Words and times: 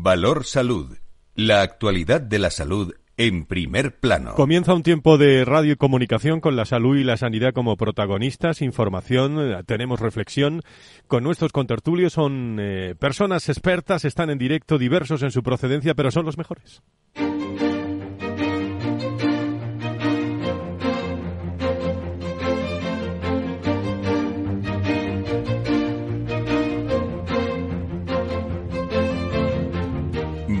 Valor 0.00 0.44
Salud. 0.46 0.96
La 1.34 1.60
actualidad 1.60 2.20
de 2.22 2.38
la 2.38 2.50
salud 2.50 2.94
en 3.18 3.44
primer 3.44 4.00
plano. 4.00 4.34
Comienza 4.34 4.72
un 4.72 4.82
tiempo 4.82 5.18
de 5.18 5.44
radio 5.44 5.74
y 5.74 5.76
comunicación 5.76 6.40
con 6.40 6.56
la 6.56 6.64
salud 6.64 6.96
y 6.96 7.04
la 7.04 7.18
sanidad 7.18 7.52
como 7.52 7.76
protagonistas, 7.76 8.62
información, 8.62 9.38
eh, 9.38 9.62
tenemos 9.66 10.00
reflexión 10.00 10.62
con 11.06 11.22
nuestros 11.22 11.52
contertulios, 11.52 12.14
son 12.14 12.56
eh, 12.58 12.94
personas 12.98 13.48
expertas, 13.50 14.04
están 14.06 14.30
en 14.30 14.38
directo, 14.38 14.78
diversos 14.78 15.22
en 15.22 15.30
su 15.30 15.42
procedencia, 15.42 15.94
pero 15.94 16.10
son 16.10 16.24
los 16.24 16.38
mejores. 16.38 16.82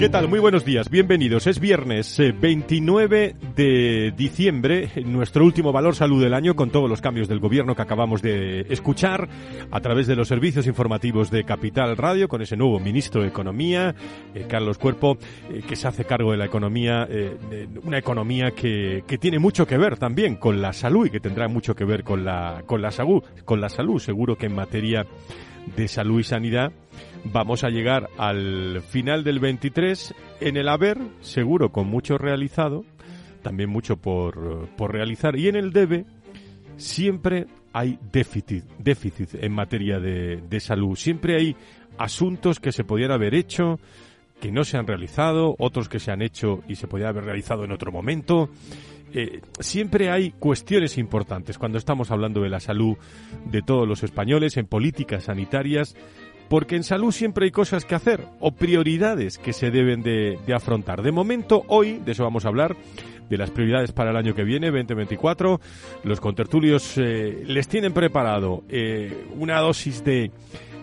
¿Qué 0.00 0.08
tal? 0.08 0.28
Muy 0.28 0.38
buenos 0.38 0.64
días, 0.64 0.88
bienvenidos. 0.88 1.46
Es 1.46 1.60
viernes 1.60 2.16
29 2.40 3.24
eh, 3.26 3.34
de 3.54 4.14
diciembre, 4.16 4.90
nuestro 5.04 5.44
último 5.44 5.72
valor 5.72 5.94
salud 5.94 6.22
del 6.22 6.32
año 6.32 6.56
con 6.56 6.70
todos 6.70 6.88
los 6.88 7.02
cambios 7.02 7.28
del 7.28 7.38
gobierno 7.38 7.74
que 7.74 7.82
acabamos 7.82 8.22
de 8.22 8.62
escuchar 8.70 9.28
a 9.70 9.80
través 9.80 10.06
de 10.06 10.16
los 10.16 10.26
servicios 10.26 10.66
informativos 10.66 11.30
de 11.30 11.44
Capital 11.44 11.98
Radio 11.98 12.28
con 12.28 12.40
ese 12.40 12.56
nuevo 12.56 12.80
ministro 12.80 13.20
de 13.20 13.28
Economía, 13.28 13.94
eh, 14.34 14.46
Carlos 14.48 14.78
Cuerpo, 14.78 15.18
eh, 15.50 15.60
que 15.68 15.76
se 15.76 15.86
hace 15.86 16.06
cargo 16.06 16.30
de 16.32 16.38
la 16.38 16.46
economía, 16.46 17.06
una 17.84 17.98
economía 17.98 18.52
que, 18.52 19.04
que, 19.06 19.18
tiene 19.18 19.38
mucho 19.38 19.66
que 19.66 19.76
ver 19.76 19.98
también 19.98 20.36
con 20.36 20.62
la 20.62 20.72
salud 20.72 21.08
y 21.08 21.10
que 21.10 21.20
tendrá 21.20 21.46
mucho 21.46 21.74
que 21.74 21.84
ver 21.84 22.04
con 22.04 22.24
la, 22.24 22.62
con 22.64 22.80
la 22.80 22.90
salud, 22.90 23.22
con 23.44 23.60
la 23.60 23.68
salud, 23.68 24.00
seguro 24.00 24.34
que 24.38 24.46
en 24.46 24.54
materia 24.54 25.04
de 25.76 25.88
salud 25.88 26.20
y 26.20 26.24
sanidad 26.24 26.72
vamos 27.24 27.64
a 27.64 27.70
llegar 27.70 28.08
al 28.18 28.82
final 28.82 29.24
del 29.24 29.38
23 29.38 30.14
en 30.40 30.56
el 30.56 30.68
haber, 30.68 30.98
seguro 31.20 31.70
con 31.70 31.86
mucho 31.86 32.18
realizado, 32.18 32.84
también 33.42 33.70
mucho 33.70 33.96
por, 33.96 34.68
por 34.76 34.92
realizar, 34.92 35.36
y 35.36 35.48
en 35.48 35.56
el 35.56 35.72
debe 35.72 36.04
siempre 36.76 37.46
hay 37.72 37.98
déficit, 38.12 38.64
déficit 38.78 39.34
en 39.34 39.52
materia 39.52 39.98
de, 39.98 40.36
de 40.36 40.60
salud, 40.60 40.96
siempre 40.96 41.36
hay 41.36 41.56
asuntos 41.98 42.60
que 42.60 42.72
se 42.72 42.84
podían 42.84 43.12
haber 43.12 43.34
hecho, 43.34 43.78
que 44.40 44.50
no 44.50 44.64
se 44.64 44.78
han 44.78 44.86
realizado, 44.86 45.54
otros 45.58 45.88
que 45.88 46.00
se 46.00 46.10
han 46.10 46.22
hecho 46.22 46.62
y 46.66 46.76
se 46.76 46.88
podían 46.88 47.10
haber 47.10 47.24
realizado 47.24 47.64
en 47.64 47.72
otro 47.72 47.92
momento. 47.92 48.48
Eh, 49.12 49.40
siempre 49.58 50.10
hay 50.10 50.30
cuestiones 50.30 50.96
importantes 50.96 51.58
cuando 51.58 51.78
estamos 51.78 52.10
hablando 52.10 52.42
de 52.42 52.48
la 52.48 52.60
salud 52.60 52.96
de 53.44 53.60
todos 53.60 53.86
los 53.86 54.04
españoles 54.04 54.56
en 54.56 54.66
políticas 54.66 55.24
sanitarias 55.24 55.96
porque 56.50 56.74
en 56.74 56.82
salud 56.82 57.12
siempre 57.12 57.44
hay 57.44 57.52
cosas 57.52 57.84
que 57.84 57.94
hacer 57.94 58.26
o 58.40 58.50
prioridades 58.50 59.38
que 59.38 59.52
se 59.52 59.70
deben 59.70 60.02
de, 60.02 60.36
afrontar. 60.52 61.00
De 61.00 61.12
momento, 61.12 61.62
hoy, 61.68 62.00
de 62.04 62.10
eso 62.10 62.24
vamos 62.24 62.44
a 62.44 62.48
hablar, 62.48 62.76
de 63.30 63.38
las 63.38 63.52
prioridades 63.52 63.92
para 63.92 64.10
el 64.10 64.16
año 64.16 64.34
que 64.34 64.42
viene, 64.42 64.66
2024. 64.66 65.60
Los 66.02 66.20
contertulios 66.20 66.98
eh, 66.98 67.44
les 67.46 67.68
tienen 67.68 67.92
preparado 67.92 68.64
eh, 68.68 69.26
una 69.36 69.60
dosis 69.60 70.02
de 70.02 70.32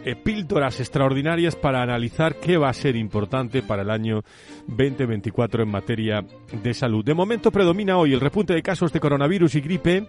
eh, 0.06 0.16
píldoras 0.16 0.80
extraordinarias 0.80 1.58
para 1.58 1.82
analizar 1.82 2.36
qué 2.36 2.56
va 2.56 2.70
a 2.70 2.74
ser 2.74 2.96
importante 2.96 3.62
para 3.62 3.82
el 3.82 3.90
año 3.90 4.24
2024 4.68 5.64
en 5.64 5.70
materia 5.70 6.24
de 6.64 6.74
salud. 6.74 7.04
De 7.04 7.14
momento 7.14 7.52
predomina 7.52 7.98
hoy 7.98 8.14
el 8.14 8.22
repunte 8.22 8.54
de 8.54 8.64
casos 8.64 8.94
de 8.94 9.02
coronavirus 9.02 9.56
y 9.56 9.60
gripe 9.60 10.08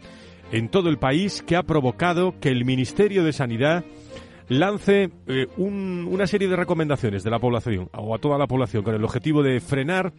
en 0.53 0.69
todo 0.69 0.89
el 0.89 0.99
país 0.99 1.43
que 1.43 1.57
ha 1.57 1.65
provocado 1.65 2.39
que 2.39 2.51
el 2.51 2.65
Ministerio 2.65 3.25
de 3.25 3.33
Sanidad 3.33 3.85
lance 4.49 5.11
eh, 5.27 5.47
una 5.57 6.27
serie 6.27 6.49
de 6.49 6.57
recomendaciones 6.57 7.23
de 7.23 7.31
la 7.31 7.39
población 7.39 7.89
o 7.93 8.15
a 8.15 8.19
toda 8.19 8.39
la 8.39 8.47
población 8.47 8.83
con 8.83 8.95
el 8.95 9.05
objetivo 9.05 9.43
de 9.43 9.61
frenar 9.61 10.13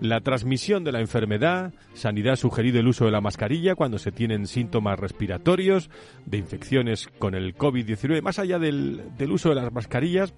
la 0.00 0.20
transmisión 0.20 0.84
de 0.84 0.92
la 0.92 1.00
enfermedad. 1.00 1.72
Sanidad 1.94 2.34
ha 2.34 2.36
sugerido 2.36 2.80
el 2.80 2.88
uso 2.88 3.04
de 3.04 3.10
la 3.10 3.20
mascarilla 3.20 3.74
cuando 3.74 3.98
se 3.98 4.12
tienen 4.12 4.46
síntomas 4.46 4.98
respiratorios, 4.98 5.90
de 6.26 6.38
infecciones 6.38 7.08
con 7.18 7.34
el 7.34 7.56
COVID-19. 7.56 8.22
Más 8.22 8.38
allá 8.38 8.58
del, 8.58 9.02
uso 9.30 9.50
de 9.50 9.54
las 9.56 9.72
mascarillas, 9.72 10.34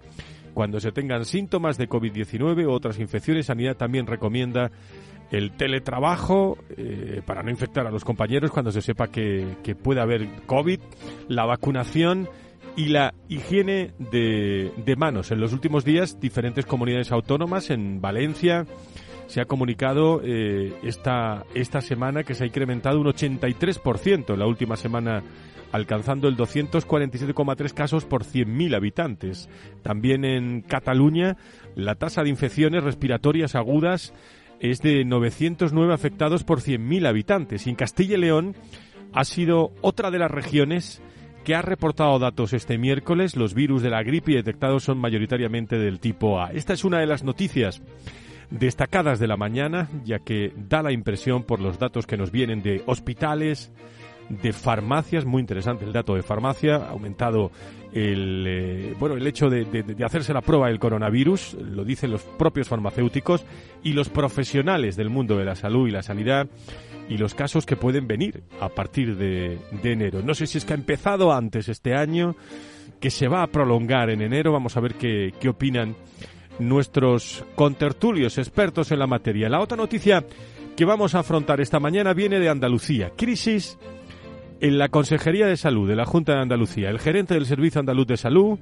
cuando 0.54 0.80
se 0.80 0.92
tengan 0.92 1.24
síntomas 1.24 1.78
de 1.78 1.88
COVID-19 1.88 2.66
u 2.66 2.70
otras 2.70 2.98
infecciones, 2.98 3.46
Sanidad 3.46 3.76
también 3.76 4.06
recomienda 4.06 4.70
el 5.30 5.52
teletrabajo 5.56 6.56
eh, 6.76 7.20
para 7.26 7.42
no 7.42 7.50
infectar 7.50 7.86
a 7.86 7.90
los 7.90 8.04
compañeros 8.04 8.52
cuando 8.52 8.70
se 8.70 8.80
sepa 8.80 9.08
que, 9.08 9.56
que 9.64 9.74
puede 9.74 10.00
haber 10.00 10.28
COVID, 10.46 10.78
la 11.28 11.44
vacunación 11.44 12.28
y 12.76 12.88
la 12.88 13.14
higiene 13.28 13.92
de, 13.98 14.70
de, 14.84 14.96
manos. 14.96 15.30
En 15.30 15.40
los 15.40 15.52
últimos 15.52 15.84
días, 15.84 16.20
diferentes 16.20 16.66
comunidades 16.66 17.10
autónomas 17.10 17.70
en 17.70 18.00
Valencia 18.00 18.66
se 19.26 19.40
ha 19.40 19.46
comunicado 19.46 20.20
eh, 20.22 20.72
esta, 20.82 21.44
esta 21.54 21.80
semana 21.80 22.22
que 22.22 22.34
se 22.34 22.44
ha 22.44 22.46
incrementado 22.46 23.00
un 23.00 23.06
83% 23.06 24.32
en 24.32 24.38
la 24.38 24.46
última 24.46 24.76
semana 24.76 25.22
alcanzando 25.72 26.28
el 26.28 26.36
247,3 26.36 27.72
casos 27.74 28.04
por 28.04 28.24
100.000 28.24 28.76
habitantes. 28.76 29.48
También 29.82 30.24
en 30.24 30.60
Cataluña 30.62 31.36
la 31.74 31.96
tasa 31.96 32.22
de 32.22 32.28
infecciones 32.28 32.84
respiratorias 32.84 33.54
agudas 33.54 34.14
es 34.60 34.80
de 34.80 35.04
909 35.04 35.92
afectados 35.92 36.44
por 36.44 36.60
100.000 36.60 37.08
habitantes. 37.08 37.66
Y 37.66 37.70
en 37.70 37.76
Castilla 37.76 38.16
y 38.16 38.20
León 38.20 38.54
ha 39.12 39.24
sido 39.24 39.72
otra 39.80 40.10
de 40.10 40.18
las 40.18 40.30
regiones 40.30 41.02
que 41.46 41.54
ha 41.54 41.62
reportado 41.62 42.18
datos 42.18 42.52
este 42.52 42.76
miércoles. 42.76 43.36
Los 43.36 43.54
virus 43.54 43.80
de 43.80 43.88
la 43.88 44.02
gripe 44.02 44.32
detectados 44.32 44.82
son 44.82 44.98
mayoritariamente 44.98 45.78
del 45.78 46.00
tipo 46.00 46.40
A. 46.40 46.50
Esta 46.50 46.72
es 46.72 46.84
una 46.84 46.98
de 46.98 47.06
las 47.06 47.22
noticias 47.22 47.82
destacadas 48.50 49.20
de 49.20 49.28
la 49.28 49.36
mañana, 49.36 49.88
ya 50.04 50.18
que 50.18 50.52
da 50.56 50.82
la 50.82 50.90
impresión 50.90 51.44
por 51.44 51.60
los 51.60 51.78
datos 51.78 52.04
que 52.04 52.16
nos 52.16 52.32
vienen 52.32 52.62
de 52.62 52.82
hospitales, 52.86 53.70
de 54.28 54.52
farmacias, 54.52 55.24
muy 55.24 55.40
interesante 55.40 55.84
el 55.84 55.92
dato 55.92 56.14
de 56.14 56.22
farmacia, 56.22 56.76
ha 56.76 56.90
aumentado 56.90 57.50
el, 57.92 58.44
eh, 58.46 58.94
bueno, 58.98 59.14
el 59.14 59.26
hecho 59.26 59.48
de, 59.48 59.96
hacerse 60.04 60.32
la 60.32 60.40
prueba 60.40 60.68
del 60.68 60.78
coronavirus, 60.78 61.54
lo 61.54 61.84
dicen 61.84 62.10
los 62.10 62.22
propios 62.22 62.68
farmacéuticos 62.68 63.44
y 63.82 63.92
los 63.92 64.08
profesionales 64.08 64.96
del 64.96 65.10
mundo 65.10 65.36
de 65.36 65.44
la 65.44 65.54
salud 65.54 65.88
y 65.88 65.92
la 65.92 66.02
sanidad 66.02 66.48
y 67.08 67.18
los 67.18 67.34
casos 67.34 67.66
que 67.66 67.76
pueden 67.76 68.08
venir 68.08 68.42
a 68.60 68.68
partir 68.68 69.16
de, 69.16 69.58
enero. 69.84 70.22
No 70.22 70.34
sé 70.34 70.46
si 70.46 70.58
es 70.58 70.64
que 70.64 70.72
ha 70.72 70.76
empezado 70.76 71.32
antes 71.32 71.68
este 71.68 71.94
año, 71.94 72.34
que 73.00 73.10
se 73.10 73.28
va 73.28 73.42
a 73.42 73.46
prolongar 73.46 74.10
en 74.10 74.22
enero. 74.22 74.52
Vamos 74.52 74.76
a 74.76 74.80
ver 74.80 74.94
qué, 74.94 75.32
qué 75.38 75.48
opinan 75.48 75.94
nuestros 76.58 77.44
contertulios 77.54 78.38
expertos 78.38 78.90
en 78.90 78.98
la 78.98 79.06
materia. 79.06 79.48
La 79.48 79.60
otra 79.60 79.76
noticia 79.76 80.24
que 80.76 80.84
vamos 80.84 81.14
a 81.14 81.20
afrontar 81.20 81.60
esta 81.60 81.78
mañana 81.78 82.12
viene 82.12 82.40
de 82.40 82.48
Andalucía. 82.48 83.12
Crisis 83.16 83.78
en 84.60 84.78
la 84.78 84.88
Consejería 84.88 85.46
de 85.46 85.56
Salud 85.56 85.88
de 85.88 85.96
la 85.96 86.06
Junta 86.06 86.34
de 86.34 86.40
Andalucía. 86.40 86.90
El 86.90 86.98
gerente 86.98 87.34
del 87.34 87.46
Servicio 87.46 87.80
Andaluz 87.80 88.06
de 88.06 88.16
Salud, 88.16 88.58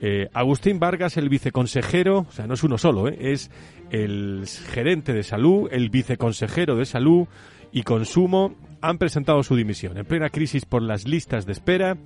eh, 0.00 0.28
Agustín 0.32 0.78
Vargas, 0.78 1.16
el 1.16 1.28
viceconsejero, 1.28 2.26
o 2.28 2.32
sea, 2.32 2.46
no 2.46 2.54
es 2.54 2.62
uno 2.62 2.78
solo, 2.78 3.08
eh, 3.08 3.16
es 3.32 3.50
el 3.90 4.44
gerente 4.46 5.12
de 5.12 5.22
salud, 5.22 5.68
el 5.70 5.90
viceconsejero 5.90 6.76
de 6.76 6.84
salud, 6.84 7.26
y 7.72 7.82
Consumo 7.82 8.54
han 8.80 8.98
presentado 8.98 9.42
su 9.42 9.56
dimisión 9.56 9.96
en 9.96 10.04
plena 10.04 10.28
crisis 10.28 10.64
por 10.64 10.82
las 10.82 11.06
listas 11.06 11.46
de 11.46 11.52
espera 11.52 11.96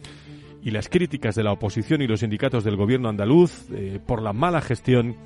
y 0.63 0.71
las 0.71 0.89
críticas 0.89 1.35
de 1.35 1.43
la 1.43 1.53
oposición 1.53 2.03
y 2.03 2.07
los 2.07 2.21
sindicatos 2.21 2.65
del 2.65 2.77
gobierno 2.77 3.09
andaluz 3.09 3.67
eh, 3.73 3.99
por 4.07 4.23
la 4.23 4.33
mala 4.33 4.61
gestión 4.61 5.17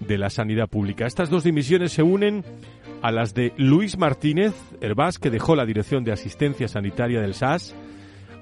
de 0.00 0.18
la 0.18 0.30
sanidad 0.30 0.68
pública. 0.68 1.06
Estas 1.06 1.30
dos 1.30 1.44
dimisiones 1.44 1.92
se 1.92 2.02
unen 2.02 2.44
a 3.02 3.10
las 3.12 3.34
de 3.34 3.52
Luis 3.56 3.98
Martínez 3.98 4.54
Herbás, 4.80 5.18
que 5.18 5.30
dejó 5.30 5.56
la 5.56 5.66
dirección 5.66 6.04
de 6.04 6.12
asistencia 6.12 6.68
sanitaria 6.68 7.20
del 7.20 7.34
SAS 7.34 7.74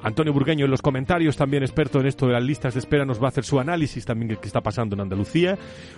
Antonio 0.03 0.35
Burgueño 0.35 0.67
en 0.67 0.71
los 0.71 0.83
comentarios, 0.83 1.37
también 1.37 1.63
experto 1.63 2.01
en 2.01 2.07
esto 2.07 2.27
de 2.27 2.35
las 2.35 2.45
listas 2.45 2.75
de 2.75 2.81
espera, 2.81 3.07
nos 3.07 3.23
va 3.23 3.27
a 3.27 3.29
hacer 3.29 3.45
su 3.45 3.59
análisis 3.59 4.05
también 4.05 4.29
de 4.29 4.37
qué 4.37 4.47
está 4.47 4.61
pasando 4.61 4.95
en 4.95 5.01
Andalucía. 5.01 5.57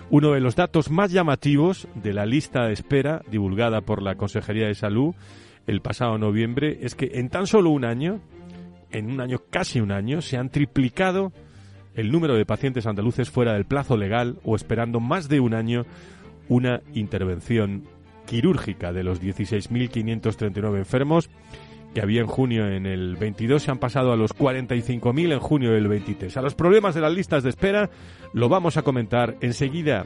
Uno 0.09 0.31
de 0.31 0.39
los 0.39 0.55
datos 0.55 0.89
más 0.89 1.11
llamativos 1.11 1.89
de 1.93 2.13
la 2.13 2.25
lista 2.25 2.65
de 2.65 2.73
espera 2.73 3.21
divulgada 3.29 3.81
por 3.81 4.01
la 4.01 4.15
Consejería 4.15 4.67
de 4.67 4.75
Salud 4.75 5.13
el 5.67 5.81
pasado 5.81 6.17
noviembre 6.17 6.79
es 6.81 6.95
que 6.95 7.11
en 7.15 7.29
tan 7.29 7.45
solo 7.45 7.71
un 7.71 7.83
año, 7.83 8.21
en 8.89 9.11
un 9.11 9.19
año 9.19 9.39
casi 9.49 9.81
un 9.81 9.91
año, 9.91 10.21
se 10.21 10.37
han 10.37 10.49
triplicado 10.49 11.33
el 11.97 12.11
número 12.11 12.35
de 12.35 12.45
pacientes 12.45 12.85
andaluces 12.85 13.29
fuera 13.29 13.53
del 13.53 13.65
plazo 13.65 13.97
legal 13.97 14.37
o 14.43 14.55
esperando 14.55 15.01
más 15.01 15.27
de 15.27 15.41
un 15.41 15.53
año 15.53 15.85
una 16.47 16.81
intervención 16.93 17.83
quirúrgica 18.25 18.93
de 18.93 19.03
los 19.03 19.21
16.539 19.21 20.77
enfermos 20.77 21.29
que 21.93 22.01
había 22.01 22.21
en 22.21 22.27
junio 22.27 22.67
en 22.67 22.85
el 22.85 23.15
22 23.15 23.63
se 23.63 23.71
han 23.71 23.79
pasado 23.79 24.11
a 24.11 24.15
los 24.15 24.35
45.000 24.35 25.33
en 25.33 25.39
junio 25.39 25.71
del 25.71 25.87
23. 25.87 26.37
A 26.37 26.41
los 26.41 26.53
problemas 26.53 26.93
de 26.93 27.01
las 27.01 27.13
listas 27.13 27.43
de 27.43 27.49
espera 27.49 27.89
lo 28.33 28.47
vamos 28.47 28.77
a 28.77 28.83
comentar 28.83 29.35
enseguida 29.41 30.05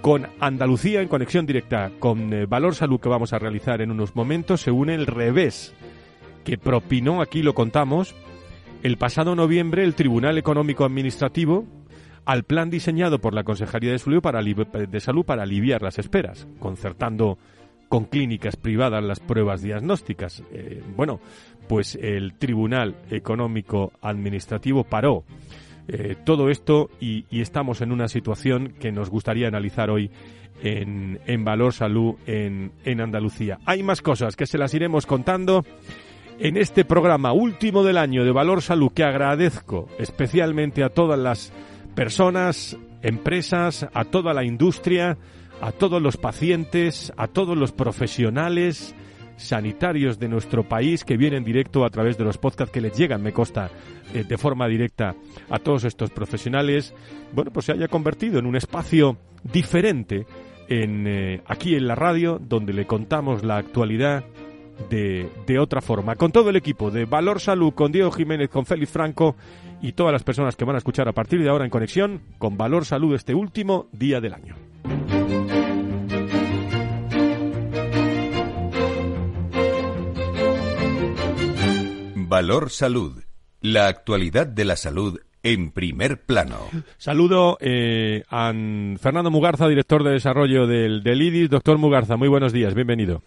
con 0.00 0.26
Andalucía 0.40 1.02
en 1.02 1.08
conexión 1.08 1.46
directa 1.46 1.92
con 1.98 2.32
eh, 2.32 2.46
Valor 2.46 2.74
Salud 2.74 3.00
que 3.00 3.08
vamos 3.08 3.32
a 3.32 3.38
realizar 3.38 3.80
en 3.82 3.92
unos 3.92 4.16
momentos. 4.16 4.62
Se 4.62 4.70
une 4.70 4.94
el 4.94 5.06
revés 5.06 5.74
que 6.42 6.58
propinó, 6.58 7.20
aquí 7.20 7.42
lo 7.42 7.54
contamos, 7.54 8.14
el 8.82 8.96
pasado 8.96 9.34
noviembre 9.34 9.84
el 9.84 9.94
Tribunal 9.94 10.38
Económico 10.38 10.84
Administrativo 10.84 11.66
al 12.24 12.44
plan 12.44 12.70
diseñado 12.70 13.20
por 13.20 13.34
la 13.34 13.44
Consejería 13.44 13.92
de 13.92 13.98
Salud 13.98 14.22
para, 14.22 14.40
de 14.42 15.00
Salud 15.00 15.24
para 15.24 15.42
aliviar 15.42 15.82
las 15.82 15.98
esperas, 15.98 16.46
concertando 16.58 17.38
con 17.88 18.04
clínicas 18.04 18.56
privadas 18.56 19.02
las 19.02 19.20
pruebas 19.20 19.62
diagnósticas. 19.62 20.42
Eh, 20.52 20.82
bueno, 20.96 21.20
pues 21.68 21.98
el 22.00 22.34
Tribunal 22.34 22.96
Económico 23.10 23.92
Administrativo 24.00 24.84
paró 24.84 25.24
eh, 25.88 26.16
todo 26.24 26.50
esto 26.50 26.88
y, 27.00 27.24
estamos 27.30 27.80
en 27.80 27.90
una 27.90 28.06
situación 28.08 28.74
que 28.78 28.92
nos 28.92 29.10
gustaría 29.10 29.48
analizar 29.48 29.90
hoy 29.90 30.10
en, 30.62 31.18
en 31.26 31.44
Valor 31.44 31.72
Salud 31.72 32.14
en, 32.26 32.72
en 32.84 33.00
Andalucía. 33.00 33.58
Hay 33.66 33.82
más 33.82 34.02
cosas 34.02 34.36
que 34.36 34.46
se 34.46 34.56
las 34.56 34.72
iremos 34.72 35.04
contando 35.04 35.64
en 36.40 36.56
este 36.56 36.86
programa 36.86 37.32
último 37.34 37.84
del 37.84 37.98
año 37.98 38.24
de 38.24 38.32
Valor 38.32 38.62
Salud 38.62 38.90
que 38.92 39.04
agradezco 39.04 39.88
especialmente 39.98 40.82
a 40.82 40.88
todas 40.88 41.18
las 41.18 41.52
personas, 41.94 42.78
empresas, 43.02 43.86
a 43.92 44.04
toda 44.06 44.32
la 44.32 44.42
industria, 44.42 45.18
a 45.60 45.70
todos 45.70 46.00
los 46.00 46.16
pacientes, 46.16 47.12
a 47.18 47.28
todos 47.28 47.58
los 47.58 47.72
profesionales 47.72 48.94
sanitarios 49.36 50.18
de 50.18 50.28
nuestro 50.28 50.66
país 50.66 51.04
que 51.04 51.18
vienen 51.18 51.44
directo 51.44 51.84
a 51.84 51.90
través 51.90 52.16
de 52.16 52.24
los 52.24 52.38
podcasts 52.38 52.72
que 52.72 52.80
les 52.80 52.96
llegan, 52.96 53.22
me 53.22 53.32
consta, 53.32 53.70
eh, 54.14 54.24
de 54.24 54.38
forma 54.38 54.66
directa 54.66 55.14
a 55.50 55.58
todos 55.58 55.84
estos 55.84 56.10
profesionales, 56.10 56.94
bueno, 57.32 57.50
pues 57.50 57.66
se 57.66 57.72
haya 57.72 57.88
convertido 57.88 58.38
en 58.38 58.46
un 58.46 58.56
espacio 58.56 59.18
diferente 59.42 60.26
en, 60.68 61.06
eh, 61.06 61.42
aquí 61.46 61.74
en 61.74 61.86
la 61.86 61.96
radio, 61.96 62.38
donde 62.38 62.72
le 62.72 62.86
contamos 62.86 63.44
la 63.44 63.58
actualidad 63.58 64.24
de, 64.88 65.28
de 65.46 65.58
otra 65.58 65.80
forma. 65.80 66.16
Con 66.16 66.32
todo 66.32 66.50
el 66.50 66.56
equipo 66.56 66.90
de 66.90 67.04
Valor 67.04 67.40
Salud, 67.40 67.72
con 67.72 67.92
Diego 67.92 68.10
Jiménez, 68.10 68.48
con 68.48 68.66
Félix 68.66 68.90
Franco 68.90 69.36
y 69.82 69.92
todas 69.92 70.12
las 70.12 70.22
personas 70.22 70.56
que 70.56 70.64
van 70.64 70.76
a 70.76 70.78
escuchar 70.78 71.08
a 71.08 71.12
partir 71.12 71.42
de 71.42 71.48
ahora 71.48 71.64
en 71.64 71.70
conexión 71.70 72.22
con 72.38 72.56
Valor 72.56 72.84
Salud 72.84 73.14
este 73.14 73.34
último 73.34 73.88
día 73.92 74.20
del 74.20 74.34
año. 74.34 74.56
Valor 82.14 82.70
Salud. 82.70 83.24
La 83.60 83.88
actualidad 83.88 84.46
de 84.46 84.64
la 84.64 84.76
salud 84.76 85.18
en 85.42 85.72
primer 85.72 86.22
plano. 86.22 86.58
Saludo 86.96 87.58
eh, 87.60 88.22
a 88.30 88.52
Fernando 89.00 89.30
Mugarza, 89.30 89.68
director 89.68 90.04
de 90.04 90.12
desarrollo 90.12 90.66
del, 90.66 91.02
del 91.02 91.22
IDIS. 91.22 91.50
Doctor 91.50 91.78
Mugarza, 91.78 92.16
muy 92.16 92.28
buenos 92.28 92.52
días, 92.52 92.74
bienvenido. 92.74 93.22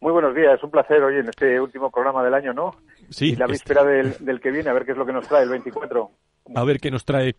Muy 0.00 0.12
buenos 0.12 0.34
días, 0.34 0.62
un 0.62 0.70
placer 0.70 1.02
hoy 1.02 1.18
en 1.18 1.28
este 1.28 1.60
último 1.60 1.90
programa 1.90 2.24
del 2.24 2.32
año, 2.32 2.54
¿no? 2.54 2.74
Sí. 3.10 3.26
Y 3.26 3.36
la 3.36 3.44
este 3.44 3.52
víspera 3.52 3.84
del, 3.84 4.40
que 4.40 4.50
viene, 4.50 4.70
a 4.70 4.72
ver 4.72 4.86
qué 4.86 4.92
es 4.92 4.98
lo 4.98 5.04
que 5.04 5.12
nos 5.12 5.28
trae 5.28 5.42
el 5.42 5.50
24. 5.50 6.10
A 6.54 6.64
ver 6.64 6.80
qué 6.80 6.90
nos 6.90 7.04
trae 7.04 7.36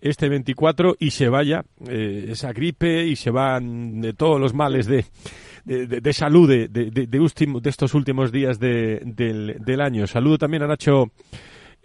este 0.00 0.28
24 0.28 0.94
y 1.00 1.10
se 1.10 1.28
vaya 1.28 1.64
eh, 1.88 2.26
esa 2.28 2.52
gripe 2.52 3.04
y 3.04 3.16
se 3.16 3.30
van 3.30 4.00
de 4.00 4.12
todos 4.12 4.40
los 4.40 4.54
males 4.54 4.86
de, 4.86 5.04
de, 5.64 6.12
salud 6.12 6.48
de, 6.48 6.68
de, 6.68 6.90
de, 6.90 7.68
estos 7.68 7.92
últimos 7.94 8.30
días 8.30 8.60
del, 8.60 9.56
del 9.58 9.80
año. 9.80 10.06
Saludo 10.06 10.38
también 10.38 10.62
a 10.62 10.68
Nacho. 10.68 11.10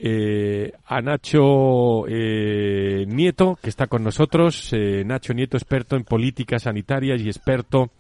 Eh, 0.04 0.72
a 0.86 1.00
Nacho 1.02 2.08
eh, 2.08 3.06
Nieto, 3.08 3.58
que 3.62 3.70
está 3.70 3.88
con 3.88 4.04
nosotros. 4.04 4.72
Eh, 4.74 5.04
Nacho 5.06 5.34
Nieto, 5.34 5.58
experto 5.58 5.96
en 5.96 6.04
políticas 6.04 6.64
sanitarias 6.64 7.22
y 7.22 7.28
experto 7.28 7.92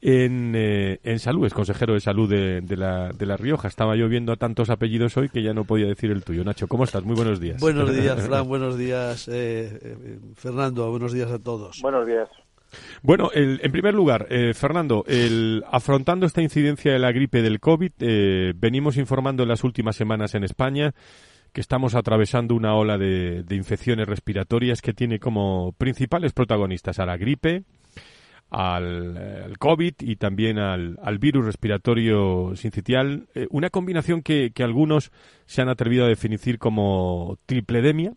en, 0.00 0.54
eh, 0.56 1.00
en 1.02 1.18
salud, 1.18 1.46
es 1.46 1.54
consejero 1.54 1.94
de 1.94 2.00
salud 2.00 2.28
de, 2.28 2.60
de, 2.60 2.76
la, 2.76 3.10
de 3.10 3.26
La 3.26 3.36
Rioja. 3.36 3.68
Estaba 3.68 3.96
yo 3.96 4.08
viendo 4.08 4.32
a 4.32 4.36
tantos 4.36 4.70
apellidos 4.70 5.16
hoy 5.16 5.28
que 5.28 5.42
ya 5.42 5.52
no 5.52 5.64
podía 5.64 5.86
decir 5.86 6.10
el 6.10 6.24
tuyo. 6.24 6.44
Nacho, 6.44 6.68
¿cómo 6.68 6.84
estás? 6.84 7.04
Muy 7.04 7.16
buenos 7.16 7.40
días. 7.40 7.60
Buenos 7.60 7.94
días, 7.94 8.20
Fran. 8.26 8.48
buenos 8.48 8.78
días, 8.78 9.30
Fernando. 10.36 10.90
Buenos 10.90 11.12
días 11.12 11.30
a 11.30 11.38
todos. 11.38 11.80
Buenos 11.82 12.06
días. 12.06 12.28
Bueno, 13.02 13.30
en 13.34 13.72
primer 13.72 13.94
lugar, 13.94 14.26
eh, 14.30 14.52
Fernando, 14.54 15.04
el, 15.06 15.64
afrontando 15.70 16.26
esta 16.26 16.42
incidencia 16.42 16.92
de 16.92 16.98
la 16.98 17.12
gripe 17.12 17.42
del 17.42 17.60
COVID, 17.60 17.92
eh, 18.00 18.52
venimos 18.56 18.96
informando 18.96 19.42
en 19.42 19.48
las 19.48 19.64
últimas 19.64 19.96
semanas 19.96 20.34
en 20.34 20.44
España 20.44 20.94
que 21.52 21.60
estamos 21.60 21.96
atravesando 21.96 22.54
una 22.54 22.74
ola 22.74 22.96
de, 22.96 23.44
infecciones 23.50 24.06
respiratorias 24.06 24.82
que 24.82 24.92
tiene 24.92 25.18
como 25.18 25.72
principales 25.72 26.32
protagonistas 26.32 27.00
a 27.00 27.06
la 27.06 27.16
gripe, 27.16 27.64
al, 28.50 29.56
COVID 29.58 29.94
y 30.00 30.16
también 30.16 30.58
al, 30.58 31.18
virus 31.18 31.46
respiratorio 31.46 32.52
sincitial, 32.56 33.28
eh, 33.34 33.46
una 33.50 33.70
combinación 33.70 34.22
que, 34.22 34.50
que, 34.52 34.62
algunos 34.62 35.12
se 35.46 35.62
han 35.62 35.68
atrevido 35.68 36.04
a 36.04 36.08
definir 36.08 36.58
como 36.58 37.38
tripledemia, 37.46 38.14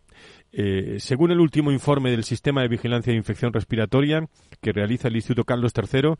eh, 0.51 0.97
según 0.99 1.31
el 1.31 1.39
último 1.39 1.71
informe 1.71 2.11
del 2.11 2.23
Sistema 2.23 2.61
de 2.61 2.67
Vigilancia 2.67 3.11
de 3.11 3.17
Infección 3.17 3.53
Respiratoria 3.53 4.27
que 4.61 4.71
realiza 4.71 5.07
el 5.07 5.15
Instituto 5.15 5.45
Carlos 5.45 5.73
III, 5.75 6.13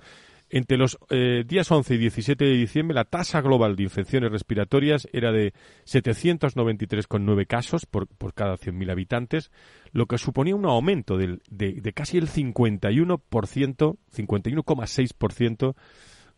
entre 0.53 0.77
los 0.77 0.97
eh, 1.09 1.43
días 1.47 1.71
11 1.71 1.95
y 1.95 1.97
17 1.97 2.45
de 2.45 2.51
diciembre 2.51 2.93
la 2.93 3.05
tasa 3.05 3.41
global 3.41 3.75
de 3.75 3.81
infecciones 3.81 4.31
respiratorias 4.31 5.07
era 5.11 5.31
de 5.31 5.51
793,9 5.85 7.47
casos 7.47 7.87
por, 7.87 8.07
por 8.07 8.35
cada 8.35 8.55
100.000 8.55 8.91
habitantes, 8.91 9.49
lo 9.93 10.05
que 10.05 10.19
suponía 10.19 10.55
un 10.55 10.65
aumento 10.65 11.17
de, 11.17 11.39
de 11.49 11.93
casi 11.93 12.19
el 12.19 12.29
51%, 12.29 13.17
51,6% 13.27 15.75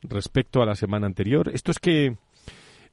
respecto 0.03 0.61
a 0.61 0.65
la 0.65 0.75
semana 0.75 1.07
anterior. 1.07 1.51
Esto 1.53 1.71
es 1.71 1.79
que 1.79 2.15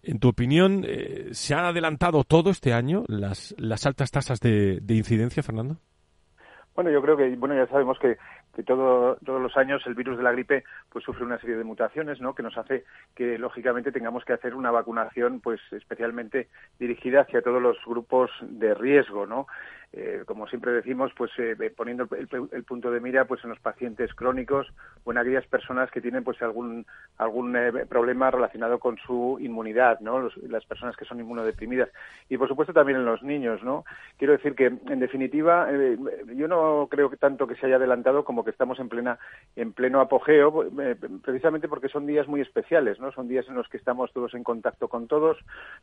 en 0.03 0.19
tu 0.19 0.27
opinión, 0.27 0.85
eh, 0.85 1.29
¿se 1.31 1.55
ha 1.55 1.69
adelantado 1.69 2.25
todo 2.25 2.51
este 2.51 2.73
año 2.73 3.05
las, 3.07 3.55
las 3.59 3.87
altas 3.87 4.11
tasas 4.11 4.41
de 4.41 4.83
incidencia, 4.89 5.45
Fernando? 5.45 5.79
Bueno, 6.75 6.91
yo 6.91 7.03
creo 7.03 7.17
que, 7.17 7.29
bueno, 7.37 7.55
ya 7.55 7.67
sabemos 7.67 7.99
que, 7.99 8.17
que 8.55 8.63
todo, 8.63 9.17
todos 9.25 9.41
los 9.41 9.57
años 9.57 9.83
el 9.87 9.95
virus 9.95 10.17
de 10.17 10.23
la 10.23 10.33
gripe 10.33 10.65
pues 10.91 11.05
sufre 11.05 11.25
una 11.25 11.39
serie 11.39 11.57
de 11.57 11.65
mutaciones, 11.65 12.21
¿no? 12.21 12.35
Que 12.35 12.43
nos 12.43 12.57
hace 12.57 12.85
que 13.15 13.39
lógicamente 13.39 13.93
tengamos 13.93 14.25
que 14.25 14.33
hacer 14.33 14.55
una 14.55 14.71
vacunación 14.71 15.41
pues 15.41 15.61
especialmente 15.73 16.49
dirigida 16.79 17.23
hacia 17.23 17.43
todos 17.43 17.61
los 17.61 17.77
grupos 17.85 18.31
de 18.41 18.75
riesgo, 18.75 19.27
¿no? 19.27 19.47
Eh, 19.95 20.23
como 20.25 20.47
siempre 20.47 20.73
decimos, 20.73 21.13
pues 21.15 21.31
eh, 21.37 21.55
poniendo 21.77 22.09
el, 22.17 22.65
punto 22.65 22.91
de 22.91 23.01
mira 23.01 23.27
pues 23.27 23.45
en 23.45 23.51
los 23.51 23.61
pacientes 23.61 24.15
crónicos 24.15 24.73
o 25.05 25.13
en 25.13 25.19
aquellas 25.19 25.47
personas 25.47 25.91
que 25.91 26.01
tienen 26.01 26.25
pues 26.25 26.41
algún 26.41 26.87
algún 27.19 27.55
eh, 27.55 27.85
problema 27.87 28.31
relacionado 28.31 28.79
con 28.79 28.97
su 28.97 29.37
inmunidad, 29.39 30.01
¿no? 30.01 30.31
las 30.49 30.65
personas 30.65 30.97
que 30.97 31.05
son 31.05 31.21
inmunodeprimidas 31.21 31.91
y 32.31 32.39
por 32.39 32.49
supuesto 32.49 32.73
también 32.73 33.01
en 33.01 33.05
los 33.05 33.23
niños, 33.23 33.63
¿no? 33.63 33.85
Quiero 34.17 34.33
decir 34.33 34.55
que 34.55 34.67
en 34.67 34.99
definitiva 34.99 35.69
yo 36.35 36.49
no 36.49 36.89
creo 36.91 37.11
que 37.11 37.19
tanto 37.19 37.47
que 37.47 37.57
se 37.57 37.67
haya 37.67 37.77
adelantado 37.77 38.25
como 38.25 38.45
que 38.45 38.51
estamos 38.51 38.81
en 38.81 38.89
plena 38.89 39.19
en 39.57 39.75
pleno 39.75 40.01
apogeo 40.01 40.71
precisamente 41.23 41.69
porque 41.69 41.91
son 41.91 42.07
días 42.07 42.27
muy 42.29 42.41
especiales, 42.41 42.99
¿no? 42.99 43.13
Son 43.13 43.29
días 43.29 43.47
en 43.49 43.57
los 43.57 43.69
que 43.69 43.77
estamos 43.77 44.11
todos 44.15 44.33
en 44.33 44.43
contacto 44.43 44.89
con 44.89 45.07
todos, 45.07 45.37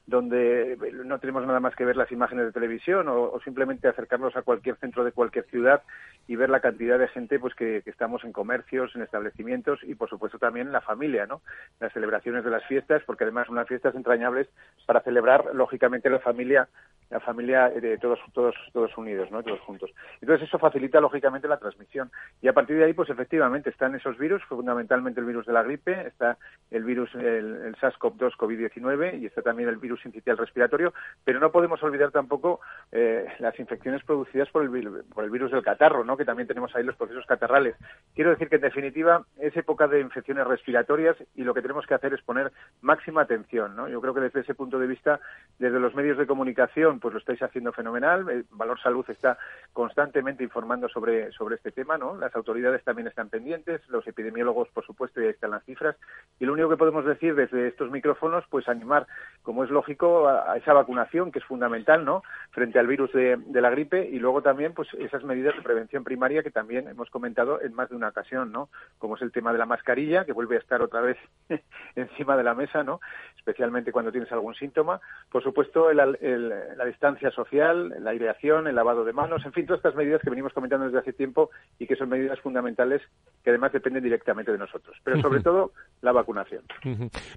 donde 0.07 0.77
no 1.05 1.19
tenemos 1.19 1.45
nada 1.45 1.59
más 1.59 1.75
que 1.75 1.85
ver 1.85 1.95
las 1.95 2.11
imágenes 2.11 2.45
de 2.45 2.51
televisión 2.51 3.07
o, 3.07 3.31
o 3.33 3.39
simplemente 3.41 3.87
hacer 3.87 3.98
acercarnos 3.99 4.35
a 4.37 4.43
cualquier 4.43 4.77
centro 4.77 5.03
de 5.03 5.11
cualquier 5.11 5.45
ciudad 5.45 5.81
y 6.27 6.35
ver 6.35 6.49
la 6.49 6.59
cantidad 6.59 6.97
de 6.97 7.07
gente 7.07 7.39
pues 7.39 7.53
que, 7.55 7.81
estamos 7.85 8.23
en 8.23 8.31
comercios, 8.31 8.95
en 8.95 9.01
establecimientos 9.01 9.79
y 9.83 9.95
por 9.95 10.09
supuesto 10.09 10.37
también 10.37 10.67
en 10.67 10.73
la 10.73 10.81
familia, 10.81 11.25
¿no? 11.25 11.41
Las 11.79 11.91
celebraciones 11.91 12.43
de 12.43 12.51
las 12.51 12.63
fiestas, 12.65 13.01
porque 13.05 13.23
además 13.23 13.47
son 13.47 13.55
unas 13.55 13.67
fiestas 13.67 13.95
entrañables 13.95 14.47
para 14.85 15.01
celebrar 15.01 15.53
lógicamente 15.53 16.09
la 16.09 16.19
familia 16.19 16.69
la 17.09 17.19
familia 17.19 17.69
de 17.69 17.97
todos 17.97 18.19
todos 18.33 18.53
todos 18.71 18.95
unidos, 18.95 19.31
¿no? 19.31 19.41
Todos 19.41 19.59
juntos. 19.61 19.89
Entonces 20.21 20.47
eso 20.47 20.59
facilita 20.59 21.01
lógicamente 21.01 21.47
la 21.47 21.57
transmisión 21.57 22.11
y 22.39 22.47
a 22.47 22.53
partir 22.53 22.77
de 22.77 22.85
ahí 22.85 22.93
pues 22.93 23.09
efectivamente 23.09 23.71
están 23.71 23.95
esos 23.95 24.15
virus, 24.19 24.43
fundamentalmente 24.43 25.19
el 25.19 25.25
virus 25.25 25.47
de 25.47 25.53
la 25.53 25.63
gripe, 25.63 26.05
está 26.05 26.37
el 26.69 26.83
virus 26.83 27.09
el, 27.15 27.75
SARS-CoV-2 27.81 28.35
COVID-19 28.37 29.19
y 29.19 29.25
está 29.25 29.41
también 29.41 29.69
el 29.69 29.77
virus 29.77 30.05
incitial 30.05 30.37
respiratorio, 30.37 30.93
pero 31.23 31.39
no 31.39 31.51
podemos 31.51 31.81
olvidar 31.81 32.11
tampoco 32.11 32.59
eh, 32.91 33.25
las 33.39 33.59
infecciones 33.59 33.88
producidas 34.05 34.49
por 34.49 34.63
el 34.63 34.69
por 35.13 35.23
el 35.23 35.29
virus 35.29 35.51
del 35.51 35.63
catarro, 35.63 36.03
¿no? 36.03 36.17
Que 36.17 36.25
también 36.25 36.47
tenemos 36.47 36.75
ahí 36.75 36.83
los 36.83 36.95
procesos 36.95 37.25
catarrales. 37.25 37.75
Quiero 38.15 38.31
decir 38.31 38.49
que 38.49 38.55
en 38.55 38.61
definitiva 38.61 39.25
es 39.39 39.55
época 39.57 39.87
de 39.87 39.99
infecciones 39.99 40.47
respiratorias 40.47 41.17
y 41.35 41.43
lo 41.43 41.53
que 41.53 41.61
tenemos 41.61 41.85
que 41.85 41.93
hacer 41.93 42.13
es 42.13 42.21
poner 42.21 42.51
máxima 42.81 43.21
atención, 43.21 43.75
¿no? 43.75 43.87
Yo 43.87 44.01
creo 44.01 44.13
que 44.13 44.21
desde 44.21 44.41
ese 44.41 44.55
punto 44.55 44.79
de 44.79 44.87
vista, 44.87 45.19
desde 45.57 45.79
los 45.79 45.95
medios 45.95 46.17
de 46.17 46.27
comunicación 46.27 46.99
pues 46.99 47.13
lo 47.13 47.19
estáis 47.19 47.41
haciendo 47.41 47.71
fenomenal. 47.71 48.45
Valor 48.51 48.79
Salud 48.81 49.05
está 49.09 49.37
constantemente 49.73 50.43
informando 50.43 50.89
sobre, 50.89 51.31
sobre 51.31 51.55
este 51.55 51.71
tema, 51.71 51.97
¿no? 51.97 52.17
Las 52.17 52.35
autoridades 52.35 52.83
también 52.83 53.07
están 53.07 53.29
pendientes, 53.29 53.81
los 53.89 54.05
epidemiólogos, 54.07 54.69
por 54.69 54.85
supuesto, 54.85 55.21
ya 55.21 55.29
están 55.29 55.51
las 55.51 55.63
cifras. 55.63 55.95
Y 56.39 56.45
lo 56.45 56.53
único 56.53 56.69
que 56.69 56.77
podemos 56.77 57.05
decir 57.05 57.35
desde 57.35 57.67
estos 57.67 57.91
micrófonos, 57.91 58.43
pues 58.49 58.67
animar, 58.67 59.07
como 59.41 59.63
es 59.63 59.69
lógico, 59.69 60.27
a, 60.27 60.57
esa 60.57 60.73
vacunación 60.73 61.31
que 61.31 61.39
es 61.39 61.45
fundamental, 61.45 62.05
¿no? 62.05 62.23
Frente 62.51 62.79
al 62.79 62.87
virus 62.87 63.11
de, 63.13 63.37
la 63.53 63.69
gripe 63.69 63.78
y 63.81 64.19
luego 64.19 64.41
también, 64.41 64.73
pues 64.73 64.87
esas 64.95 65.23
medidas 65.23 65.55
de 65.55 65.61
prevención 65.61 66.03
primaria 66.03 66.43
que 66.43 66.51
también 66.51 66.87
hemos 66.87 67.09
comentado 67.09 67.61
en 67.61 67.73
más 67.73 67.89
de 67.89 67.95
una 67.95 68.09
ocasión, 68.09 68.51
¿no? 68.51 68.69
Como 68.97 69.15
es 69.15 69.21
el 69.21 69.31
tema 69.31 69.51
de 69.51 69.57
la 69.57 69.65
mascarilla, 69.65 70.25
que 70.25 70.33
vuelve 70.33 70.57
a 70.57 70.59
estar 70.59 70.81
otra 70.81 71.01
vez 71.01 71.17
encima 71.95 72.35
de 72.35 72.43
la 72.43 72.53
mesa, 72.53 72.83
¿no? 72.83 72.99
Especialmente 73.37 73.91
cuando 73.91 74.11
tienes 74.11 74.31
algún 74.31 74.55
síntoma. 74.55 74.99
Por 75.31 75.43
supuesto, 75.43 75.89
el, 75.89 75.99
el, 76.21 76.49
la 76.49 76.85
distancia 76.85 77.31
social, 77.31 77.89
la 78.03 78.11
aireación, 78.11 78.67
el 78.67 78.75
lavado 78.75 79.05
de 79.05 79.13
manos, 79.13 79.45
en 79.45 79.53
fin, 79.53 79.65
todas 79.65 79.79
estas 79.79 79.95
medidas 79.95 80.21
que 80.21 80.29
venimos 80.29 80.53
comentando 80.53 80.85
desde 80.85 80.99
hace 80.99 81.13
tiempo 81.13 81.49
y 81.77 81.87
que 81.87 81.95
son 81.95 82.09
medidas 82.09 82.39
fundamentales 82.41 83.01
que 83.43 83.49
además 83.49 83.71
dependen 83.71 84.03
directamente 84.03 84.51
de 84.51 84.57
nosotros. 84.57 84.97
Pero 85.03 85.21
sobre 85.21 85.41
todo 85.41 85.71
la 86.01 86.11
vacunación. 86.11 86.63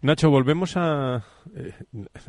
Nacho, 0.03 0.31
volvemos 0.31 0.77
a, 0.77 1.25
eh, 1.55 1.75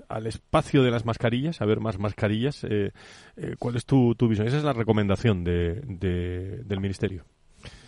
al 0.10 0.28
espacio 0.28 0.84
de 0.84 0.92
las 0.92 1.06
mascarillas, 1.06 1.62
a 1.62 1.66
ver 1.66 1.80
más 1.80 2.00
mascarillas. 2.00 2.64
Eh, 2.64 2.92
eh, 3.38 3.56
¿Cuál 3.60 3.76
es 3.76 3.86
tu, 3.86 4.03
tu, 4.18 4.28
visión? 4.28 4.48
Esa 4.48 4.58
es 4.58 4.64
la 4.64 4.74
recomendación 4.74 5.44
de, 5.44 5.82
del 6.66 6.80
Ministerio. 6.80 7.26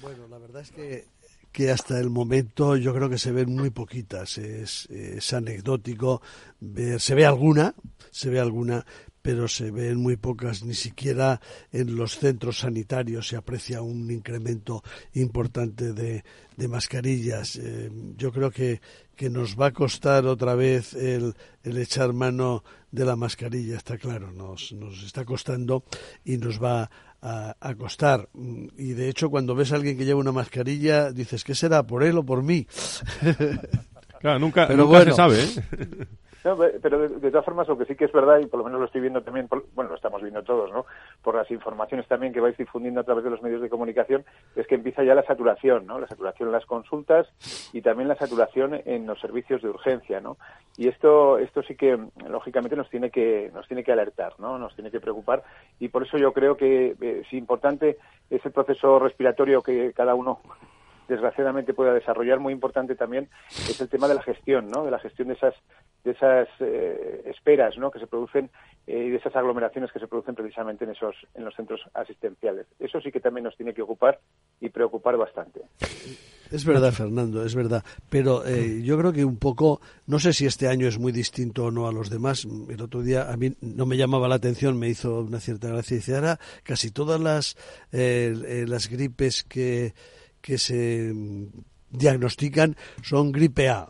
Bueno, 0.01 0.27
la 0.27 0.37
verdad 0.37 0.61
es 0.61 0.71
que 1.51 1.71
hasta 1.71 1.99
el 1.99 2.09
momento 2.09 2.75
yo 2.75 2.93
creo 2.93 3.09
que 3.09 3.17
se 3.17 3.31
ven 3.31 3.55
muy 3.55 3.69
poquitas. 3.69 4.37
Es, 4.37 4.87
es 4.89 5.33
anecdótico 5.33 6.21
ver, 6.59 6.99
se 6.99 7.15
ve 7.15 7.25
alguna, 7.25 7.75
se 8.11 8.29
ve 8.29 8.39
alguna, 8.39 8.85
pero 9.25 9.47
se 9.47 9.71
ven 9.71 9.97
muy 9.97 10.17
pocas, 10.17 10.63
ni 10.63 10.75
siquiera 10.75 11.41
en 11.71 11.95
los 11.95 12.19
centros 12.19 12.59
sanitarios 12.59 13.27
se 13.27 13.35
aprecia 13.35 13.81
un 13.81 14.11
incremento 14.11 14.83
importante 15.13 15.93
de, 15.93 16.23
de 16.55 16.67
mascarillas. 16.67 17.55
Eh, 17.55 17.89
yo 18.17 18.31
creo 18.31 18.51
que, 18.51 18.81
que, 19.15 19.29
nos 19.29 19.59
va 19.59 19.67
a 19.67 19.71
costar 19.71 20.25
otra 20.25 20.55
vez 20.55 20.93
el, 20.93 21.33
el, 21.63 21.77
echar 21.77 22.13
mano 22.13 22.63
de 22.91 23.05
la 23.05 23.15
mascarilla, 23.15 23.77
está 23.77 23.97
claro, 23.97 24.31
nos, 24.31 24.71
nos 24.73 25.03
está 25.03 25.25
costando 25.25 25.83
y 26.23 26.37
nos 26.37 26.61
va 26.61 26.89
a, 27.21 27.55
a, 27.59 27.75
costar. 27.75 28.29
Y 28.77 28.93
de 28.93 29.09
hecho, 29.09 29.29
cuando 29.29 29.55
ves 29.55 29.71
a 29.71 29.75
alguien 29.75 29.97
que 29.97 30.05
lleva 30.05 30.19
una 30.19 30.31
mascarilla, 30.31 31.11
dices, 31.11 31.43
¿qué 31.43 31.55
será? 31.55 31.85
¿Por 31.85 32.03
él 32.03 32.17
o 32.17 32.23
por 32.23 32.43
mí? 32.43 32.67
Claro, 34.25 34.39
nunca, 34.39 34.67
nunca 34.69 35.03
se 35.03 35.11
sabe. 35.11 35.43
¿eh? 35.43 36.07
pero 36.81 37.09
de, 37.09 37.31
todas 37.31 37.43
formas, 37.43 37.67
lo 37.67 37.75
que 37.75 37.85
sí 37.85 37.95
que 37.95 38.05
es 38.05 38.11
verdad, 38.11 38.37
y 38.37 38.45
por 38.45 38.59
lo 38.59 38.65
menos 38.65 38.79
lo 38.79 38.85
estoy 38.85 39.01
viendo 39.01 39.23
también, 39.23 39.47
bueno, 39.73 39.89
lo 39.89 39.95
estamos 39.95 40.21
viendo 40.21 40.43
todos, 40.43 40.71
¿no? 40.71 40.85
Por 41.23 41.33
las 41.33 41.49
informaciones 41.49 42.07
también 42.07 42.33
que 42.33 42.39
vais 42.39 42.55
difundiendo 42.55 43.01
a 43.01 43.03
través 43.03 43.23
de 43.23 43.31
los 43.31 43.41
medios 43.41 43.61
de 43.61 43.69
comunicación, 43.69 44.23
es 44.55 44.67
que 44.67 44.75
empieza 44.75 45.03
ya 45.03 45.15
la 45.15 45.23
saturación, 45.23 45.87
¿no? 45.87 45.99
La 45.99 46.07
saturación 46.07 46.49
en 46.49 46.53
las 46.53 46.67
consultas 46.67 47.27
y 47.73 47.81
también 47.81 48.07
la 48.07 48.15
saturación 48.15 48.79
en 48.85 49.07
los 49.07 49.19
servicios 49.19 49.63
de 49.63 49.69
urgencia, 49.69 50.21
¿no? 50.21 50.37
Y 50.77 50.87
esto, 50.87 51.39
esto 51.39 51.63
sí 51.63 51.75
que, 51.75 51.97
lógicamente, 52.29 52.75
nos 52.75 52.91
tiene 52.91 53.09
que, 53.09 53.49
nos 53.51 53.67
tiene 53.67 53.83
que 53.83 53.93
alertar, 53.93 54.33
¿no? 54.37 54.59
Nos 54.59 54.75
tiene 54.75 54.91
que 54.91 54.99
preocupar 54.99 55.43
y 55.79 55.87
por 55.87 56.03
eso 56.03 56.19
yo 56.19 56.31
creo 56.31 56.55
que 56.55 56.95
eh, 57.01 57.21
es 57.25 57.33
importante 57.33 57.97
ese 58.29 58.51
proceso 58.51 58.99
respiratorio 58.99 59.63
que 59.63 59.93
cada 59.93 60.13
uno 60.13 60.41
desgraciadamente 61.07 61.73
pueda 61.73 61.93
desarrollar 61.93 62.39
muy 62.39 62.53
importante 62.53 62.95
también 62.95 63.29
es 63.49 63.79
el 63.79 63.89
tema 63.89 64.07
de 64.07 64.15
la 64.15 64.23
gestión, 64.23 64.69
¿no? 64.69 64.83
De 64.83 64.91
la 64.91 64.99
gestión 64.99 65.27
de 65.27 65.35
esas 65.35 65.53
de 66.03 66.11
esas 66.11 66.47
eh, 66.59 67.23
esperas, 67.25 67.77
¿no? 67.77 67.89
Que 67.89 67.99
se 67.99 68.07
producen 68.07 68.49
eh, 68.85 69.05
y 69.07 69.09
de 69.09 69.17
esas 69.17 69.35
aglomeraciones 69.35 69.91
que 69.91 69.99
se 69.99 70.07
producen 70.07 70.35
precisamente 70.35 70.85
en 70.85 70.91
esos 70.91 71.15
en 71.33 71.45
los 71.45 71.55
centros 71.55 71.81
asistenciales. 71.93 72.67
Eso 72.79 73.01
sí 73.01 73.11
que 73.11 73.19
también 73.19 73.43
nos 73.43 73.55
tiene 73.55 73.73
que 73.73 73.81
ocupar 73.81 74.19
y 74.61 74.69
preocupar 74.69 75.17
bastante. 75.17 75.61
Es 76.51 76.63
verdad, 76.63 76.91
Fernando, 76.91 77.43
es 77.43 77.55
verdad. 77.55 77.83
Pero 78.09 78.45
eh, 78.45 78.81
yo 78.83 78.99
creo 78.99 79.11
que 79.11 79.25
un 79.25 79.37
poco, 79.37 79.81
no 80.05 80.19
sé 80.19 80.31
si 80.31 80.45
este 80.45 80.67
año 80.67 80.87
es 80.87 80.99
muy 80.99 81.11
distinto 81.11 81.65
o 81.65 81.71
no 81.71 81.87
a 81.87 81.91
los 81.91 82.11
demás. 82.11 82.45
El 82.69 82.81
otro 82.81 83.01
día 83.01 83.31
a 83.31 83.35
mí 83.35 83.55
no 83.61 83.87
me 83.87 83.97
llamaba 83.97 84.27
la 84.27 84.35
atención, 84.35 84.77
me 84.77 84.87
hizo 84.87 85.21
una 85.21 85.39
cierta 85.39 85.69
gracia. 85.69 85.97
Dice, 85.97 86.15
ahora 86.15 86.39
casi 86.63 86.91
todas 86.91 87.19
las, 87.19 87.57
las 87.91 88.89
gripes 88.89 89.43
que 89.43 89.93
que 90.45 90.59
se 90.59 91.11
diagnostican 91.97 92.75
son 93.01 93.31
gripe 93.31 93.69
A. 93.69 93.87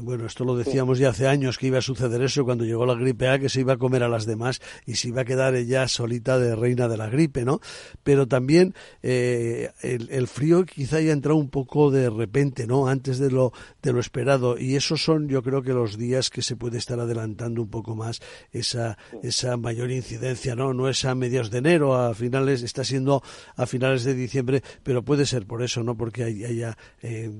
Bueno, 0.00 0.26
esto 0.26 0.44
lo 0.44 0.56
decíamos 0.56 0.98
ya 0.98 1.10
hace 1.10 1.26
años 1.26 1.58
que 1.58 1.66
iba 1.66 1.78
a 1.78 1.82
suceder 1.82 2.22
eso 2.22 2.44
cuando 2.44 2.64
llegó 2.64 2.86
la 2.86 2.94
gripe 2.94 3.28
A, 3.28 3.38
que 3.38 3.48
se 3.48 3.60
iba 3.60 3.74
a 3.74 3.76
comer 3.78 4.02
a 4.02 4.08
las 4.08 4.26
demás 4.26 4.60
y 4.86 4.94
se 4.94 5.08
iba 5.08 5.22
a 5.22 5.24
quedar 5.24 5.54
ella 5.54 5.88
solita 5.88 6.38
de 6.38 6.54
reina 6.54 6.88
de 6.88 6.96
la 6.96 7.08
gripe, 7.08 7.44
¿no? 7.44 7.60
Pero 8.04 8.26
también 8.28 8.74
eh, 9.02 9.70
el, 9.82 10.28
frío 10.28 10.64
quizá 10.64 10.98
haya 10.98 11.12
entrado 11.12 11.36
un 11.36 11.50
poco 11.50 11.90
de 11.90 12.10
repente, 12.10 12.66
¿no? 12.66 12.88
Antes 12.88 13.18
de 13.18 13.30
lo, 13.30 13.52
de 13.82 13.92
lo 13.92 14.00
esperado. 14.00 14.58
Y 14.58 14.76
esos 14.76 15.02
son, 15.02 15.28
yo 15.28 15.42
creo 15.42 15.62
que 15.62 15.72
los 15.72 15.98
días 15.98 16.30
que 16.30 16.42
se 16.42 16.56
puede 16.56 16.78
estar 16.78 17.00
adelantando 17.00 17.62
un 17.62 17.68
poco 17.68 17.96
más 17.96 18.20
esa, 18.52 18.98
esa 19.22 19.56
mayor 19.56 19.90
incidencia, 19.90 20.54
¿no? 20.54 20.72
No 20.74 20.88
es 20.88 21.04
a 21.04 21.14
mediados 21.14 21.50
de 21.50 21.58
enero, 21.58 21.96
a 21.96 22.14
finales, 22.14 22.62
está 22.62 22.84
siendo 22.84 23.22
a 23.56 23.66
finales 23.66 24.04
de 24.04 24.14
diciembre, 24.14 24.62
pero 24.82 25.02
puede 25.02 25.26
ser 25.26 25.46
por 25.46 25.62
eso, 25.62 25.82
¿no? 25.82 25.96
Porque 25.96 26.24
haya 26.24 26.76
eh, 27.02 27.30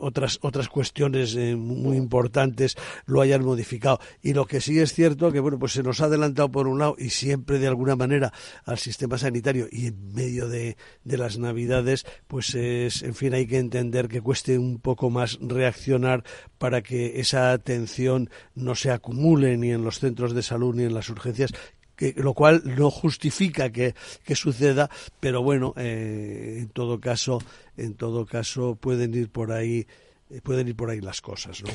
otras, 0.00 0.38
otras 0.42 0.68
cuestiones 0.68 1.34
eh, 1.34 1.56
muy 1.56 1.96
importantes 1.96 2.76
lo 3.06 3.20
hayan 3.20 3.44
modificado. 3.44 4.00
Y 4.22 4.34
lo 4.34 4.46
que 4.46 4.60
sí 4.60 4.78
es 4.78 4.92
cierto 4.92 5.32
que, 5.32 5.40
bueno, 5.40 5.58
pues 5.58 5.72
se 5.72 5.82
nos 5.82 6.00
ha 6.00 6.06
adelantado 6.06 6.50
por 6.50 6.68
un 6.68 6.78
lado 6.78 6.96
y 6.98 7.10
siempre 7.10 7.58
de 7.58 7.66
alguna 7.66 7.96
manera 7.96 8.32
al 8.64 8.78
sistema 8.78 9.18
sanitario 9.18 9.66
y 9.70 9.86
en 9.86 10.14
medio 10.14 10.48
de, 10.48 10.76
de 11.04 11.18
las 11.18 11.38
Navidades, 11.38 12.06
pues 12.26 12.54
es, 12.54 13.02
en 13.02 13.14
fin, 13.14 13.34
hay 13.34 13.46
que 13.46 13.58
entender 13.58 14.08
que 14.08 14.20
cueste 14.20 14.58
un 14.58 14.78
poco 14.78 15.10
más 15.10 15.38
reaccionar 15.40 16.24
para 16.58 16.82
que 16.82 17.20
esa 17.20 17.52
atención 17.52 18.30
no 18.54 18.74
se 18.74 18.90
acumule 18.90 19.56
ni 19.56 19.70
en 19.70 19.84
los 19.84 19.98
centros 19.98 20.34
de 20.34 20.42
salud 20.42 20.74
ni 20.74 20.84
en 20.84 20.94
las 20.94 21.08
urgencias 21.08 21.52
que, 21.98 22.14
lo 22.16 22.32
cual 22.32 22.62
no 22.64 22.90
justifica 22.90 23.70
que, 23.70 23.94
que 24.24 24.34
suceda, 24.36 24.88
pero 25.20 25.42
bueno, 25.42 25.74
eh, 25.76 26.58
en 26.60 26.68
todo 26.68 27.00
caso, 27.00 27.42
en 27.76 27.94
todo 27.94 28.24
caso 28.24 28.76
pueden 28.80 29.12
ir 29.14 29.28
por 29.28 29.50
ahí 29.52 29.86
eh, 30.30 30.40
pueden 30.42 30.68
ir 30.68 30.76
por 30.76 30.90
ahí 30.90 31.00
las 31.00 31.20
cosas, 31.20 31.62
¿no? 31.62 31.70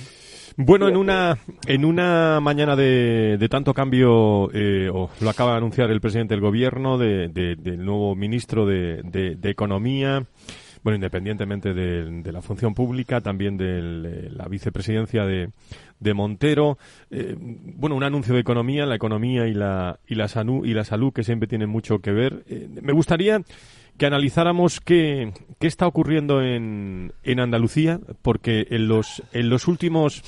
Bueno, 0.55 0.87
en 0.87 0.95
una 0.95 1.37
en 1.67 1.83
una 1.83 2.39
mañana 2.39 2.75
de, 2.75 3.37
de 3.37 3.49
tanto 3.49 3.73
cambio, 3.73 4.49
eh, 4.53 4.89
lo 5.19 5.29
acaba 5.29 5.51
de 5.51 5.57
anunciar 5.57 5.91
el 5.91 5.99
presidente 5.99 6.35
del 6.35 6.41
gobierno, 6.41 6.97
de, 6.97 7.27
del 7.29 7.83
nuevo 7.83 8.15
ministro 8.15 8.65
de, 8.65 9.01
de 9.03 9.49
Economía, 9.49 10.25
bueno, 10.83 10.95
independientemente 10.95 11.73
de, 11.73 12.31
la 12.31 12.41
función 12.41 12.73
pública, 12.73 13.21
también 13.21 13.57
de 13.57 14.29
la 14.29 14.47
vicepresidencia 14.47 15.25
de, 15.25 15.49
de 15.99 16.13
Montero. 16.13 16.77
Eh, 17.09 17.35
bueno, 17.37 17.95
un 17.95 18.03
anuncio 18.03 18.33
de 18.33 18.41
economía, 18.41 18.85
la 18.85 18.95
economía 18.95 19.47
y 19.47 19.53
la, 19.53 19.99
y 20.07 20.15
la, 20.15 20.27
salud, 20.27 20.65
y 20.65 20.73
la 20.73 20.83
salud 20.83 21.13
que 21.13 21.23
siempre 21.23 21.47
tienen 21.47 21.69
mucho 21.69 21.99
que 21.99 22.11
ver. 22.11 22.43
Eh, 22.47 22.67
me 22.81 22.93
gustaría 22.93 23.41
que 23.97 24.05
analizáramos 24.05 24.81
qué, 24.81 25.33
qué 25.59 25.67
está 25.67 25.87
ocurriendo 25.87 26.41
en, 26.41 27.13
en 27.23 27.39
Andalucía, 27.39 27.99
porque 28.21 28.67
en 28.69 28.87
los, 28.87 29.23
en 29.31 29.49
los 29.49 29.67
últimos 29.67 30.21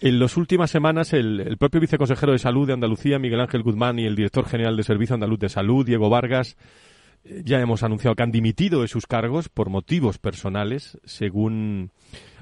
en 0.00 0.18
las 0.18 0.36
últimas 0.36 0.70
semanas, 0.70 1.14
el, 1.14 1.40
el, 1.40 1.56
propio 1.56 1.80
viceconsejero 1.80 2.32
de 2.32 2.38
Salud 2.38 2.66
de 2.66 2.74
Andalucía, 2.74 3.18
Miguel 3.18 3.40
Ángel 3.40 3.62
Guzmán, 3.62 3.98
y 3.98 4.04
el 4.04 4.16
director 4.16 4.44
general 4.44 4.76
de 4.76 4.82
Servicio 4.82 5.14
Andaluz 5.14 5.38
de 5.38 5.48
Salud, 5.48 5.86
Diego 5.86 6.10
Vargas, 6.10 6.58
ya 7.24 7.60
hemos 7.60 7.82
anunciado 7.82 8.14
que 8.14 8.22
han 8.22 8.32
dimitido 8.32 8.82
de 8.82 8.88
sus 8.88 9.06
cargos 9.06 9.48
por 9.48 9.70
motivos 9.70 10.18
personales, 10.18 10.98
según 11.04 11.90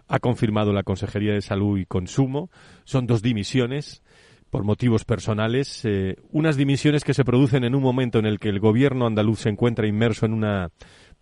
ha 0.08 0.18
confirmado 0.18 0.72
la 0.72 0.82
Consejería 0.82 1.32
de 1.32 1.42
Salud 1.42 1.78
y 1.78 1.86
Consumo. 1.86 2.50
Son 2.84 3.06
dos 3.06 3.22
dimisiones, 3.22 4.02
por 4.50 4.64
motivos 4.64 5.06
personales, 5.06 5.82
eh, 5.84 6.16
unas 6.30 6.58
dimisiones 6.58 7.04
que 7.04 7.14
se 7.14 7.24
producen 7.24 7.64
en 7.64 7.74
un 7.74 7.82
momento 7.82 8.18
en 8.18 8.26
el 8.26 8.38
que 8.38 8.50
el 8.50 8.60
gobierno 8.60 9.06
andaluz 9.06 9.40
se 9.40 9.48
encuentra 9.48 9.86
inmerso 9.86 10.26
en 10.26 10.34
una 10.34 10.70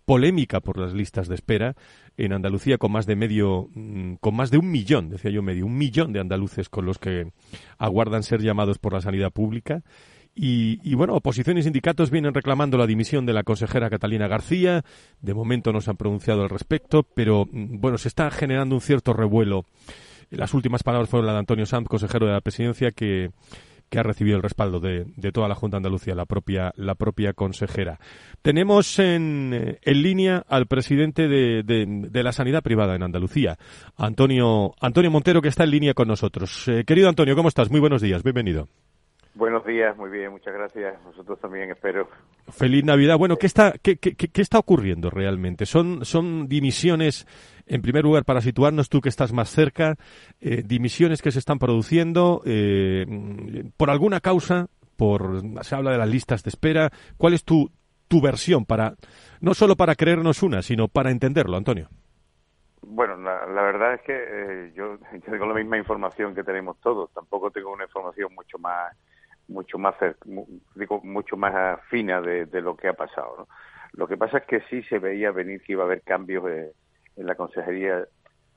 polémica 0.03 0.59
por 0.59 0.77
las 0.77 0.93
listas 0.93 1.29
de 1.29 1.35
espera 1.35 1.75
en 2.17 2.33
Andalucía 2.33 2.77
con 2.77 2.91
más 2.91 3.05
de 3.05 3.15
medio, 3.15 3.69
mm, 3.73 4.15
con 4.15 4.35
más 4.35 4.51
de 4.51 4.57
un 4.57 4.69
millón, 4.69 5.09
decía 5.09 5.31
yo 5.31 5.41
medio, 5.41 5.65
un 5.65 5.77
millón 5.77 6.11
de 6.11 6.19
andaluces 6.19 6.67
con 6.67 6.85
los 6.85 6.99
que 6.99 7.31
aguardan 7.77 8.23
ser 8.23 8.41
llamados 8.41 8.79
por 8.79 8.91
la 8.91 8.99
sanidad 8.99 9.31
pública. 9.31 9.81
Y, 10.33 10.79
y, 10.89 10.95
bueno, 10.95 11.15
oposición 11.15 11.57
y 11.57 11.63
sindicatos 11.63 12.09
vienen 12.09 12.33
reclamando 12.33 12.77
la 12.77 12.87
dimisión 12.87 13.25
de 13.25 13.33
la 13.33 13.43
consejera 13.43 13.89
Catalina 13.89 14.27
García. 14.27 14.83
De 15.21 15.33
momento 15.33 15.73
no 15.73 15.81
se 15.81 15.89
han 15.89 15.97
pronunciado 15.97 16.43
al 16.43 16.49
respecto, 16.49 17.03
pero 17.03 17.45
mm, 17.51 17.79
bueno, 17.79 17.97
se 17.97 18.07
está 18.07 18.31
generando 18.31 18.75
un 18.75 18.81
cierto 18.81 19.13
revuelo. 19.13 19.65
Las 20.29 20.53
últimas 20.53 20.83
palabras 20.83 21.09
fueron 21.09 21.27
las 21.27 21.35
de 21.35 21.39
Antonio 21.39 21.65
Sanz, 21.65 21.89
consejero 21.89 22.25
de 22.25 22.31
la 22.31 22.41
presidencia, 22.41 22.91
que 22.91 23.31
ha 23.99 24.03
recibido 24.03 24.37
el 24.37 24.43
respaldo 24.43 24.79
de, 24.79 25.05
toda 25.33 25.49
la 25.49 25.55
Junta 25.55 25.75
de 25.75 25.79
Andalucía, 25.79 26.15
la 26.15 26.25
propia, 26.25 26.71
la 26.77 26.95
propia 26.95 27.33
consejera. 27.33 27.99
Tenemos 28.41 28.97
en, 28.99 29.77
en 29.81 30.01
línea 30.01 30.45
al 30.47 30.67
presidente 30.67 31.27
de, 31.27 31.63
de, 31.63 32.23
la 32.23 32.31
sanidad 32.31 32.63
privada 32.63 32.95
en 32.95 33.03
Andalucía, 33.03 33.57
Antonio, 33.97 34.73
Antonio 34.79 35.11
Montero, 35.11 35.41
que 35.41 35.49
está 35.49 35.65
en 35.65 35.71
línea 35.71 35.93
con 35.93 36.07
nosotros. 36.07 36.67
Eh, 36.69 36.85
querido 36.85 37.09
Antonio, 37.09 37.35
¿cómo 37.35 37.49
estás? 37.49 37.69
Muy 37.69 37.81
buenos 37.81 38.01
días, 38.01 38.23
bienvenido. 38.23 38.69
Buenos 39.33 39.65
días, 39.65 39.95
muy 39.95 40.09
bien, 40.09 40.29
muchas 40.31 40.53
gracias. 40.53 41.01
Nosotros 41.05 41.39
también 41.39 41.71
espero. 41.71 42.09
Feliz 42.49 42.83
Navidad. 42.83 43.17
Bueno, 43.17 43.37
¿qué 43.37 43.45
está, 43.47 43.73
qué, 43.81 43.95
qué, 43.95 44.13
qué 44.15 44.41
está 44.41 44.59
ocurriendo 44.59 45.09
realmente? 45.09 45.65
¿Son, 45.65 46.03
son 46.03 46.49
dimisiones, 46.49 47.25
en 47.65 47.81
primer 47.81 48.03
lugar, 48.03 48.25
para 48.25 48.41
situarnos 48.41 48.89
tú 48.89 48.99
que 48.99 49.07
estás 49.07 49.31
más 49.31 49.49
cerca, 49.49 49.95
eh, 50.41 50.63
dimisiones 50.65 51.21
que 51.21 51.31
se 51.31 51.39
están 51.39 51.59
produciendo 51.59 52.41
eh, 52.45 53.05
por 53.77 53.89
alguna 53.89 54.19
causa? 54.19 54.67
Por, 54.97 55.41
se 55.63 55.75
habla 55.75 55.91
de 55.91 55.97
las 55.97 56.09
listas 56.09 56.43
de 56.43 56.49
espera. 56.49 56.89
¿Cuál 57.17 57.33
es 57.33 57.45
tu, 57.45 57.71
tu 58.09 58.21
versión 58.21 58.65
para, 58.65 58.95
no 59.39 59.53
solo 59.53 59.77
para 59.77 59.95
creernos 59.95 60.43
una, 60.43 60.61
sino 60.61 60.89
para 60.89 61.09
entenderlo, 61.09 61.55
Antonio? 61.55 61.87
Bueno, 62.81 63.15
la, 63.15 63.61
verdad 63.61 63.93
es 63.93 64.01
que 64.01 64.13
eh, 64.13 64.73
yo, 64.75 64.97
yo 65.13 65.31
tengo 65.31 65.45
la 65.45 65.53
misma 65.53 65.77
información 65.77 66.35
que 66.35 66.43
tenemos 66.43 66.77
todos. 66.81 67.09
Tampoco 67.13 67.49
tengo 67.49 67.71
una 67.71 67.85
información 67.85 68.35
mucho 68.35 68.59
más 68.59 68.91
mucho 69.47 69.77
más 69.77 69.95
digo 70.75 71.01
mucho 71.03 71.37
más 71.37 71.79
fina 71.89 72.21
de, 72.21 72.47
lo 72.61 72.75
que 72.75 72.87
ha 72.87 72.93
pasado 72.93 73.35
¿no? 73.37 73.47
lo 73.93 74.07
que 74.07 74.17
pasa 74.17 74.39
es 74.39 74.45
que 74.45 74.61
sí 74.69 74.83
se 74.83 74.99
veía 74.99 75.31
venir 75.31 75.61
que 75.61 75.73
iba 75.73 75.83
a 75.83 75.85
haber 75.85 76.01
cambios 76.01 76.49
eh, 76.49 76.73
en 77.17 77.25
la 77.25 77.35
consejería 77.35 78.05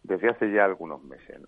desde 0.02 0.30
hace 0.30 0.52
ya 0.52 0.64
algunos 0.64 1.02
meses 1.02 1.40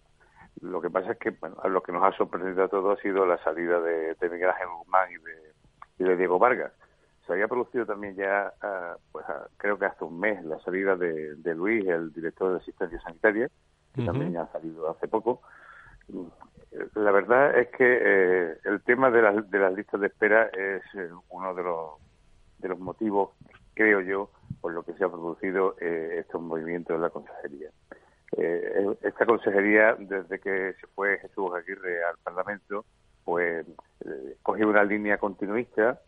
lo 0.61 0.81
que 0.81 0.91
pasa 0.91 1.13
es 1.13 1.19
que 1.19 1.31
bueno, 1.31 1.57
lo 1.69 1.83
que 1.83 1.93
nos 1.93 2.03
ha 2.03 2.17
sorprendido 2.17 2.65
a 2.65 2.69
todos 2.69 2.99
ha 2.99 3.03
sido 3.03 3.27
la 3.27 3.43
salida 3.43 3.81
de, 3.81 4.15
de 4.15 4.31
Miguel 4.31 4.51
Ángel 4.51 4.69
Guzmán 4.79 5.11
y 5.11 5.17
de, 5.17 5.53
y 5.99 6.05
de 6.05 6.17
Diego 6.17 6.39
Vargas. 6.39 6.73
Se 7.27 7.33
había 7.33 7.49
producido 7.49 7.85
también 7.85 8.15
ya, 8.15 8.53
ah, 8.63 8.97
pues 9.13 9.25
ah, 9.29 9.49
creo 9.57 9.79
que 9.79 9.87
hace 9.87 10.05
un 10.05 10.19
mes, 10.19 10.43
la 10.45 10.59
salida 10.61 10.97
de, 10.97 11.35
de 11.37 11.55
Luis, 11.55 11.87
el 11.87 12.13
director 12.13 12.53
de 12.53 12.59
asistencia 12.59 13.01
sanitaria, 13.01 13.51
que 13.95 14.05
también 14.05 14.37
ha 14.37 14.51
salido 14.53 14.91
hace 14.91 15.09
poco 15.09 15.43
la 16.95 17.11
verdad 17.11 17.59
es 17.59 17.69
que 17.69 17.99
eh, 18.01 18.59
el 18.65 18.83
tema 18.83 19.11
de, 19.11 19.23
de 19.49 19.59
las 19.59 19.73
listas 19.75 20.01
de 20.01 20.09
espera 20.09 20.47
es 20.47 20.83
eh, 20.95 21.11
uno 21.31 21.55
de 21.55 21.63
los, 21.63 21.91
de 22.59 22.69
los 22.69 22.79
motivos, 22.79 23.31
creo 23.75 24.01
yo, 24.01 24.31
por 24.61 24.73
lo 24.73 24.83
que 24.83 24.93
se 24.95 25.05
ha 25.05 25.09
producido 25.09 25.77
eh, 25.81 26.19
estos 26.21 26.41
movimientos 26.41 26.97
en 26.97 27.03
la 27.03 27.11
consejería. 27.11 27.71
esta 29.03 29.25
consejería, 29.25 29.97
desde 29.99 30.39
que 30.39 30.75
se 30.81 30.87
fue 30.95 31.19
Jesús 31.19 31.53
Aguirre 31.55 32.05
al 32.05 32.17
Parlamento, 32.23 32.85
pues 33.25 33.67
cogió 34.43 34.69
una 34.69 34.85
línea 34.85 35.19
continuista 35.19 36.01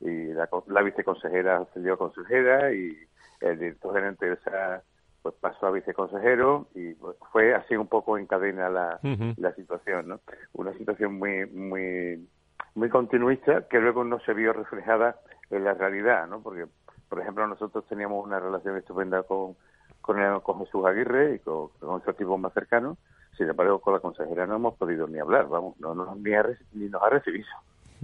y 0.00 0.32
la, 0.32 0.48
la 0.68 0.82
viceconsejera 0.82 1.66
salió 1.74 1.98
consejera 1.98 2.72
y 2.72 2.96
el 3.40 3.58
director 3.58 3.94
gerente 3.94 4.26
de 4.26 4.34
esa 4.34 4.82
pues 5.22 5.34
pasó 5.40 5.66
a 5.66 5.70
viceconsejero 5.70 6.68
y 6.74 6.94
pues, 6.94 7.16
fue 7.30 7.54
así 7.54 7.76
un 7.76 7.86
poco 7.86 8.18
en 8.18 8.26
cadena 8.26 8.68
la, 8.68 8.98
la 9.36 9.54
situación, 9.54 10.08
¿no? 10.08 10.20
Una 10.52 10.72
situación 10.74 11.18
muy, 11.18 11.46
muy, 11.46 12.28
muy 12.74 12.88
continuista 12.88 13.68
que 13.68 13.78
luego 13.78 14.04
no 14.04 14.18
se 14.20 14.34
vio 14.34 14.52
reflejada 14.52 15.16
en 15.50 15.64
la 15.64 15.74
realidad, 15.74 16.26
¿no? 16.26 16.42
Porque, 16.42 16.66
por 17.08 17.20
ejemplo, 17.20 17.46
nosotros 17.46 17.86
teníamos 17.86 18.24
una 18.24 18.40
relación 18.40 18.76
estupenda 18.76 19.22
con, 19.22 19.54
con, 20.00 20.40
con 20.40 20.58
Jesús 20.60 20.84
Aguirre 20.84 21.36
y 21.36 21.38
con, 21.38 21.68
con 21.78 22.02
su 22.02 22.10
equipo 22.10 22.36
más 22.36 22.52
cercano. 22.52 22.96
Sin 23.36 23.48
embargo, 23.48 23.80
con 23.80 23.94
la 23.94 24.00
consejera 24.00 24.46
no 24.46 24.56
hemos 24.56 24.74
podido 24.74 25.06
ni 25.06 25.18
hablar, 25.18 25.48
vamos, 25.48 25.78
no, 25.80 25.94
no 25.94 26.14
ni, 26.16 26.32
ni 26.72 26.88
nos 26.88 27.02
ha 27.02 27.08
recibido. 27.08 27.48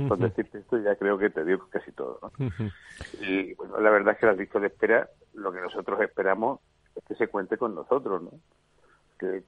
Con 0.07 0.21
decirte 0.21 0.59
esto 0.59 0.79
ya 0.79 0.95
creo 0.95 1.19
que 1.19 1.29
te 1.29 1.45
digo 1.45 1.67
casi 1.71 1.91
todo. 1.91 2.21
¿no? 2.23 2.49
Y 3.21 3.55
bueno, 3.55 3.81
la 3.81 3.91
verdad 3.91 4.15
es 4.15 4.21
que 4.21 4.27
las 4.27 4.37
listas 4.37 4.63
de 4.63 4.69
espera, 4.69 5.09
lo 5.35 5.53
que 5.53 5.61
nosotros 5.61 6.01
esperamos 6.01 6.61
que 7.07 7.15
se 7.15 7.29
cuente 7.29 7.57
con 7.57 7.75
nosotros, 7.75 8.23
¿no? 8.23 8.31
Que, 9.19 9.43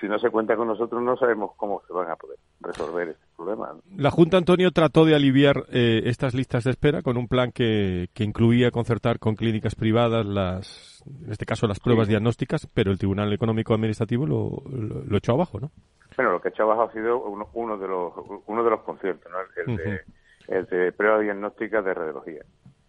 si, 0.00 0.06
no 0.06 0.16
se 0.20 0.30
cuenta 0.30 0.54
con 0.54 0.68
nosotros 0.68 1.02
no 1.02 1.16
sabemos 1.16 1.56
cómo 1.56 1.82
se 1.88 1.92
van 1.92 2.08
a 2.08 2.14
poder 2.14 2.38
resolver 2.60 3.08
este 3.08 3.26
problema. 3.36 3.74
La 3.96 4.12
Junta, 4.12 4.36
Antonio, 4.36 4.70
trató 4.70 5.04
de 5.04 5.16
aliviar 5.16 5.64
eh, 5.72 6.02
estas 6.04 6.32
listas 6.32 6.62
de 6.62 6.70
espera 6.70 7.02
con 7.02 7.16
un 7.16 7.26
plan 7.26 7.50
que, 7.50 8.10
que 8.14 8.22
incluía 8.22 8.70
concertar 8.70 9.18
con 9.18 9.34
clínicas 9.34 9.74
privadas 9.74 10.24
las, 10.24 11.02
en 11.04 11.32
este 11.32 11.46
caso 11.46 11.66
las 11.66 11.80
pruebas 11.80 12.06
diagnósticas, 12.06 12.68
pero 12.72 12.92
el 12.92 12.98
Tribunal 12.98 13.32
Económico 13.32 13.74
Administrativo 13.74 14.24
lo, 14.24 14.62
lo, 14.70 15.16
echó 15.16 15.32
abajo, 15.32 15.58
¿no? 15.58 15.72
Bueno, 16.16 16.30
lo 16.32 16.40
que 16.40 16.50
echó 16.50 16.62
abajo 16.62 16.82
ha 16.82 16.92
sido 16.92 17.24
uno, 17.24 17.48
uno 17.54 17.76
de 17.76 17.88
los 17.88 18.12
uno 18.46 18.62
de 18.62 18.70
los 18.70 18.82
conciertos, 18.82 19.32
¿no? 19.32 19.38
El, 19.66 19.76
de, 19.76 20.00
el 20.46 20.66
de 20.66 20.92
prueba 20.92 21.18
diagnóstica 21.18 21.82
de 21.82 21.94
radiología. 21.94 22.44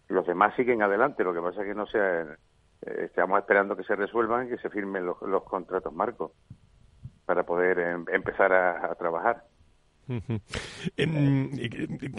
Los 0.08 0.26
demás 0.26 0.54
siguen 0.54 0.82
adelante, 0.82 1.24
lo 1.24 1.32
que 1.32 1.40
pasa 1.40 1.62
es 1.62 1.68
que 1.68 1.74
no 1.74 1.86
se 1.86 1.98
eh, 1.98 2.26
estamos 2.86 3.38
esperando 3.38 3.76
que 3.76 3.84
se 3.84 3.96
resuelvan 3.96 4.46
y 4.46 4.50
que 4.50 4.58
se 4.58 4.70
firmen 4.70 5.04
los, 5.06 5.18
contratos 5.44 5.92
marcos 5.92 6.32
para 7.24 7.44
poder 7.44 7.78
em, 7.78 8.04
empezar 8.12 8.52
a, 8.52 8.94
trabajar. 8.94 9.44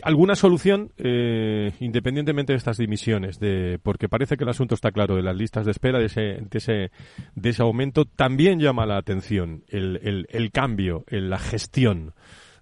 ¿Alguna 0.03 0.35
solución, 0.35 0.91
eh, 0.97 1.71
independientemente 1.79 2.53
de 2.53 2.57
estas 2.57 2.77
dimisiones? 2.77 3.39
De, 3.39 3.79
porque 3.83 4.09
parece 4.09 4.37
que 4.37 4.43
el 4.43 4.49
asunto 4.49 4.73
está 4.73 4.91
claro, 4.91 5.15
de 5.15 5.21
las 5.21 5.35
listas 5.35 5.65
de 5.65 5.71
espera, 5.71 5.99
de 5.99 6.05
ese, 6.05 6.21
de 6.21 6.57
ese, 6.57 6.91
de 7.35 7.49
ese 7.49 7.61
aumento, 7.61 8.05
también 8.05 8.59
llama 8.59 8.87
la 8.87 8.97
atención 8.97 9.63
el, 9.67 9.99
el, 10.01 10.27
el 10.31 10.51
cambio 10.51 11.03
en 11.07 11.29
la 11.29 11.37
gestión 11.37 12.13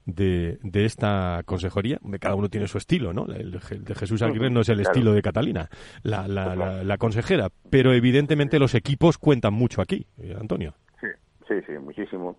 de, 0.05 0.59
de 0.61 0.85
esta 0.85 1.41
consejería. 1.45 1.99
Cada 2.19 2.35
uno 2.35 2.49
tiene 2.49 2.67
su 2.67 2.77
estilo, 2.77 3.13
¿no? 3.13 3.25
El, 3.25 3.51
de 3.51 3.95
Jesús 3.95 4.21
Aguirre 4.21 4.49
no 4.49 4.61
es 4.61 4.69
el 4.69 4.79
estilo 4.79 5.13
de 5.13 5.21
Catalina, 5.21 5.69
la, 6.03 6.27
la, 6.27 6.55
la, 6.83 6.97
consejera, 6.97 7.49
pero 7.69 7.93
evidentemente 7.93 8.59
los 8.59 8.75
equipos 8.75 9.17
cuentan 9.17 9.53
mucho 9.53 9.81
aquí, 9.81 10.07
eh, 10.17 10.35
Antonio. 10.39 10.73
Sí, 10.99 11.07
sí, 11.47 11.55
sí, 11.65 11.73
muchísimo. 11.73 12.37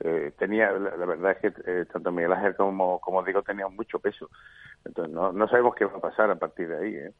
Eh, 0.00 0.32
tenía, 0.38 0.72
la, 0.72 1.06
verdad 1.06 1.32
es 1.32 1.38
que 1.38 1.62
eh, 1.66 1.86
tanto 1.90 2.12
Miguel 2.12 2.32
Ángel 2.32 2.54
como, 2.54 3.00
como 3.00 3.22
digo 3.22 3.42
tenían 3.42 3.74
mucho 3.74 3.98
peso. 3.98 4.28
Entonces 4.84 5.12
no, 5.12 5.32
no 5.32 5.48
sabemos 5.48 5.74
qué 5.74 5.86
va 5.86 5.96
a 5.96 6.00
pasar 6.00 6.30
a 6.30 6.36
partir 6.36 6.68
de 6.68 6.76
ahí. 6.76 6.94
¿eh? 6.96 7.12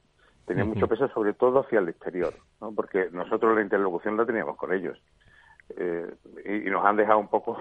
Tenía 0.44 0.64
mucho 0.64 0.86
peso 0.86 1.08
sobre 1.08 1.32
todo 1.32 1.60
hacia 1.60 1.80
el 1.80 1.88
exterior, 1.88 2.34
¿no? 2.60 2.72
porque 2.72 3.08
nosotros 3.10 3.56
la 3.56 3.62
interlocución 3.62 4.16
la 4.16 4.26
teníamos 4.26 4.56
con 4.56 4.72
ellos. 4.72 5.00
y, 5.70 6.70
nos 6.70 6.84
han 6.84 6.96
dejado 6.96 7.18
un 7.18 7.28
poco 7.28 7.58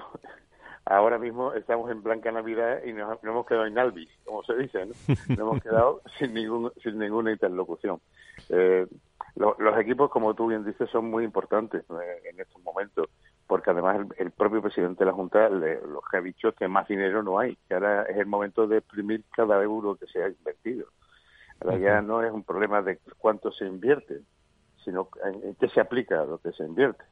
ahora 0.86 1.18
mismo 1.18 1.54
estamos 1.54 1.90
en 1.92 2.04
blanca 2.04 2.32
Navidad 2.32 2.84
y 2.86 2.94
nos, 2.94 3.22
hemos 3.24 3.46
quedado 3.46 3.66
en 3.66 3.78
Albi, 3.78 4.08
como 4.24 4.44
se 4.44 4.56
dice, 4.56 4.86
¿no? 4.86 4.94
Nos 5.30 5.40
hemos 5.40 5.62
quedado 5.62 6.02
sin, 6.20 6.34
ningún, 6.34 6.72
sin 6.84 7.00
ninguna 7.00 7.32
interlocución. 7.32 8.00
Eh, 8.50 8.88
los 9.36 9.78
equipos, 9.78 10.10
como 10.10 10.34
tú 10.34 10.48
bien 10.48 10.64
dices, 10.64 10.90
son 10.90 11.10
muy 11.10 11.26
importantes 11.26 11.84
en 12.24 12.40
estos 12.40 12.62
momentos, 12.64 13.10
porque 13.48 13.72
además 13.72 14.08
el, 14.18 14.32
propio 14.32 14.62
presidente 14.62 15.04
de 15.04 15.12
la 15.12 15.16
Junta 15.16 15.50
lo 15.50 16.02
que 16.10 16.18
ha 16.18 16.22
dicho 16.22 16.50
es 16.50 16.56
que 16.56 16.70
más 16.70 16.88
dinero 16.88 17.22
no 17.22 17.38
hay, 17.38 17.58
que 17.68 17.74
ahora 17.74 18.04
es 18.04 18.18
el 18.18 18.28
momento 18.28 18.66
de 18.66 18.78
exprimir 18.78 19.26
cada 19.36 19.62
euro 19.62 19.96
que 19.96 20.08
se 20.08 20.24
ha 20.24 20.30
invertido. 20.30 20.88
Ahora 21.60 21.78
ya 21.78 22.02
no 22.02 22.24
es 22.24 22.32
un 22.32 22.44
problema 22.44 22.82
de 22.82 23.00
cuánto 23.18 23.52
se 23.52 23.66
invierte, 23.66 24.22
sino 24.86 25.10
en 25.26 25.56
qué 25.56 25.68
se 25.68 25.82
aplica 25.82 26.24
lo 26.24 26.38
que 26.38 26.54
se 26.54 26.64
invierte. 26.64 27.04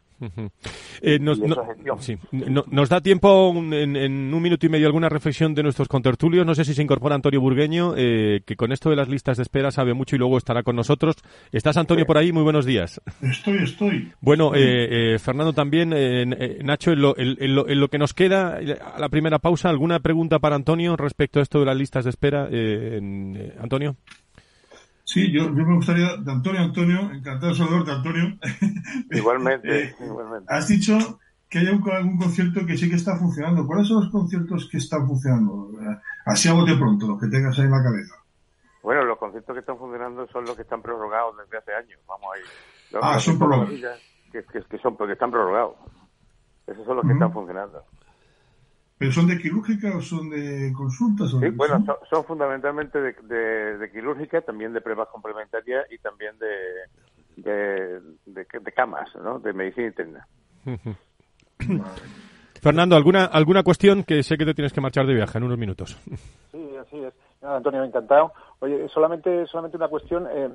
Eh, 1.02 1.20
nos, 1.20 1.40
nos, 1.40 2.90
da 2.90 3.02
tiempo 3.02 3.54
en, 3.56 4.34
un 4.34 4.42
minuto 4.42 4.66
y 4.66 4.70
medio 4.70 4.88
alguna 4.88 5.10
reflexión 5.10 5.54
de 5.54 5.64
nuestros 5.64 5.88
contertulios. 5.88 6.46
No 6.46 6.56
sé 6.56 6.64
si 6.64 6.74
se 6.74 6.82
incorpora 6.82 7.16
Antonio 7.16 7.42
Burgueño, 7.42 7.94
eh, 7.98 8.42
que 8.46 8.56
con 8.56 8.72
esto 8.72 8.90
de 8.90 8.96
las 8.96 9.10
listas 9.10 9.38
de 9.38 9.44
espera 9.44 9.72
sabe 9.72 9.94
mucho 9.94 10.16
y 10.16 10.20
luego 10.20 10.38
estará 10.38 10.64
con 10.64 10.76
nosotros. 10.76 11.16
¿Estás, 11.52 11.78
Antonio, 11.78 12.06
por 12.06 12.18
ahí? 12.18 12.32
Muy 12.32 12.44
buenos 12.44 12.66
días. 12.66 13.02
Estoy, 13.22 13.64
estoy. 13.64 14.12
Bueno, 14.22 14.52
eh, 14.56 15.18
Fernando 15.20 15.54
también. 15.54 15.90
Nacho, 16.64 16.92
en 16.92 17.02
lo, 17.02 17.16
en, 17.18 17.56
lo, 17.56 17.88
que 17.90 17.98
nos 17.98 18.14
queda, 18.14 18.58
a 18.58 19.00
la 19.00 19.10
primera 19.10 19.40
pausa, 19.40 19.70
¿alguna 19.70 20.00
pregunta 20.00 20.40
para 20.40 20.56
Antonio 20.56 20.96
respecto 20.96 21.40
a 21.40 21.44
esto 21.44 21.60
de 21.60 21.66
las 21.66 21.78
listas 21.78 22.06
de 22.06 22.10
espera? 22.10 22.48
Antonio. 23.60 23.98
Sí, 25.06 25.32
yo, 25.32 25.50
me 25.50 25.76
gustaría, 25.76 26.16
de 26.18 26.32
Antonio 26.32 26.62
Antonio, 26.62 27.12
encantado 27.12 27.52
de 27.52 27.58
saludarte, 27.58 27.92
Antonio. 27.92 28.38
Igualmente, 29.12 29.84
eh, 29.84 29.96
igualmente. 30.00 30.46
Has 30.48 30.68
dicho 30.68 31.20
que 31.50 31.60
haya 31.60 31.72
algún 31.72 32.18
concierto 32.18 32.66
que 32.66 32.78
sí 32.78 32.90
que 32.90 32.96
está 32.96 33.16
funcionando. 33.18 33.68
¿Cuáles 33.68 33.88
son 33.88 34.04
los 34.04 34.12
conciertos 34.12 34.68
que 34.72 34.78
están 34.78 35.06
funcionando? 35.06 35.70
Así 36.26 36.50
a 36.50 36.54
bote 36.54 36.76
pronto, 36.76 37.08
los 37.08 37.20
que 37.20 37.28
tengas 37.28 37.58
ahí 37.60 37.66
en 37.66 37.72
la 37.72 37.84
cabeza. 37.84 38.16
Bueno, 38.82 39.04
los 39.04 39.18
conciertos 39.18 39.54
que 39.54 39.60
están 39.60 39.78
funcionando 39.78 40.26
son 40.28 40.46
los 40.46 40.56
que 40.56 40.64
están 40.64 40.82
prorrogados 40.82 41.38
desde 41.38 41.58
hace 41.58 41.74
años. 41.74 42.00
Vamos 42.08 42.28
ahí. 42.34 42.42
ah, 43.02 43.20
son 43.20 43.38
prorrogados. 43.38 43.70
Que, 44.32 44.44
que, 44.44 44.78
son, 44.80 44.98
porque 44.98 45.14
están 45.14 45.30
prorrogados. 45.30 45.76
Esos 46.66 46.86
son 46.86 46.96
los 46.96 47.06
que 47.06 47.14
están 47.14 47.32
funcionando. 47.32 47.86
¿Pero 48.98 49.12
son 49.12 49.28
de 49.28 49.38
quirúrgica 49.38 49.96
o 49.98 50.02
son 50.02 50.30
de 50.30 50.72
consultas? 50.74 51.32
sí, 51.32 51.50
bueno, 51.50 51.84
son, 52.10 52.24
fundamentalmente 52.24 53.00
de, 53.02 53.78
de, 53.78 53.92
quirúrgica, 53.92 54.42
también 54.42 54.72
de 54.74 54.82
pruebas 54.82 55.10
complementarias 55.10 55.86
y 55.92 55.98
también 55.98 56.38
de, 56.40 56.48
de, 57.38 58.02
de, 58.26 58.72
camas, 58.72 59.10
¿no? 59.16 59.40
De 59.40 59.52
medicina 59.54 59.88
interna. 59.88 60.28
Fernando, 62.62 62.96
¿alguna, 62.96 63.26
¿alguna 63.26 63.64
cuestión 63.64 64.04
que 64.04 64.24
sé 64.24 64.38
que 64.38 64.46
te 64.46 64.54
tienes 64.54 64.72
que 64.72 64.80
marchar 64.80 65.06
de 65.06 65.16
viaje 65.16 65.38
en 65.38 65.44
unos 65.44 65.58
minutos? 65.58 65.98
Sí, 66.54 66.70
así 66.80 67.04
es. 67.04 67.14
Antonio, 67.42 67.84
encantado. 67.84 68.32
Oye, 68.60 68.88
solamente, 68.90 69.48
solamente 69.48 69.76
una 69.76 69.88
cuestión 69.88 70.28
eh, 70.32 70.50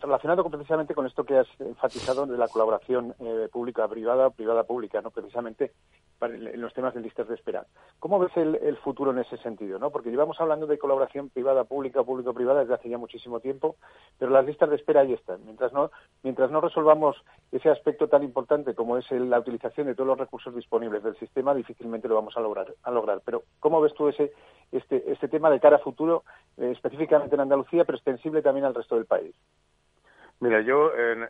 relacionada 0.00 0.44
precisamente 0.44 0.94
con 0.94 1.06
esto 1.06 1.24
que 1.24 1.38
has 1.38 1.48
enfatizado 1.58 2.26
de 2.26 2.36
la 2.36 2.48
colaboración 2.48 3.14
eh, 3.18 3.48
pública-privada, 3.50 4.28
privada-pública, 4.28 5.00
no 5.00 5.10
precisamente 5.10 5.72
en 6.20 6.60
los 6.60 6.74
temas 6.74 6.94
de 6.94 7.00
listas 7.00 7.28
de 7.28 7.34
espera. 7.34 7.66
¿Cómo 7.98 8.18
ves 8.18 8.36
el, 8.36 8.76
futuro 8.78 9.12
en 9.12 9.18
ese 9.18 9.36
sentido? 9.38 9.78
¿no? 9.78 9.90
Porque 9.90 10.10
llevamos 10.10 10.40
hablando 10.40 10.66
de 10.66 10.78
colaboración 10.78 11.28
privada-pública, 11.30 12.02
público-privada 12.02 12.60
desde 12.60 12.74
hace 12.74 12.88
ya 12.88 12.98
muchísimo 12.98 13.40
tiempo, 13.40 13.76
pero 14.18 14.30
las 14.30 14.44
listas 14.44 14.70
de 14.70 14.76
espera 14.76 15.02
ahí 15.02 15.12
están. 15.12 15.44
Mientras 15.44 15.72
no, 15.72 15.90
mientras 16.22 16.50
no 16.50 16.60
resolvamos 16.60 17.16
ese 17.52 17.70
aspecto 17.70 18.08
tan 18.08 18.22
importante 18.22 18.74
como 18.74 18.96
es 18.98 19.10
la 19.10 19.38
utilización 19.38 19.86
de 19.86 19.94
todos 19.94 20.08
los 20.08 20.18
recursos 20.18 20.54
disponibles 20.54 21.02
del 21.02 21.16
sistema, 21.18 21.54
difícilmente 21.54 22.08
lo 22.08 22.16
vamos 22.16 22.36
a 22.36 22.40
lograr. 22.40 22.74
A 22.82 22.90
lograr. 22.90 23.20
Pero 23.24 23.42
¿cómo 23.60 23.80
ves 23.80 23.94
tú 23.94 24.08
ese, 24.08 24.32
este, 24.72 25.10
este 25.10 25.28
tema 25.28 25.50
de 25.50 25.60
cara 25.60 25.76
a 25.76 25.80
futuro, 25.80 26.24
eh, 26.56 26.70
específicamente 26.72 27.34
en 27.34 27.42
Andalucía, 27.42 27.84
pero 27.84 27.96
extensible 27.96 28.42
también 28.42 28.66
al 28.66 28.74
resto 28.74 28.96
del 28.96 29.06
país? 29.06 29.34
Mira, 30.40 30.60
yo 30.60 30.92
en, 30.94 31.28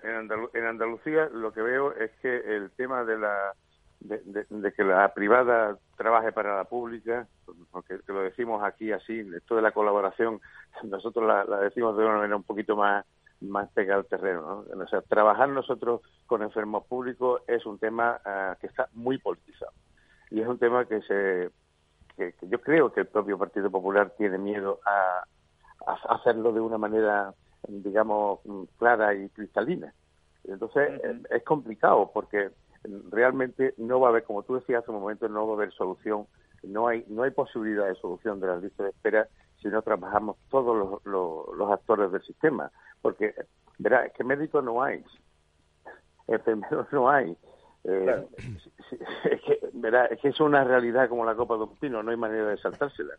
en, 0.53 0.67
Andalucía 0.67 1.31
lo 1.33 1.53
que 1.53 1.63
veo 1.63 1.93
es 1.93 2.11
que 2.21 2.57
el 2.57 2.71
tema 2.73 3.05
de 3.05 3.19
la 3.19 3.55
de, 4.01 4.73
que 4.73 4.85
la 4.85 5.13
privada 5.13 5.79
trabaje 5.97 6.33
para 6.33 6.57
la 6.57 6.65
pública, 6.65 7.27
porque 7.71 7.99
lo 8.07 8.23
decimos 8.23 8.63
aquí 8.63 8.93
así, 8.93 9.27
esto 9.37 9.57
de 9.57 9.63
la 9.63 9.73
colaboración, 9.73 10.41
nosotros 10.85 11.27
la, 11.27 11.45
decimos 11.61 11.97
de 11.97 12.05
una 12.05 12.17
manera 12.17 12.37
un 12.37 12.45
poquito 12.45 12.77
más 12.77 13.05
más 13.41 13.71
pegada 13.71 14.01
al 14.01 14.07
terreno. 14.07 14.65
¿no? 14.67 14.83
O 14.83 14.89
sea, 14.89 15.01
trabajar 15.01 15.49
nosotros 15.49 16.01
con 16.27 16.43
enfermos 16.43 16.85
públicos 16.87 17.41
es 17.47 17.65
un 17.67 17.79
tema 17.79 18.21
ah, 18.25 18.57
que 18.61 18.67
está 18.67 18.89
muy 18.95 19.19
politizado 19.19 19.71
y 20.31 20.41
es 20.41 20.49
un 20.49 20.59
tema 20.59 20.85
que 20.87 21.01
se 21.03 21.51
que, 22.17 22.35
yo 22.43 22.61
creo 22.61 22.93
que 22.93 23.01
el 23.01 23.07
propio 23.07 23.39
Partido 23.39 23.71
Popular 23.71 24.13
tiene 24.17 24.39
miedo 24.39 24.81
a, 24.85 25.25
hacerlo 26.11 26.53
de 26.53 26.61
una 26.61 26.77
manera, 26.77 27.33
digamos, 27.67 28.41
clara 28.77 29.15
y 29.15 29.29
cristalina. 29.31 29.95
Entonces 30.45 31.01
es, 31.31 31.43
complicado 31.45 32.11
porque 32.13 32.51
realmente 33.11 33.75
no 33.77 34.01
va 34.01 34.09
a 34.09 34.11
haber, 34.11 34.25
como 34.25 34.43
tú 34.43 34.55
decías 34.55 34.83
hace 34.83 34.91
un 34.91 35.01
momento, 35.01 35.29
no 35.29 35.47
va 35.47 35.55
a 35.55 35.57
haber 35.57 35.73
solución, 35.73 36.27
no 36.63 36.89
hay 36.89 37.05
no 37.09 37.23
hay 37.23 37.31
posibilidad 37.31 37.87
de 37.87 37.95
solución 37.97 38.41
de 38.41 38.49
las 38.49 38.63
listas 38.63 38.85
de 38.85 38.91
espera 38.91 39.29
si 39.61 39.69
no 39.69 39.83
trabajamos 39.83 40.37
todos 40.51 41.01
los, 41.05 41.55
los, 41.57 41.71
actores 41.71 42.13
del 42.13 42.23
sistema. 42.23 42.71
Porque, 43.03 43.35
verá, 43.79 44.07
es 44.07 44.13
que 44.13 44.25
médicos 44.25 44.63
no 44.63 44.83
hay, 44.83 45.05
enfermeros 46.29 46.87
no 46.93 47.09
hay, 47.11 47.37
eh, 47.85 48.27
es, 49.25 49.41
que, 49.43 49.61
es 50.11 50.21
que 50.21 50.29
es 50.29 50.41
una 50.41 50.65
realidad 50.65 51.09
como 51.09 51.25
la 51.25 51.35
copa 51.35 51.57
de 51.57 51.65
un 51.65 51.77
pino, 51.77 52.03
no 52.03 52.11
hay 52.11 52.17
manera 52.17 52.49
de 52.49 52.59
saltársela. 52.59 53.15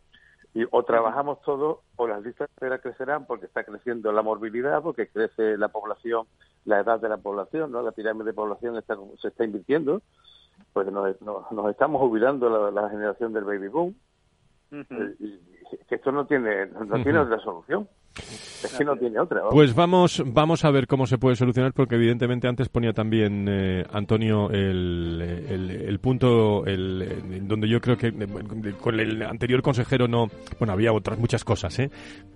Y 0.60 0.66
o 0.72 0.84
trabajamos 0.84 1.42
todos 1.44 1.78
o 1.96 2.06
las 2.06 2.22
listas 2.22 2.50
de 2.50 2.54
espera 2.54 2.80
crecerán 2.80 3.26
porque 3.26 3.46
está 3.46 3.64
creciendo 3.64 4.12
la 4.12 4.22
morbilidad, 4.22 4.82
porque 4.82 5.08
crece 5.08 5.58
la 5.58 5.70
población, 5.70 6.28
la 6.66 6.82
edad 6.82 7.00
de 7.00 7.08
la 7.08 7.16
población, 7.16 7.72
¿no? 7.72 7.82
La 7.82 7.94
pirámide 7.94 8.26
de 8.26 8.34
población 8.34 8.76
está, 8.76 8.98
se 9.22 9.30
está 9.30 9.46
invirtiendo, 9.46 10.02
pues 10.74 10.92
nos, 10.92 11.16
nos, 11.22 11.70
estamos 11.70 12.02
jubilando 12.02 12.72
la, 12.72 12.90
generación 12.90 13.32
del 13.32 13.46
baby 13.46 13.70
boom. 13.70 13.96
Eh, 14.72 14.86
que 15.88 15.96
esto 15.96 16.12
no 16.12 16.26
tiene 16.26 16.68
no 16.68 17.04
tiene 17.04 17.20
otra 17.20 17.40
solución. 17.40 17.88
Es 18.18 18.76
que 18.78 18.84
no 18.84 18.98
tiene 18.98 19.20
otra. 19.20 19.42
Pues 19.50 19.74
vamos, 19.74 20.22
vamos 20.26 20.66
a 20.66 20.72
ver 20.72 20.88
cómo 20.88 21.06
se 21.06 21.18
puede 21.18 21.36
solucionar, 21.36 21.74
porque 21.74 21.96
evidentemente 21.96 22.48
antes 22.48 22.68
ponía 22.68 22.92
también 22.92 23.48
eh, 23.48 23.86
Antonio 23.92 24.50
el, 24.50 25.22
el, 25.88 26.00
punto 26.00 26.66
el, 26.66 27.48
donde 27.48 27.70
yo 27.70 27.80
creo 27.80 27.98
que 27.98 28.12
con 28.82 29.00
el 29.00 29.22
anterior 29.24 29.62
consejero 29.62 30.08
no, 30.08 30.28
bueno, 30.58 30.74
había 30.74 30.92
otras 30.92 31.18
muchas 31.18 31.46
cosas, 31.46 31.80
¿eh? 31.80 31.90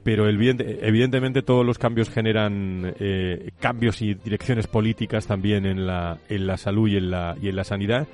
pero 0.04 0.30
evidentemente 0.30 1.41
todos 1.41 1.65
los 1.65 1.78
cambios 1.78 2.10
generan 2.10 2.93
eh, 3.00 3.52
cambios 3.60 4.02
y 4.02 4.13
direcciones 4.13 4.67
políticas 4.67 5.28
también 5.28 5.65
en 5.65 5.86
la, 5.86 6.19
en 6.30 6.48
la 6.48 6.56
salud 6.56 6.88
y 6.88 6.98
en 6.98 7.12
la, 7.12 7.36
y 7.41 7.50
en 7.50 7.56
la 7.56 7.63
sanidad 7.63 8.08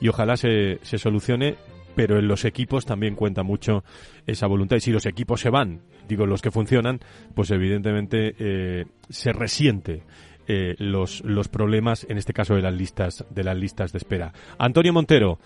y 0.00 0.08
ojalá 0.08 0.36
se, 0.36 0.80
se 0.82 0.98
solucione 0.98 1.54
pero 1.94 2.18
en 2.18 2.28
los 2.28 2.44
equipos 2.44 2.86
también 2.86 3.14
cuenta 3.14 3.42
mucho 3.42 3.84
esa 4.26 4.46
voluntad. 4.46 4.76
Y 4.76 4.80
si 4.80 4.92
los 4.92 5.06
equipos 5.06 5.40
se 5.40 5.50
van, 5.50 5.82
digo 6.08 6.26
los 6.26 6.42
que 6.42 6.50
funcionan, 6.50 7.00
pues 7.34 7.50
evidentemente 7.50 8.34
eh, 8.38 8.86
se 9.08 9.32
resiente 9.32 10.02
eh, 10.48 10.74
los, 10.78 11.22
los 11.24 11.48
problemas, 11.48 12.04
en 12.08 12.18
este 12.18 12.32
caso 12.32 12.54
de 12.54 12.62
las 12.62 12.74
listas, 12.74 13.24
de 13.30 13.44
las 13.44 13.56
listas 13.56 13.92
de 13.92 13.98
espera. 13.98 14.32
Antonio 14.58 14.92
Montero, 14.92 15.38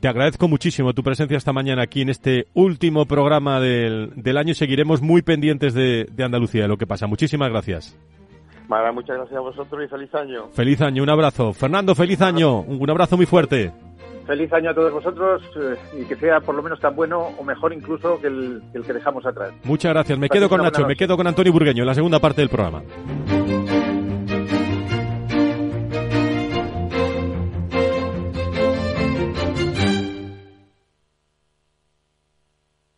te 0.00 0.08
agradezco 0.08 0.48
muchísimo 0.48 0.92
tu 0.92 1.02
presencia 1.02 1.36
esta 1.36 1.52
mañana 1.52 1.82
aquí 1.82 2.02
en 2.02 2.10
este 2.10 2.46
último 2.54 3.06
programa 3.06 3.58
del, 3.58 4.12
del 4.14 4.36
año 4.36 4.52
y 4.52 4.54
seguiremos 4.54 5.02
muy 5.02 5.22
pendientes 5.22 5.74
de, 5.74 6.06
de 6.12 6.24
Andalucía, 6.24 6.62
de 6.62 6.68
lo 6.68 6.76
que 6.76 6.86
pasa. 6.86 7.06
Muchísimas 7.06 7.50
gracias. 7.50 7.98
muchas 8.68 9.16
gracias 9.16 9.36
a 9.36 9.40
vosotros 9.40 9.84
y 9.84 9.88
feliz 9.88 10.14
año. 10.14 10.48
Feliz 10.48 10.80
año, 10.82 11.02
un 11.02 11.10
abrazo. 11.10 11.52
Fernando, 11.52 11.94
feliz 11.94 12.20
año. 12.20 12.60
Un 12.60 12.90
abrazo 12.90 13.16
muy 13.16 13.26
fuerte. 13.26 13.72
Feliz 14.26 14.52
año 14.52 14.70
a 14.70 14.74
todos 14.74 14.92
vosotros 14.92 15.42
eh, 15.56 15.76
y 16.00 16.04
que 16.04 16.16
sea 16.16 16.40
por 16.40 16.54
lo 16.54 16.62
menos 16.62 16.80
tan 16.80 16.96
bueno 16.96 17.28
o 17.38 17.44
mejor 17.44 17.72
incluso 17.72 18.20
que 18.20 18.28
el, 18.28 18.62
que, 18.72 18.78
el 18.78 18.84
que 18.84 18.92
dejamos 18.94 19.26
atrás. 19.26 19.52
Muchas 19.64 19.92
gracias. 19.92 20.18
Me 20.18 20.28
quedo 20.28 20.48
con 20.48 20.62
Nacho, 20.62 20.86
me 20.86 20.96
quedo 20.96 21.16
con 21.16 21.26
Antonio 21.26 21.52
Burgueño 21.52 21.82
en 21.82 21.86
la 21.86 21.94
segunda 21.94 22.18
parte 22.18 22.40
del 22.40 22.48
programa. 22.48 22.82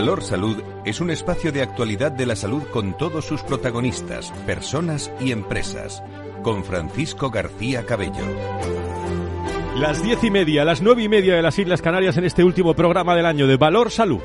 Valor 0.00 0.22
Salud 0.22 0.56
es 0.86 1.02
un 1.02 1.10
espacio 1.10 1.52
de 1.52 1.60
actualidad 1.60 2.10
de 2.10 2.24
la 2.24 2.34
salud 2.34 2.62
con 2.72 2.96
todos 2.96 3.26
sus 3.26 3.42
protagonistas, 3.42 4.30
personas 4.46 5.12
y 5.20 5.30
empresas. 5.30 6.02
Con 6.42 6.64
Francisco 6.64 7.28
García 7.28 7.84
Cabello. 7.84 8.24
Las 9.76 10.02
diez 10.02 10.24
y 10.24 10.30
media, 10.30 10.64
las 10.64 10.80
nueve 10.80 11.02
y 11.02 11.10
media 11.10 11.34
de 11.34 11.42
las 11.42 11.58
Islas 11.58 11.82
Canarias 11.82 12.16
en 12.16 12.24
este 12.24 12.42
último 12.42 12.72
programa 12.72 13.14
del 13.14 13.26
año 13.26 13.46
de 13.46 13.58
Valor 13.58 13.90
Salud. 13.90 14.22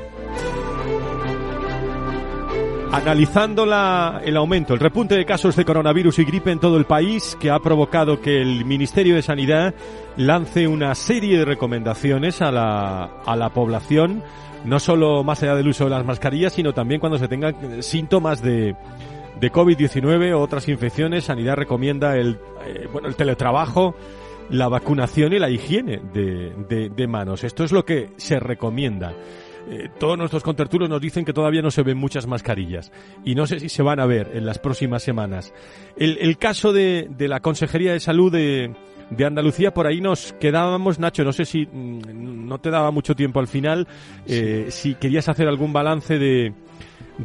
Analizando 2.90 3.64
el 3.64 4.36
aumento, 4.38 4.72
el 4.72 4.80
repunte 4.80 5.14
de 5.14 5.26
casos 5.26 5.56
de 5.56 5.66
coronavirus 5.66 6.20
y 6.20 6.24
gripe 6.24 6.52
en 6.52 6.58
todo 6.58 6.78
el 6.78 6.86
país, 6.86 7.36
que 7.38 7.50
ha 7.50 7.58
provocado 7.58 8.22
que 8.22 8.40
el 8.40 8.64
Ministerio 8.64 9.14
de 9.14 9.20
Sanidad 9.20 9.74
lance 10.16 10.68
una 10.68 10.94
serie 10.94 11.36
de 11.36 11.44
recomendaciones 11.44 12.40
a 12.40 12.50
la, 12.50 13.20
a 13.26 13.36
la 13.36 13.50
población 13.50 14.22
no 14.66 14.80
solo 14.80 15.22
más 15.22 15.42
allá 15.42 15.54
del 15.54 15.68
uso 15.68 15.84
de 15.84 15.90
las 15.90 16.04
mascarillas, 16.04 16.52
sino 16.52 16.74
también 16.74 17.00
cuando 17.00 17.18
se 17.18 17.28
tengan 17.28 17.82
síntomas 17.82 18.42
de, 18.42 18.74
de 19.40 19.52
COVID-19 19.52 20.34
o 20.34 20.40
otras 20.40 20.68
infecciones. 20.68 21.24
Sanidad 21.24 21.54
recomienda 21.54 22.16
el, 22.16 22.38
eh, 22.66 22.88
bueno, 22.92 23.08
el 23.08 23.14
teletrabajo, 23.14 23.94
la 24.50 24.68
vacunación 24.68 25.32
y 25.32 25.38
la 25.38 25.50
higiene 25.50 26.00
de, 26.12 26.90
de, 26.94 27.06
manos. 27.06 27.44
Esto 27.44 27.64
es 27.64 27.72
lo 27.72 27.84
que 27.84 28.10
se 28.16 28.40
recomienda. 28.40 29.14
Eh, 29.68 29.88
todos 29.98 30.18
nuestros 30.18 30.42
contertulios 30.42 30.90
nos 30.90 31.00
dicen 31.00 31.24
que 31.24 31.32
todavía 31.32 31.62
no 31.62 31.70
se 31.70 31.82
ven 31.82 31.98
muchas 31.98 32.26
mascarillas 32.28 32.92
y 33.24 33.34
no 33.34 33.48
sé 33.48 33.58
si 33.58 33.68
se 33.68 33.82
van 33.82 33.98
a 33.98 34.06
ver 34.06 34.30
en 34.34 34.46
las 34.46 34.58
próximas 34.58 35.02
semanas. 35.02 35.52
El, 35.96 36.18
el 36.20 36.38
caso 36.38 36.72
de, 36.72 37.08
de 37.10 37.28
la 37.28 37.40
Consejería 37.40 37.92
de 37.92 38.00
Salud 38.00 38.32
de, 38.32 38.74
de 39.10 39.24
Andalucía, 39.24 39.72
por 39.72 39.86
ahí 39.86 40.00
nos 40.00 40.32
quedábamos, 40.34 40.98
Nacho, 40.98 41.24
no 41.24 41.32
sé 41.32 41.44
si 41.44 41.66
mm, 41.66 42.46
no 42.48 42.58
te 42.58 42.70
daba 42.70 42.90
mucho 42.90 43.14
tiempo 43.14 43.40
al 43.40 43.46
final, 43.46 43.86
eh, 44.26 44.66
si 44.70 44.94
querías 44.94 45.28
hacer 45.28 45.48
algún 45.48 45.72
balance 45.72 46.18
de, 46.18 46.52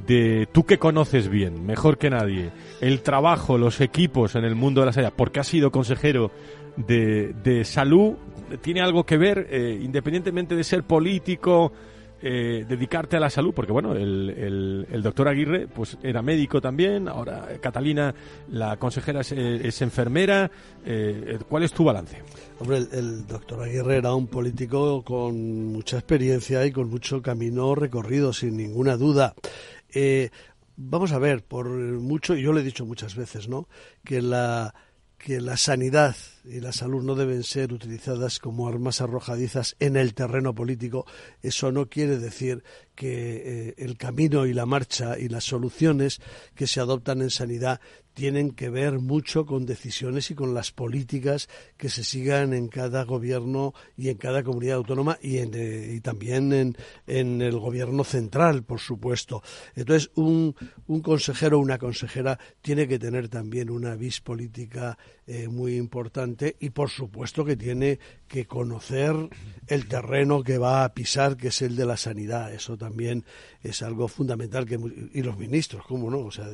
de 0.08 0.48
tú 0.52 0.64
que 0.66 0.78
conoces 0.78 1.30
bien, 1.30 1.66
mejor 1.66 1.98
que 1.98 2.10
nadie, 2.10 2.52
el 2.82 3.02
trabajo, 3.02 3.58
los 3.58 3.82
equipos 3.82 4.36
en 4.36 4.46
el 4.46 4.56
mundo 4.56 4.82
de 4.82 4.88
la 4.88 4.94
salud, 4.94 5.14
porque 5.16 5.40
has 5.40 5.48
sido 5.48 5.72
consejero 5.72 6.32
de, 6.78 7.34
de 7.44 7.64
salud, 7.66 8.14
tiene 8.62 8.82
algo 8.82 9.06
que 9.06 9.18
ver, 9.18 9.48
eh, 9.50 9.80
independientemente 9.82 10.56
de 10.56 10.64
ser 10.64 10.84
político, 10.84 11.72
eh, 12.22 12.66
dedicarte 12.68 13.18
a 13.18 13.20
la 13.20 13.30
salud, 13.30 13.54
porque 13.54 13.72
bueno, 13.72 13.94
el, 13.94 14.86
el, 14.90 15.02
doctor 15.02 15.28
Aguirre 15.28 15.68
pues 15.68 15.98
era 16.04 16.22
médico 16.22 16.62
también, 16.62 17.08
ahora 17.08 17.48
Catalina, 17.60 18.14
la 18.50 18.78
consejera, 18.78 19.22
es, 19.22 19.82
enfermera. 19.82 20.52
Eh, 20.86 21.40
¿Cuál 21.50 21.64
es 21.64 21.74
tu 21.74 21.84
balance? 21.84 22.22
Hombre, 22.60 22.78
el, 22.92 23.26
doctor 23.26 23.64
Aguirre 23.64 23.98
era 23.98 24.14
un 24.14 24.28
político 24.28 25.04
con 25.04 25.68
mucha 25.72 25.98
experiencia 25.98 26.66
y 26.66 26.72
con 26.72 26.90
mucho 26.90 27.22
camino 27.22 27.74
recorrido, 27.74 28.34
sin 28.34 28.56
ninguna 28.56 28.98
duda. 28.98 29.34
Eh, 29.94 30.30
vamos 30.78 31.12
a 31.14 31.20
ver, 31.20 31.44
por 31.44 31.68
mucho, 31.70 32.36
y 32.36 32.44
yo 32.44 32.54
lo 32.54 32.60
he 32.60 32.64
dicho 32.64 32.86
muchas 32.86 33.16
veces, 33.16 33.50
¿no? 33.50 33.68
Que 34.04 34.22
la 34.22 34.74
que 35.18 35.40
la 35.40 35.56
sanidad 35.56 36.16
y 36.44 36.60
la 36.60 36.72
salud 36.72 37.04
no 37.04 37.16
deben 37.16 37.44
ser 37.44 37.74
utilizadas 37.74 38.40
como 38.40 38.68
armas 38.68 39.02
arrojadizas 39.02 39.76
en 39.80 39.96
el 39.96 40.14
terreno 40.14 40.56
político, 40.56 41.06
eso 41.42 41.72
no 41.72 41.88
quiere 41.88 42.18
decir 42.18 42.64
que 42.96 43.70
eh, 43.70 43.74
el 43.78 43.98
camino 43.98 44.46
y 44.46 44.54
la 44.54 44.66
marcha 44.66 45.18
y 45.20 45.30
las 45.30 45.44
soluciones 45.44 46.20
que 46.56 46.68
se 46.68 46.80
adoptan 46.80 47.22
en 47.22 47.30
sanidad 47.30 47.80
tienen 48.22 48.52
que 48.52 48.70
ver 48.70 49.00
mucho 49.00 49.48
con 49.48 49.66
decisiones 49.66 50.30
y 50.30 50.36
con 50.36 50.54
las 50.54 50.72
políticas 50.72 51.50
que 51.76 51.90
se 51.90 52.04
sigan 52.04 52.54
en 52.54 52.68
cada 52.68 53.04
gobierno 53.04 53.74
y 53.98 54.10
en 54.10 54.18
cada 54.18 54.44
comunidad 54.44 54.76
autónoma 54.76 55.18
y, 55.24 55.40
en, 55.40 55.56
eh, 55.56 55.94
y 55.96 56.02
también 56.02 56.54
en, 56.54 56.78
en, 57.08 57.42
el 57.42 57.58
gobierno 57.58 58.04
central, 58.04 58.62
por 58.62 58.80
supuesto. 58.80 59.42
Entonces, 59.76 60.12
un, 60.14 60.54
consejero 61.02 61.58
o 61.58 61.62
una 61.62 61.80
consejera 61.80 62.38
tiene 62.62 62.88
que 62.88 63.00
tener 63.00 63.28
también 63.28 63.72
una 63.72 63.96
vis 63.96 64.22
política 64.22 65.00
eh, 65.26 65.48
muy 65.48 65.76
importante 65.76 66.58
y, 66.60 66.70
por 66.70 66.92
supuesto, 66.92 67.44
que 67.44 67.56
tiene 67.56 67.98
que 68.28 68.46
conocer 68.46 69.16
el 69.68 69.88
terreno 69.88 70.44
que 70.44 70.60
va 70.60 70.84
a 70.84 70.94
pisar, 70.94 71.38
que 71.38 71.48
es 71.48 71.62
el 71.64 71.76
de 71.76 71.86
la 71.86 71.98
sanidad. 71.98 72.54
Eso 72.54 72.78
también 72.78 73.26
es 73.64 73.82
algo 73.82 74.08
fundamental. 74.08 74.66
que 74.66 74.78
Y 75.14 75.24
los 75.24 75.38
ministros, 75.38 75.86
¿cómo 75.88 76.12
no? 76.12 76.20
O 76.20 76.32
sea, 76.32 76.48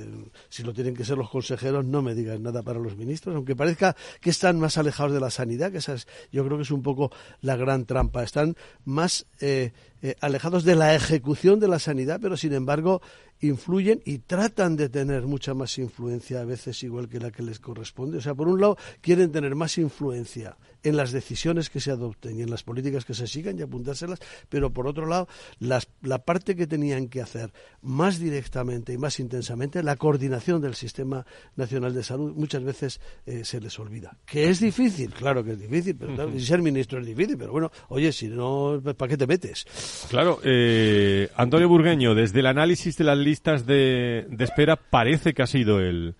si 0.47 0.63
lo 0.63 0.73
tienen 0.73 0.95
que 0.95 1.03
ser 1.03 1.17
los 1.17 1.29
consejeros, 1.29 1.56
no 1.83 2.01
me 2.01 2.15
digan 2.15 2.43
nada 2.43 2.63
para 2.63 2.79
los 2.79 2.95
ministros, 2.97 3.35
aunque 3.35 3.55
parezca 3.55 3.95
que 4.21 4.29
están 4.29 4.59
más 4.59 4.77
alejados 4.77 5.13
de 5.13 5.19
la 5.19 5.29
sanidad, 5.29 5.71
que 5.71 5.77
esa 5.79 5.95
yo 6.31 6.45
creo 6.45 6.57
que 6.57 6.63
es 6.63 6.71
un 6.71 6.83
poco 6.83 7.11
la 7.41 7.55
gran 7.55 7.85
trampa. 7.85 8.23
Están 8.23 8.55
más 8.85 9.25
eh, 9.39 9.71
eh, 10.01 10.15
alejados 10.21 10.63
de 10.63 10.75
la 10.75 10.95
ejecución 10.95 11.59
de 11.59 11.67
la 11.67 11.79
sanidad, 11.79 12.19
pero 12.21 12.37
sin 12.37 12.53
embargo 12.53 13.01
influyen 13.39 14.01
y 14.05 14.19
tratan 14.19 14.75
de 14.75 14.89
tener 14.89 15.27
mucha 15.27 15.53
más 15.53 15.77
influencia, 15.77 16.41
a 16.41 16.45
veces 16.45 16.81
igual 16.83 17.07
que 17.07 17.19
la 17.19 17.31
que 17.31 17.43
les 17.43 17.59
corresponde. 17.59 18.17
O 18.17 18.21
sea, 18.21 18.33
por 18.33 18.47
un 18.47 18.59
lado, 18.59 18.77
quieren 19.01 19.31
tener 19.31 19.55
más 19.55 19.77
influencia 19.77 20.57
en 20.83 20.95
las 20.95 21.11
decisiones 21.11 21.69
que 21.69 21.79
se 21.79 21.91
adopten 21.91 22.39
y 22.39 22.41
en 22.41 22.49
las 22.49 22.63
políticas 22.63 23.05
que 23.05 23.13
se 23.13 23.27
sigan 23.27 23.57
y 23.57 23.61
apuntárselas, 23.61 24.19
pero 24.49 24.71
por 24.71 24.87
otro 24.87 25.05
lado, 25.05 25.27
las, 25.59 25.87
la 26.01 26.19
parte 26.19 26.55
que 26.55 26.67
tenían 26.67 27.09
que 27.09 27.21
hacer 27.21 27.51
más 27.81 28.19
directamente 28.19 28.93
y 28.93 28.97
más 28.97 29.19
intensamente, 29.19 29.83
la 29.83 29.95
coordinación 29.95 30.61
del 30.61 30.75
Sistema 30.75 31.25
Nacional 31.55 31.93
de 31.93 32.03
Salud, 32.03 32.33
muchas 32.35 32.63
veces 32.63 33.01
eh, 33.25 33.43
se 33.43 33.59
les 33.59 33.77
olvida. 33.79 34.17
¿Que 34.25 34.49
es 34.49 34.59
difícil? 34.59 35.13
Claro 35.13 35.43
que 35.43 35.51
es 35.51 35.59
difícil, 35.59 35.95
pero 35.95 36.29
y 36.29 36.39
ser 36.39 36.61
ministro 36.61 36.99
es 36.99 37.05
difícil, 37.05 37.37
pero 37.37 37.51
bueno, 37.51 37.71
oye, 37.89 38.11
si 38.11 38.27
no, 38.27 38.81
¿para 38.97 39.09
qué 39.09 39.17
te 39.17 39.27
metes? 39.27 39.65
Claro, 40.09 40.39
eh, 40.43 41.29
Antonio 41.35 41.67
Burgueño, 41.67 42.15
desde 42.15 42.39
el 42.39 42.47
análisis 42.47 42.97
de 42.97 43.03
las 43.03 43.17
listas 43.17 43.65
de, 43.65 44.27
espera, 44.39 44.75
parece 44.77 45.33
que 45.33 45.41
ha 45.41 45.47
sido 45.47 45.79
el 45.79 46.15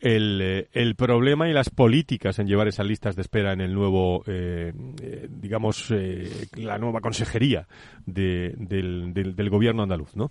el, 0.00 0.40
eh, 0.42 0.68
el, 0.72 0.96
problema 0.96 1.48
y 1.48 1.54
las 1.54 1.70
políticas 1.70 2.38
en 2.38 2.46
llevar 2.46 2.68
esas 2.68 2.86
listas 2.86 3.16
de 3.16 3.22
espera 3.22 3.54
en 3.54 3.62
el 3.62 3.72
nuevo, 3.72 4.22
eh, 4.26 4.72
eh, 5.00 5.28
digamos, 5.30 5.92
la 6.56 6.78
nueva 6.78 7.00
consejería 7.00 7.66
de, 8.04 8.54
del, 8.58 9.50
gobierno 9.50 9.82
andaluz, 9.82 10.14
¿no? 10.14 10.30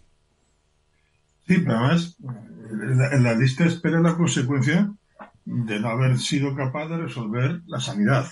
Sí, 1.48 1.58
pero 1.58 1.78
además, 1.78 2.18
la, 2.20 3.18
la 3.20 3.36
lista 3.36 3.64
de 3.64 3.72
espera 3.72 3.98
es 3.98 4.04
la 4.04 4.16
consecuencia 4.16 4.94
de 5.46 5.80
no 5.80 5.90
haber 5.90 6.20
sido 6.20 6.56
capaz 6.56 6.88
de 6.88 6.98
resolver 6.98 7.62
la 7.66 7.80
sanidad, 7.80 8.28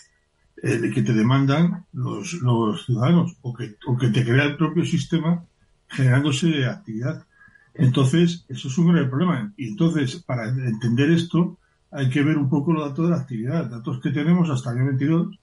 de 0.62 0.92
que 0.92 1.02
te 1.02 1.14
demandan 1.14 1.86
los, 1.94 2.34
los 2.34 2.86
ciudadanos, 2.86 3.36
o 3.42 3.54
que, 3.54 3.76
o 3.88 3.98
que 3.98 4.10
te 4.10 4.24
crea 4.24 4.46
el 4.46 4.58
propio 4.58 4.86
sistema 4.86 5.44
generándose 5.88 6.66
actividad. 6.66 7.26
Entonces, 7.74 8.46
eso 8.48 8.68
es 8.68 8.78
un 8.78 8.94
gran 8.94 9.10
problema. 9.10 9.54
Y 9.58 9.70
entonces, 9.70 10.18
para 10.18 10.50
entender 10.50 11.10
esto, 11.12 11.58
hay 11.92 12.10
que 12.10 12.24
ver 12.24 12.38
un 12.38 12.50
poco 12.50 12.74
los 12.74 12.90
datos 12.90 13.06
de 13.06 13.12
la 13.12 13.22
actividad. 13.22 13.70
Datos 13.70 14.00
que 14.00 14.12
tenemos 14.12 14.50
hasta 14.50 14.72
el 14.72 14.78
año 14.78 14.88
22 14.88 15.40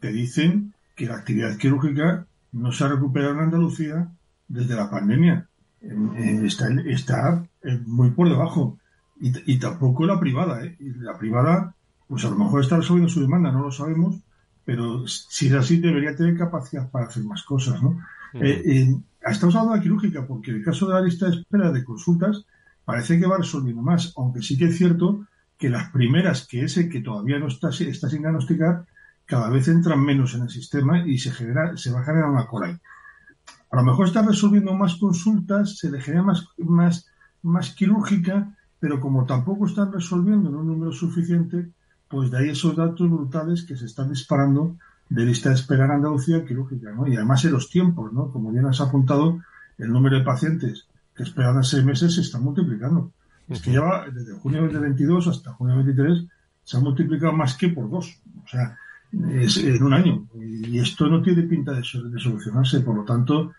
que 0.00 0.08
dicen 0.08 0.74
que 0.94 1.06
la 1.06 1.16
actividad 1.16 1.56
quirúrgica 1.56 2.26
no 2.52 2.72
se 2.72 2.84
ha 2.84 2.88
recuperado 2.88 3.34
en 3.34 3.40
Andalucía 3.40 4.08
desde 4.48 4.76
la 4.76 4.90
pandemia. 4.90 5.48
Está, 6.42 6.68
está 6.86 7.44
muy 7.86 8.10
por 8.10 8.28
debajo. 8.28 8.78
Y, 9.20 9.58
tampoco 9.58 10.06
la 10.06 10.20
privada. 10.20 10.64
¿eh? 10.64 10.76
La 10.80 11.16
privada, 11.16 11.74
pues 12.08 12.24
a 12.24 12.30
lo 12.30 12.36
mejor 12.36 12.60
está 12.60 12.76
resolviendo 12.76 13.12
su 13.12 13.20
demanda, 13.20 13.52
no 13.52 13.62
lo 13.62 13.70
sabemos, 13.70 14.16
pero 14.64 15.06
si 15.06 15.48
es 15.48 15.52
así, 15.52 15.78
debería 15.78 16.16
tener 16.16 16.36
capacidad 16.36 16.90
para 16.90 17.06
hacer 17.06 17.24
más 17.24 17.42
cosas. 17.42 17.82
¿no? 17.82 17.98
Eh, 18.34 18.94
estamos 19.20 19.54
hablando 19.54 19.74
de 19.74 19.82
quirúrgica 19.82 20.26
porque 20.26 20.50
el 20.50 20.64
caso 20.64 20.86
de 20.86 20.94
la 20.94 21.00
lista 21.00 21.26
de 21.26 21.36
espera 21.36 21.70
de 21.70 21.84
consultas 21.84 22.44
parece 22.84 23.18
que 23.18 23.26
va 23.26 23.38
resolviendo 23.38 23.82
más, 23.82 24.12
aunque 24.16 24.42
sí 24.42 24.56
que 24.58 24.66
es 24.66 24.76
cierto 24.76 25.26
que 25.58 25.68
las 25.70 25.90
primeras, 25.90 26.46
que 26.46 26.64
ese 26.64 26.88
que 26.88 27.00
todavía 27.00 27.38
no 27.38 27.48
está, 27.48 27.68
está 27.68 28.08
sin 28.08 28.22
diagnosticar, 28.22 28.86
cada 29.26 29.48
vez 29.48 29.68
entran 29.68 30.04
menos 30.04 30.34
en 30.34 30.42
el 30.42 30.50
sistema 30.50 31.06
y 31.06 31.18
se 31.18 31.30
genera, 31.30 31.76
se 31.76 31.90
va 31.90 32.00
a 32.00 32.04
generar 32.04 32.28
una 32.28 32.46
cola. 32.46 32.78
A 33.70 33.76
lo 33.76 33.82
mejor 33.82 34.06
está 34.06 34.22
resolviendo 34.22 34.74
más 34.74 34.96
consultas, 34.96 35.78
se 35.78 35.90
le 35.90 36.00
genera 36.00 36.22
más, 36.22 36.46
más, 36.58 37.06
más 37.42 37.70
quirúrgica, 37.74 38.54
pero 38.78 39.00
como 39.00 39.24
tampoco 39.24 39.66
están 39.66 39.92
resolviendo 39.92 40.48
en 40.48 40.56
un 40.56 40.66
número 40.66 40.92
suficiente, 40.92 41.70
pues 42.14 42.30
de 42.30 42.38
ahí 42.38 42.48
esos 42.50 42.76
datos 42.76 43.10
brutales 43.10 43.64
que 43.64 43.76
se 43.76 43.86
están 43.86 44.08
disparando 44.08 44.76
de 45.08 45.26
lista 45.26 45.48
de 45.48 45.56
espera 45.56 45.84
en 45.84 45.90
Andalucía, 45.90 46.44
que 46.44 46.54
lógica, 46.54 46.92
¿no? 46.92 47.06
Y 47.08 47.16
además 47.16 47.44
en 47.44 47.52
los 47.52 47.68
tiempos, 47.68 48.12
¿no? 48.12 48.30
Como 48.30 48.52
bien 48.52 48.66
has 48.66 48.80
apuntado, 48.80 49.40
el 49.78 49.88
número 49.88 50.18
de 50.18 50.24
pacientes 50.24 50.86
que 51.14 51.24
esperan 51.24 51.62
seis 51.64 51.84
meses 51.84 52.14
se 52.14 52.20
está 52.20 52.38
multiplicando. 52.38 53.10
Es 53.48 53.60
que 53.60 53.72
lleva 53.72 54.06
desde 54.08 54.32
junio 54.34 54.68
de 54.68 54.78
22 54.78 55.26
hasta 55.26 55.52
junio 55.52 55.76
de 55.76 55.82
23 55.82 56.26
se 56.62 56.76
ha 56.76 56.80
multiplicado 56.80 57.32
más 57.32 57.56
que 57.56 57.68
por 57.68 57.90
dos. 57.90 58.20
O 58.44 58.48
sea, 58.48 58.78
es 59.30 59.56
en 59.58 59.82
un 59.82 59.92
año. 59.92 60.26
Y 60.40 60.78
esto 60.78 61.08
no 61.08 61.20
tiene 61.20 61.42
pinta 61.42 61.72
de, 61.72 61.82
solucionarse. 61.82 62.80
Por 62.80 62.96
lo 62.96 63.04
tanto, 63.04 63.52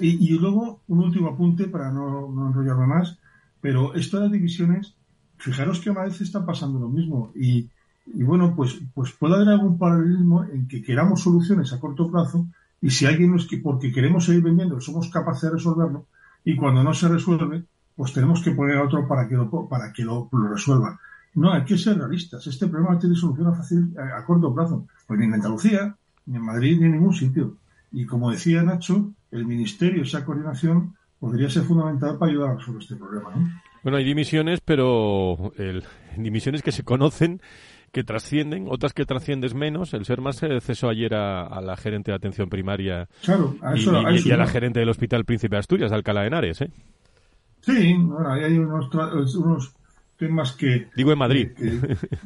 y, 0.00 0.38
luego 0.38 0.82
un 0.86 1.00
último 1.00 1.28
apunte 1.28 1.66
para 1.66 1.90
no, 1.90 2.32
no 2.32 2.46
enrollarme 2.46 2.86
más, 2.86 3.18
pero 3.60 3.94
esto 3.94 4.20
de 4.20 4.30
divisiones, 4.30 4.94
fijaros 5.36 5.80
que 5.80 5.90
a 5.90 6.04
veces 6.04 6.22
está 6.22 6.46
pasando 6.46 6.78
lo 6.78 6.88
mismo. 6.88 7.32
Y, 7.34 7.68
y 8.14 8.22
bueno, 8.22 8.54
pues, 8.54 8.78
pues 8.94 9.12
puede 9.12 9.34
haber 9.34 9.48
algún 9.48 9.78
paralelismo 9.78 10.44
en 10.44 10.68
que 10.68 10.82
queramos 10.82 11.22
soluciones 11.22 11.72
a 11.72 11.80
corto 11.80 12.10
plazo 12.10 12.46
y 12.80 12.90
si 12.90 13.06
alguien 13.06 13.32
nos 13.32 13.46
que 13.46 13.58
porque 13.58 13.92
queremos 13.92 14.24
seguir 14.24 14.42
vendiendo 14.42 14.80
somos 14.80 15.10
capaces 15.10 15.42
de 15.42 15.56
resolverlo 15.56 16.06
y 16.46 16.54
cuando 16.54 16.84
no 16.84 16.94
se 16.94 17.08
resuelve, 17.08 17.64
pues 17.96 18.12
tenemos 18.12 18.40
que 18.40 18.52
poner 18.52 18.76
a 18.76 18.84
otro 18.84 19.06
para 19.08 19.28
que 19.28 19.34
lo, 19.34 19.68
para 19.68 19.92
que 19.92 20.04
lo, 20.04 20.30
resuelva. 20.48 20.98
No, 21.34 21.52
hay 21.52 21.64
que 21.64 21.76
ser 21.76 21.98
realistas. 21.98 22.46
Este 22.46 22.68
problema 22.68 22.94
no 22.94 23.00
tiene 23.00 23.16
solución 23.16 23.54
fácil 23.54 23.92
a, 23.98 24.24
corto 24.24 24.54
plazo. 24.54 24.86
Pues 25.08 25.18
ni 25.18 25.26
en 25.26 25.34
Andalucía, 25.34 25.96
ni 26.26 26.36
en 26.36 26.42
Madrid, 26.42 26.78
ni 26.78 26.86
en 26.86 26.92
ningún 26.92 27.12
sitio. 27.12 27.56
Y 27.90 28.06
como 28.06 28.30
decía 28.30 28.62
Nacho, 28.62 29.10
el 29.32 29.44
Ministerio, 29.44 30.04
esa 30.04 30.24
coordinación, 30.24 30.94
podría 31.18 31.50
ser 31.50 31.64
fundamental 31.64 32.16
para 32.16 32.30
ayudar 32.30 32.50
a 32.50 32.54
resolver 32.54 32.82
este 32.82 32.94
problema. 32.94 33.32
Bueno, 33.82 33.98
hay 33.98 34.04
dimisiones, 34.04 34.60
pero 34.60 35.52
el, 35.56 35.82
dimisiones 36.16 36.62
que 36.62 36.72
se 36.72 36.84
conocen 36.84 37.40
que 37.96 38.04
trascienden, 38.04 38.66
otras 38.68 38.92
que 38.92 39.06
trasciendes 39.06 39.54
menos. 39.54 39.94
El 39.94 40.04
ser 40.04 40.20
más 40.20 40.38
cesó 40.60 40.90
ayer 40.90 41.14
a, 41.14 41.62
la 41.62 41.78
gerente 41.78 42.10
de 42.10 42.16
atención 42.16 42.50
primaria 42.50 43.08
y, 43.22 44.30
a, 44.30 44.36
la 44.36 44.46
gerente 44.46 44.80
del 44.80 44.90
Hospital 44.90 45.24
Príncipe 45.24 45.56
de 45.56 45.60
Asturias, 45.60 45.92
Alcalá 45.92 46.20
de 46.20 46.26
Henares. 46.26 46.60
¿eh? 46.60 46.70
Sí, 47.62 47.94
bueno, 47.94 48.34
hay 48.34 48.58
unos, 48.58 48.94
unos 49.36 49.74
temas 50.18 50.52
que... 50.52 50.90
Digo 50.94 51.10
en 51.10 51.18
Madrid. 51.18 51.48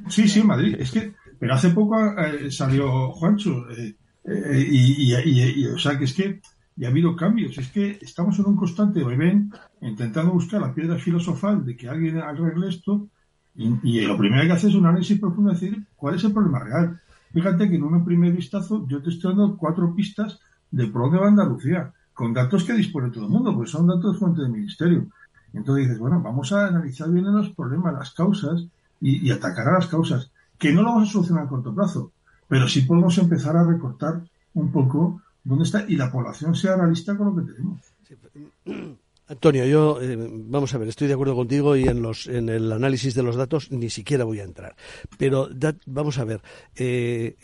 sí, 0.08 0.26
sí, 0.26 0.40
en 0.40 0.48
Madrid. 0.48 0.74
Es 0.80 0.90
que, 0.90 1.12
pero 1.38 1.54
hace 1.54 1.70
poco 1.70 1.96
eh, 2.18 2.50
salió 2.50 3.12
Juancho 3.12 3.70
eh, 3.70 3.94
eh, 4.24 4.66
y, 4.68 5.14
y, 5.14 5.66
o 5.66 5.78
sea, 5.78 5.96
que 5.96 6.06
es 6.06 6.14
que 6.14 6.40
ya 6.74 6.88
ha 6.88 6.90
habido 6.90 7.14
cambios. 7.14 7.56
Es 7.58 7.68
que 7.68 7.96
estamos 8.02 8.36
en 8.40 8.46
un 8.46 8.56
constante 8.56 9.04
vaivén 9.04 9.52
intentando 9.82 10.32
buscar 10.32 10.62
la 10.62 10.74
piedra 10.74 10.98
filosofal 10.98 11.64
de 11.64 11.76
que 11.76 11.88
alguien 11.88 12.18
arregle 12.18 12.70
esto 12.70 13.08
y, 13.54 14.00
lo 14.02 14.16
primero 14.16 14.44
que 14.44 14.52
hace 14.52 14.68
es 14.68 14.74
un 14.74 14.86
análisis 14.86 15.18
profundo, 15.18 15.52
decir 15.52 15.84
cuál 15.96 16.14
es 16.14 16.24
el 16.24 16.32
problema 16.32 16.60
real. 16.60 17.00
Fíjate 17.32 17.68
que 17.68 17.76
en 17.76 17.82
un 17.82 18.04
primer 18.04 18.32
vistazo 18.32 18.86
yo 18.88 19.02
te 19.02 19.10
estoy 19.10 19.32
dando 19.32 19.56
cuatro 19.56 19.94
pistas 19.94 20.40
de 20.70 20.86
por 20.86 21.02
dónde 21.02 21.18
va 21.18 21.28
Andalucía, 21.28 21.92
con 22.12 22.32
datos 22.32 22.64
que 22.64 22.72
dispone 22.72 23.10
todo 23.10 23.24
el 23.24 23.30
mundo, 23.30 23.54
pues 23.54 23.70
son 23.70 23.86
datos 23.86 24.18
fuente 24.18 24.42
del 24.42 24.50
ministerio. 24.50 25.06
Entonces 25.52 25.86
dices, 25.86 25.98
bueno, 25.98 26.20
vamos 26.20 26.52
a 26.52 26.66
analizar 26.66 27.10
bien 27.10 27.24
los 27.32 27.50
problemas, 27.50 27.94
las 27.94 28.12
causas 28.12 28.66
y, 29.00 29.30
atacar 29.30 29.68
a 29.68 29.74
las 29.74 29.86
causas, 29.86 30.30
que 30.58 30.72
no 30.72 30.82
lo 30.82 30.90
vamos 30.90 31.08
a 31.08 31.12
solucionar 31.12 31.44
a 31.44 31.48
corto 31.48 31.74
plazo, 31.74 32.12
pero 32.46 32.68
sí 32.68 32.82
podemos 32.82 33.16
empezar 33.18 33.56
a 33.56 33.64
recortar 33.64 34.22
un 34.54 34.70
poco 34.70 35.22
dónde 35.42 35.64
está 35.64 35.84
y 35.88 35.96
la 35.96 36.12
población 36.12 36.54
sea 36.54 36.76
realista 36.76 37.16
con 37.16 37.34
lo 37.34 37.36
que 37.36 37.52
tenemos. 37.52 37.80
Antonio, 39.30 39.64
yo, 39.64 40.02
eh, 40.02 40.16
vamos 40.18 40.74
a 40.74 40.78
ver, 40.78 40.88
estoy 40.88 41.06
de 41.06 41.14
acuerdo 41.14 41.36
contigo 41.36 41.76
y 41.76 41.84
en, 41.84 42.02
los, 42.02 42.26
en 42.26 42.48
el 42.48 42.72
análisis 42.72 43.14
de 43.14 43.22
los 43.22 43.36
datos 43.36 43.70
ni 43.70 43.88
siquiera 43.88 44.24
voy 44.24 44.40
a 44.40 44.42
entrar. 44.42 44.74
Pero 45.18 45.48
vamos 45.86 46.18
a 46.18 46.24
ver, 46.24 46.42
eh, 46.74 47.36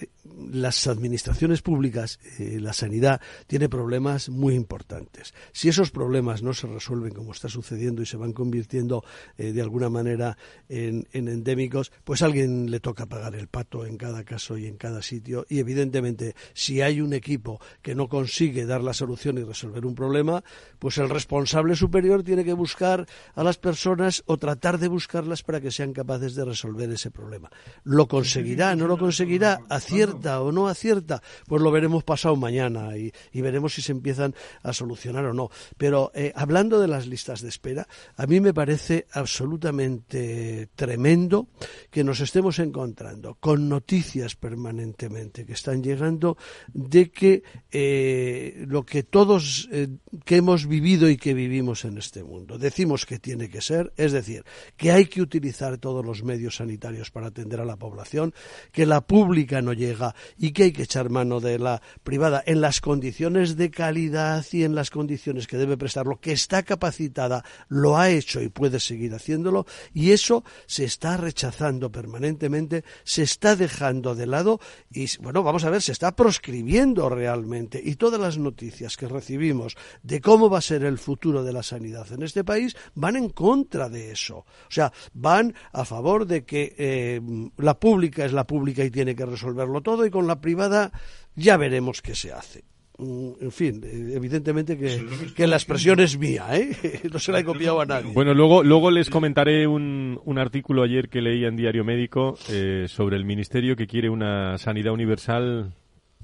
las 0.51 0.87
administraciones 0.87 1.62
públicas, 1.62 2.18
eh, 2.38 2.59
la 2.61 2.72
sanidad, 2.72 3.20
tiene 3.46 3.68
problemas 3.68 4.29
muy 4.29 4.55
importantes. 4.55 5.35
Si 5.53 5.68
esos 5.68 5.90
problemas 5.90 6.42
no 6.42 6.53
se 6.55 6.66
resuelven 6.66 7.14
como 7.14 7.33
está 7.33 7.49
sucediendo 7.49 8.03
y 8.03 8.07
se 8.07 8.16
van 8.16 8.33
convirtiendo 8.33 9.05
eh, 9.38 9.53
de 9.53 9.62
alguna 9.62 9.88
manera 9.88 10.37
en, 10.68 11.07
endémicos, 11.12 11.92
pues 12.05 12.22
a 12.22 12.27
alguien 12.27 12.70
le 12.70 12.81
toca 12.81 13.07
pagar 13.07 13.35
el 13.35 13.49
pato 13.49 13.87
en 13.87 13.96
cada 13.96 14.25
caso 14.25 14.59
y 14.59 14.66
en 14.66 14.77
cada 14.77 15.03
sitio. 15.03 15.46
Y 15.49 15.61
evidentemente, 15.61 16.35
si 16.53 16.81
hay 16.81 17.01
un 17.01 17.12
equipo 17.12 17.61
que 17.83 17.94
no 17.94 18.09
consigue 18.09 18.66
dar 18.66 18.83
la 18.83 18.92
solución 18.92 19.38
y 19.38 19.44
resolver 19.44 19.87
un 19.87 19.94
problema, 19.94 20.42
pues 20.79 20.99
el 20.99 21.09
responsable 21.09 21.76
superior 21.77 22.23
tiene 22.23 22.45
que 22.45 22.53
buscar 22.53 23.07
a 23.35 23.43
las 23.43 23.59
personas 23.59 24.23
o 24.27 24.37
tratar 24.37 24.79
de 24.79 24.89
buscarlas 24.89 25.43
para 25.43 25.61
que 25.61 25.71
sean 25.71 25.93
capaces 25.93 26.35
de 26.35 26.45
resolver 26.45 26.91
ese 26.91 27.11
problema. 27.11 27.51
¿Lo 27.85 28.09
conseguirá? 28.09 28.75
¿No 28.75 28.87
lo 28.87 28.99
conseguirá? 28.99 29.61
Acierta 29.69 30.41
o 30.41 30.53
no 30.53 30.69
acierta, 30.69 31.23
pues 31.47 31.62
lo 31.62 31.71
veremos 31.71 32.05
pasado 32.05 32.37
mañana 32.37 32.97
y, 32.97 33.12
veremos 33.47 33.75
si 33.75 33.83
se 33.83 33.93
empiezan 33.93 34.35
a 34.62 34.73
solucionar 34.73 35.25
o 35.27 35.33
no. 35.33 35.51
Pero 35.77 36.11
eh, 36.15 36.33
hablando 36.35 36.81
de 36.81 36.89
las 36.89 37.07
listas 37.07 37.43
de 37.43 37.49
espera, 37.49 37.87
a 38.17 38.27
mí 38.27 38.41
me 38.41 38.53
parece 38.53 39.07
absolutamente 39.12 40.69
tremendo 40.75 41.49
que 41.91 42.03
nos 42.03 42.21
estemos 42.21 42.59
encontrando 42.59 43.37
con 43.39 43.69
noticias 43.69 44.35
permanentemente 44.35 45.47
que 45.47 45.53
están 45.53 45.83
llegando 45.83 46.37
de 46.73 47.11
que 47.11 47.43
eh, 47.71 48.65
lo 48.67 48.85
que 48.85 49.03
todos 49.03 49.69
eh, 49.73 49.89
que 50.25 50.37
hemos 50.37 50.67
vivido 50.67 51.09
y 51.09 51.17
que 51.17 51.35
vivimos 51.35 51.66
en 51.67 51.99
este 51.99 52.23
mundo. 52.23 52.59
Decimos 52.59 53.07
que 53.07 53.19
tiene 53.19 53.49
que 53.49 53.61
ser, 53.61 53.93
es 53.97 54.13
decir, 54.13 54.45
que 54.77 54.93
hay 54.93 55.07
que 55.07 55.21
utilizar 55.21 55.79
todos 55.79 56.05
los 56.05 56.23
medios 56.23 56.57
sanitarios 56.57 57.11
para 57.11 57.29
atender 57.29 57.61
a 57.61 57.65
la 57.65 57.77
población, 57.77 58.33
que 58.73 58.87
la 58.87 59.01
pública 59.01 59.61
no 59.63 59.73
llega 59.73 60.15
y 60.39 60.53
que 60.53 60.65
hay 60.65 60.73
que 60.73 60.85
echar 60.85 61.11
mano 61.11 61.41
de 61.41 61.59
la 61.59 61.83
privada 62.05 62.43
en 62.47 62.61
las 62.61 62.81
condiciones 62.81 63.57
de 63.57 63.71
calidad 63.71 64.45
y 64.53 64.63
en 64.63 64.75
las 64.75 64.91
condiciones 64.91 65.47
que 65.47 65.57
debe 65.57 65.77
prestarlo, 65.77 66.21
que 66.21 66.33
está 66.33 66.63
capacitada, 66.63 67.45
lo 67.69 67.99
ha 67.99 68.11
hecho 68.11 68.41
y 68.41 68.49
puede 68.49 68.79
seguir 68.79 69.13
haciéndolo 69.15 69.67
y 69.93 70.13
eso 70.13 70.45
se 70.67 70.85
está 70.85 71.17
rechazando 71.17 71.91
permanentemente, 71.91 72.85
se 73.03 73.23
está 73.23 73.57
dejando 73.57 74.15
de 74.15 74.27
lado 74.27 74.61
y 74.91 75.07
bueno, 75.19 75.43
vamos 75.43 75.65
a 75.65 75.71
ver, 75.71 75.83
se 75.83 75.93
está 75.93 76.15
proscribiendo 76.15 77.09
realmente. 77.09 77.81
Y 77.85 77.97
todas 77.97 78.21
las 78.21 78.39
noticias 78.39 78.97
que 78.97 79.09
recibimos 79.09 79.77
de 80.03 80.21
cómo 80.21 80.49
va 80.49 80.59
a 80.59 80.63
ser 80.63 80.85
el 80.85 80.99
futuro 80.99 81.43
de 81.47 81.53
la 81.53 81.63
sanidad 81.63 82.13
en 82.13 82.23
este 82.23 82.45
país 82.45 82.77
van 82.95 83.17
en 83.17 83.31
contra 83.31 83.89
de 83.89 84.11
eso. 84.11 84.39
O 84.39 84.71
sea, 84.71 84.93
van 85.15 85.55
a 85.73 85.85
favor 85.85 86.27
de 86.27 86.45
que 86.45 86.75
eh, 86.77 87.21
la 87.57 87.79
pública 87.79 88.25
es 88.25 88.33
la 88.33 88.47
pública 88.47 88.85
y 88.85 88.91
tiene 88.91 89.15
que 89.15 89.25
resolverlo 89.25 89.81
todo 89.81 90.05
y 90.05 90.11
con 90.11 90.27
la 90.27 90.41
privada 90.41 90.93
ya 91.35 91.57
veremos 91.57 92.03
qué 92.03 92.15
se 92.15 92.33
hace. 92.33 92.65
Mm, 92.99 93.31
en 93.43 93.53
fin, 93.53 93.83
eh, 93.85 94.13
evidentemente 94.15 94.79
que, 94.79 95.47
la 95.47 95.57
expresión 95.57 96.01
es 96.01 96.19
mía, 96.19 96.47
¿eh? 96.53 97.01
no 97.13 97.19
se 97.19 97.31
la 97.31 97.41
he 97.41 97.45
copiado 97.45 97.81
a 97.81 97.87
nadie. 97.87 98.13
Bueno, 98.13 98.33
luego, 98.33 98.63
luego 98.63 98.91
les 98.91 99.11
comentaré 99.11 99.67
un, 99.67 100.19
un 100.25 100.39
artículo 100.39 100.83
ayer 100.83 101.09
que 101.09 101.21
leí 101.21 101.45
en 101.45 101.57
Diario 101.57 101.85
Médico 101.85 102.39
eh, 102.49 102.87
sobre 102.89 103.17
el 103.17 103.25
Ministerio 103.25 103.77
que 103.77 103.87
quiere 103.87 104.09
una 104.09 104.57
sanidad 104.57 104.95
universal 104.95 105.75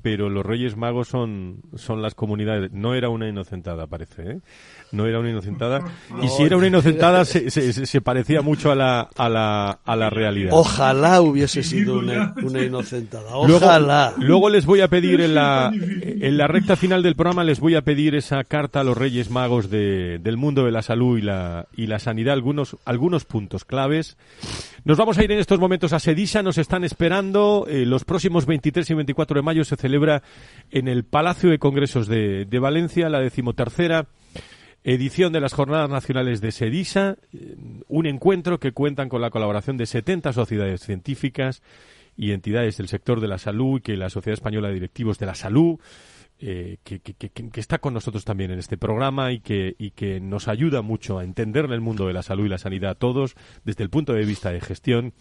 pero 0.02 0.28
los 0.28 0.44
Reyes 0.44 0.76
Magos 0.76 1.08
son, 1.08 1.62
son 1.74 2.02
las 2.02 2.14
comunidades. 2.14 2.72
No 2.72 2.94
era 2.94 3.08
una 3.08 3.28
inocentada, 3.28 3.86
parece, 3.86 4.22
¿eh? 4.22 4.40
No 4.90 5.06
era 5.06 5.20
una 5.20 5.30
inocentada. 5.30 5.80
y 6.22 6.28
si 6.28 6.42
era 6.42 6.56
una 6.56 6.66
inocentada, 6.66 7.24
se, 7.24 7.50
se, 7.50 8.00
parecía 8.02 8.42
mucho 8.42 8.70
a 8.70 8.74
la, 8.74 9.08
a, 9.16 9.28
la, 9.28 9.78
a 9.84 9.96
la 9.96 10.10
realidad. 10.10 10.50
Ojalá 10.52 11.22
hubiese 11.22 11.62
sido 11.62 11.98
una, 11.98 12.34
una 12.42 12.62
inocentada. 12.62 13.30
Ojalá. 13.34 14.12
Luego, 14.18 14.50
les 14.50 14.66
voy 14.66 14.82
a 14.82 14.88
pedir 14.88 15.22
en 15.22 15.34
la, 15.34 15.72
en 15.72 16.36
la 16.36 16.46
recta 16.46 16.76
final 16.76 17.02
del 17.02 17.14
programa, 17.14 17.44
les 17.44 17.60
voy 17.60 17.74
a 17.74 17.82
pedir 17.82 18.14
esa 18.14 18.44
carta 18.44 18.80
a 18.80 18.84
los 18.84 18.98
Reyes 18.98 19.30
Magos 19.30 19.70
de, 19.70 20.18
del 20.18 20.36
mundo 20.36 20.64
de 20.64 20.72
la 20.72 20.82
salud 20.82 21.16
y 21.16 21.22
la, 21.22 21.68
y 21.74 21.86
la 21.86 21.98
sanidad, 21.98 22.34
algunos, 22.34 22.76
algunos 22.84 23.24
puntos 23.24 23.64
claves. 23.64 24.16
Nos 24.84 24.98
vamos 24.98 25.16
a 25.16 25.24
ir 25.24 25.30
en 25.30 25.38
estos 25.38 25.60
momentos 25.60 25.92
a 25.92 26.00
Sedisa, 26.00 26.42
nos 26.42 26.58
están 26.58 26.82
esperando. 26.82 27.66
Eh, 27.68 27.86
los 27.86 28.04
próximos 28.04 28.46
23 28.46 28.90
y 28.90 28.94
24 28.94 29.36
de 29.36 29.42
mayo 29.42 29.64
se 29.64 29.76
celebra 29.76 29.91
en 30.70 30.88
el 30.88 31.04
Palacio 31.04 31.50
de 31.50 31.58
Congresos 31.58 32.06
de, 32.06 32.46
Valencia 32.60 33.08
la 33.08 33.20
decimotercera 33.20 34.06
edición 34.84 35.32
de 35.32 35.40
las 35.40 35.52
Jornadas 35.52 35.90
Nacionales 35.90 36.40
de 36.40 36.50
Sedisa, 36.50 37.16
eh, 37.32 37.56
un 37.88 38.06
encuentro 38.06 38.58
que 38.58 38.72
cuentan 38.72 39.08
con 39.08 39.20
la 39.20 39.30
colaboración 39.30 39.76
de 39.76 39.86
70 39.86 40.32
sociedades 40.32 40.80
científicas 40.80 41.62
y 42.16 42.32
entidades 42.32 42.78
del 42.78 42.88
sector 42.88 43.20
de 43.20 43.28
la 43.28 43.38
salud 43.38 43.78
y 43.78 43.82
que 43.82 43.96
la 43.96 44.10
Sociedad 44.10 44.34
Española 44.34 44.68
de 44.68 44.74
Directivos 44.74 45.18
de 45.18 45.26
la 45.26 45.34
Salud 45.34 45.78
eh, 46.44 46.78
que, 46.82 47.00
está 47.54 47.78
con 47.78 47.94
nosotros 47.94 48.24
también 48.24 48.50
en 48.50 48.58
este 48.58 48.76
programa 48.76 49.30
y 49.30 49.38
que 49.40 50.20
nos 50.20 50.48
ayuda 50.48 50.82
mucho 50.82 51.20
a 51.20 51.24
entender 51.24 51.66
el 51.66 51.80
mundo 51.80 52.08
de 52.08 52.14
la 52.14 52.24
salud 52.24 52.46
y 52.46 52.48
la 52.48 52.58
sanidad 52.58 52.90
a 52.90 52.94
todos 52.96 53.36
desde 53.64 53.84
el 53.84 53.90
punto 53.90 54.12
de 54.12 54.24
vista 54.24 54.50
de 54.50 54.60
gestión. 54.60 55.12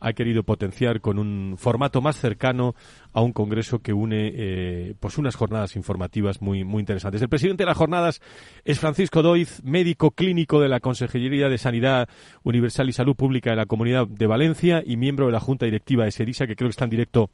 Ha 0.00 0.12
querido 0.12 0.42
potenciar 0.42 1.00
con 1.00 1.18
un 1.18 1.56
formato 1.58 2.00
más 2.00 2.16
cercano 2.16 2.74
a 3.12 3.20
un 3.22 3.32
congreso 3.32 3.80
que 3.80 3.92
une 3.92 4.32
eh, 4.34 4.94
pues 4.98 5.18
unas 5.18 5.36
jornadas 5.36 5.76
informativas 5.76 6.42
muy, 6.42 6.64
muy 6.64 6.80
interesantes. 6.80 7.22
El 7.22 7.28
presidente 7.28 7.62
de 7.62 7.68
las 7.68 7.76
jornadas 7.76 8.20
es 8.64 8.80
Francisco 8.80 9.22
Doiz, 9.22 9.62
médico 9.64 10.10
clínico 10.10 10.60
de 10.60 10.68
la 10.68 10.80
Consejería 10.80 11.48
de 11.48 11.58
Sanidad 11.58 12.08
Universal 12.42 12.88
y 12.88 12.92
Salud 12.92 13.16
Pública 13.16 13.50
de 13.50 13.56
la 13.56 13.66
Comunidad 13.66 14.06
de 14.06 14.26
Valencia 14.26 14.82
y 14.84 14.96
miembro 14.96 15.26
de 15.26 15.32
la 15.32 15.40
Junta 15.40 15.66
Directiva 15.66 16.04
de 16.04 16.10
Serisa, 16.10 16.46
que 16.46 16.56
creo 16.56 16.68
que 16.68 16.72
está 16.72 16.84
en 16.84 16.90
directo 16.90 17.30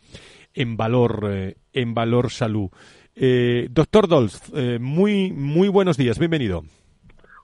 en 0.54 0.76
Valor, 0.76 1.28
eh, 1.30 1.56
en 1.72 1.94
Valor 1.94 2.30
Salud. 2.30 2.70
Eh, 3.14 3.68
doctor 3.70 4.08
Dolz, 4.08 4.40
eh, 4.54 4.78
muy, 4.80 5.32
muy 5.32 5.68
buenos 5.68 5.96
días, 5.96 6.18
bienvenido. 6.18 6.64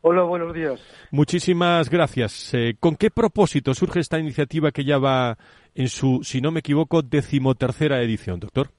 Hola, 0.09 0.23
buenos 0.23 0.55
días. 0.55 0.81
Muchísimas 1.11 1.91
gracias. 1.91 2.55
Eh, 2.55 2.77
¿Con 2.79 2.95
qué 2.95 3.11
propósito 3.11 3.75
surge 3.75 3.99
esta 3.99 4.21
iniciativa 4.21 4.71
que 4.71 4.85
ya 4.85 4.99
va 4.99 5.37
en 5.75 5.89
su, 5.89 6.21
si 6.23 6.41
no 6.41 6.53
me 6.53 6.61
equivoco, 6.61 7.03
decimotercera 7.03 8.01
edición, 8.01 8.39
doctor? 8.39 8.71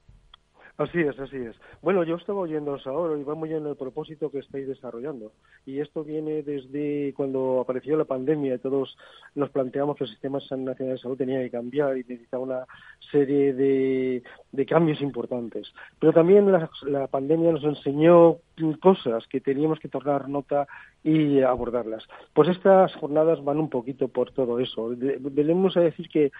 Así 0.78 1.00
es, 1.00 1.18
así 1.18 1.36
es. 1.36 1.56
Bueno, 1.82 2.04
yo 2.04 2.14
estaba 2.14 2.38
oyéndoos 2.38 2.86
ahora 2.86 3.18
y 3.18 3.24
va 3.24 3.34
muy 3.34 3.52
en 3.52 3.66
el 3.66 3.74
propósito 3.74 4.30
que 4.30 4.38
estáis 4.38 4.68
desarrollando. 4.68 5.32
Y 5.66 5.80
esto 5.80 6.04
viene 6.04 6.44
desde 6.44 7.12
cuando 7.16 7.60
apareció 7.60 7.96
la 7.96 8.04
pandemia 8.04 8.54
y 8.54 8.58
todos 8.58 8.96
nos 9.34 9.50
planteamos 9.50 9.96
que 9.96 10.04
el 10.04 10.10
sistema 10.10 10.38
nacional 10.38 10.76
de 10.78 10.98
salud 10.98 11.16
tenía 11.16 11.40
que 11.40 11.50
cambiar 11.50 11.98
y 11.98 12.04
necesitaba 12.04 12.44
una 12.44 12.66
serie 13.10 13.54
de, 13.54 14.22
cambios 14.68 15.00
importantes. 15.00 15.66
Pero 15.98 16.12
también 16.12 16.52
la, 16.52 16.70
la 16.86 17.08
pandemia 17.08 17.50
nos 17.50 17.64
enseñó 17.64 18.36
cosas 18.80 19.26
que 19.26 19.40
teníamos 19.40 19.80
que 19.80 19.88
tornar 19.88 20.28
nota 20.28 20.68
y 21.02 21.40
abordarlas. 21.40 22.04
Pues 22.32 22.50
estas 22.50 22.94
jornadas 22.94 23.42
van 23.42 23.58
un 23.58 23.68
poquito 23.68 24.06
por 24.06 24.30
todo 24.30 24.60
eso. 24.60 24.94
Venimos 24.96 25.76
a 25.76 25.80
decir 25.80 26.08
que 26.08 26.30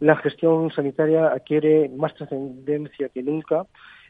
la 0.00 0.16
gestión 0.16 0.70
sanitaria 0.70 1.28
adquiere 1.28 1.88
más 1.88 2.14
trascendencia 2.14 3.08
que 3.08 3.22
nunca 3.22 3.66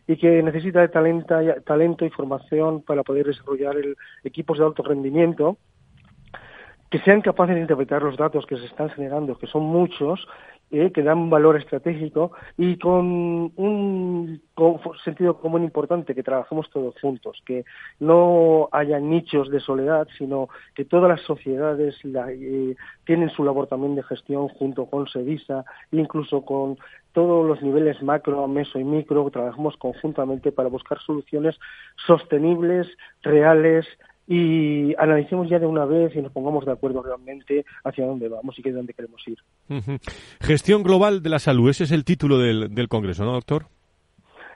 y 0.06 0.16
que 0.16 0.42
necesita 0.42 0.80
de 0.80 0.88
talento, 0.88 1.34
talento 1.64 2.04
y 2.04 2.10
formación 2.10 2.82
para 2.82 3.02
poder 3.02 3.26
desarrollar 3.26 3.76
equipos 4.24 4.58
de 4.58 4.64
alto 4.64 4.82
rendimiento 4.82 5.58
que 6.90 6.98
sean 7.00 7.20
capaces 7.20 7.54
de 7.54 7.62
interpretar 7.62 8.02
los 8.02 8.16
datos 8.16 8.46
que 8.46 8.56
se 8.56 8.66
están 8.66 8.90
generando, 8.90 9.36
que 9.36 9.46
son 9.46 9.64
muchos, 9.64 10.26
eh, 10.70 10.92
que 10.92 11.02
dan 11.02 11.30
valor 11.30 11.56
estratégico 11.56 12.32
y 12.58 12.76
con 12.76 13.50
un 13.56 14.42
sentido 15.02 15.40
común 15.40 15.64
importante, 15.64 16.14
que 16.14 16.22
trabajemos 16.22 16.68
todos 16.68 16.94
juntos, 17.00 17.40
que 17.46 17.64
no 18.00 18.68
haya 18.72 19.00
nichos 19.00 19.50
de 19.50 19.60
soledad, 19.60 20.06
sino 20.18 20.50
que 20.74 20.84
todas 20.84 21.08
las 21.08 21.22
sociedades 21.22 21.96
eh, 22.04 22.76
tienen 23.04 23.30
su 23.30 23.44
labor 23.44 23.66
también 23.66 23.94
de 23.94 24.02
gestión 24.02 24.48
junto 24.48 24.84
con 24.84 25.06
SEDISA, 25.06 25.64
incluso 25.92 26.44
con 26.44 26.76
todos 27.12 27.46
los 27.46 27.62
niveles 27.62 28.02
macro, 28.02 28.46
meso 28.46 28.78
y 28.78 28.84
micro, 28.84 29.30
trabajamos 29.30 29.74
conjuntamente 29.78 30.52
para 30.52 30.68
buscar 30.68 30.98
soluciones 31.00 31.58
sostenibles, 32.06 32.86
reales, 33.22 33.86
y 34.28 34.94
analicemos 34.98 35.48
ya 35.48 35.58
de 35.58 35.66
una 35.66 35.86
vez 35.86 36.14
y 36.14 36.20
nos 36.20 36.30
pongamos 36.32 36.66
de 36.66 36.72
acuerdo 36.72 37.02
realmente 37.02 37.64
hacia 37.82 38.06
dónde 38.06 38.28
vamos 38.28 38.58
y 38.58 38.62
qué 38.62 38.72
dónde 38.72 38.92
queremos 38.92 39.22
ir. 39.26 39.38
Gestión 40.40 40.82
global 40.82 41.22
de 41.22 41.30
la 41.30 41.38
salud, 41.38 41.70
ese 41.70 41.84
es 41.84 41.92
el 41.92 42.04
título 42.04 42.38
del, 42.38 42.74
del 42.74 42.88
Congreso, 42.88 43.24
¿no, 43.24 43.32
doctor? 43.32 43.66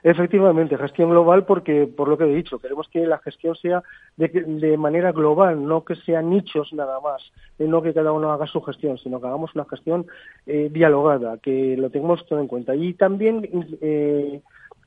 Efectivamente, 0.03 0.77
gestión 0.77 1.11
global 1.11 1.45
porque, 1.45 1.87
por 1.87 2.09
lo 2.09 2.17
que 2.17 2.25
he 2.25 2.35
dicho, 2.35 2.59
queremos 2.59 2.89
que 2.89 3.07
la 3.07 3.19
gestión 3.19 3.55
sea 3.55 3.81
de, 4.17 4.27
de 4.27 4.77
manera 4.77 5.13
global, 5.13 5.65
no 5.65 5.85
que 5.85 5.95
sean 5.95 6.29
nichos 6.29 6.73
nada 6.73 6.99
más, 6.99 7.23
eh, 7.57 7.65
no 7.65 7.81
que 7.81 7.93
cada 7.93 8.11
uno 8.11 8.33
haga 8.33 8.45
su 8.45 8.61
gestión, 8.61 8.97
sino 8.97 9.21
que 9.21 9.27
hagamos 9.27 9.55
una 9.55 9.63
gestión 9.63 10.05
eh, 10.45 10.69
dialogada, 10.69 11.37
que 11.37 11.77
lo 11.77 11.89
tengamos 11.89 12.25
todo 12.27 12.41
en 12.41 12.47
cuenta. 12.47 12.75
Y 12.75 12.93
también 12.95 13.49
eh, 13.79 14.41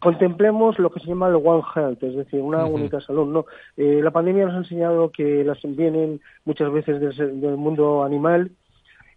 contemplemos 0.07 0.78
lo 0.78 0.90
que 0.90 1.00
se 1.00 1.09
llama 1.09 1.26
el 1.26 1.34
One 1.34 1.64
Health, 1.74 2.00
es 2.04 2.14
decir, 2.14 2.40
una 2.40 2.64
única 2.64 3.00
salud. 3.00 3.26
¿no? 3.26 3.46
Eh, 3.76 4.00
la 4.00 4.12
pandemia 4.12 4.44
nos 4.44 4.54
ha 4.54 4.59
enseñado 4.59 5.11
que 5.11 5.42
las 5.42 5.59
vienen 5.64 6.20
muchas 6.44 6.70
veces 6.70 7.00
del, 7.00 7.57
mundo 7.57 8.04
animal 8.04 8.52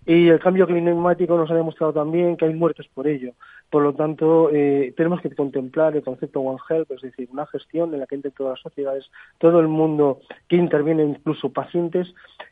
y 0.07 0.29
el 0.29 0.39
cambio 0.39 0.65
climático 0.65 1.37
nos 1.37 1.51
ha 1.51 1.53
demostrado 1.53 1.93
también 1.93 2.35
que 2.35 2.45
hay 2.45 2.55
muertes 2.55 2.87
por 2.91 3.07
ello. 3.07 3.33
Por 3.69 3.83
lo 3.83 3.93
tanto, 3.93 4.49
eh, 4.51 4.93
tenemos 4.97 5.21
que 5.21 5.29
contemplar 5.29 5.95
el 5.95 6.03
concepto 6.03 6.39
One 6.39 6.59
Health, 6.69 6.91
es 6.91 7.01
decir, 7.01 7.29
una 7.31 7.45
gestión 7.45 7.93
en 7.93 7.99
la 7.99 8.07
que 8.07 8.15
entre 8.15 8.31
todas 8.31 8.53
las 8.53 8.61
sociedades, 8.61 9.05
todo 9.37 9.59
el 9.59 9.67
mundo 9.67 10.19
que 10.47 10.55
interviene, 10.55 11.03
incluso 11.03 11.51
pacientes, 11.51 12.07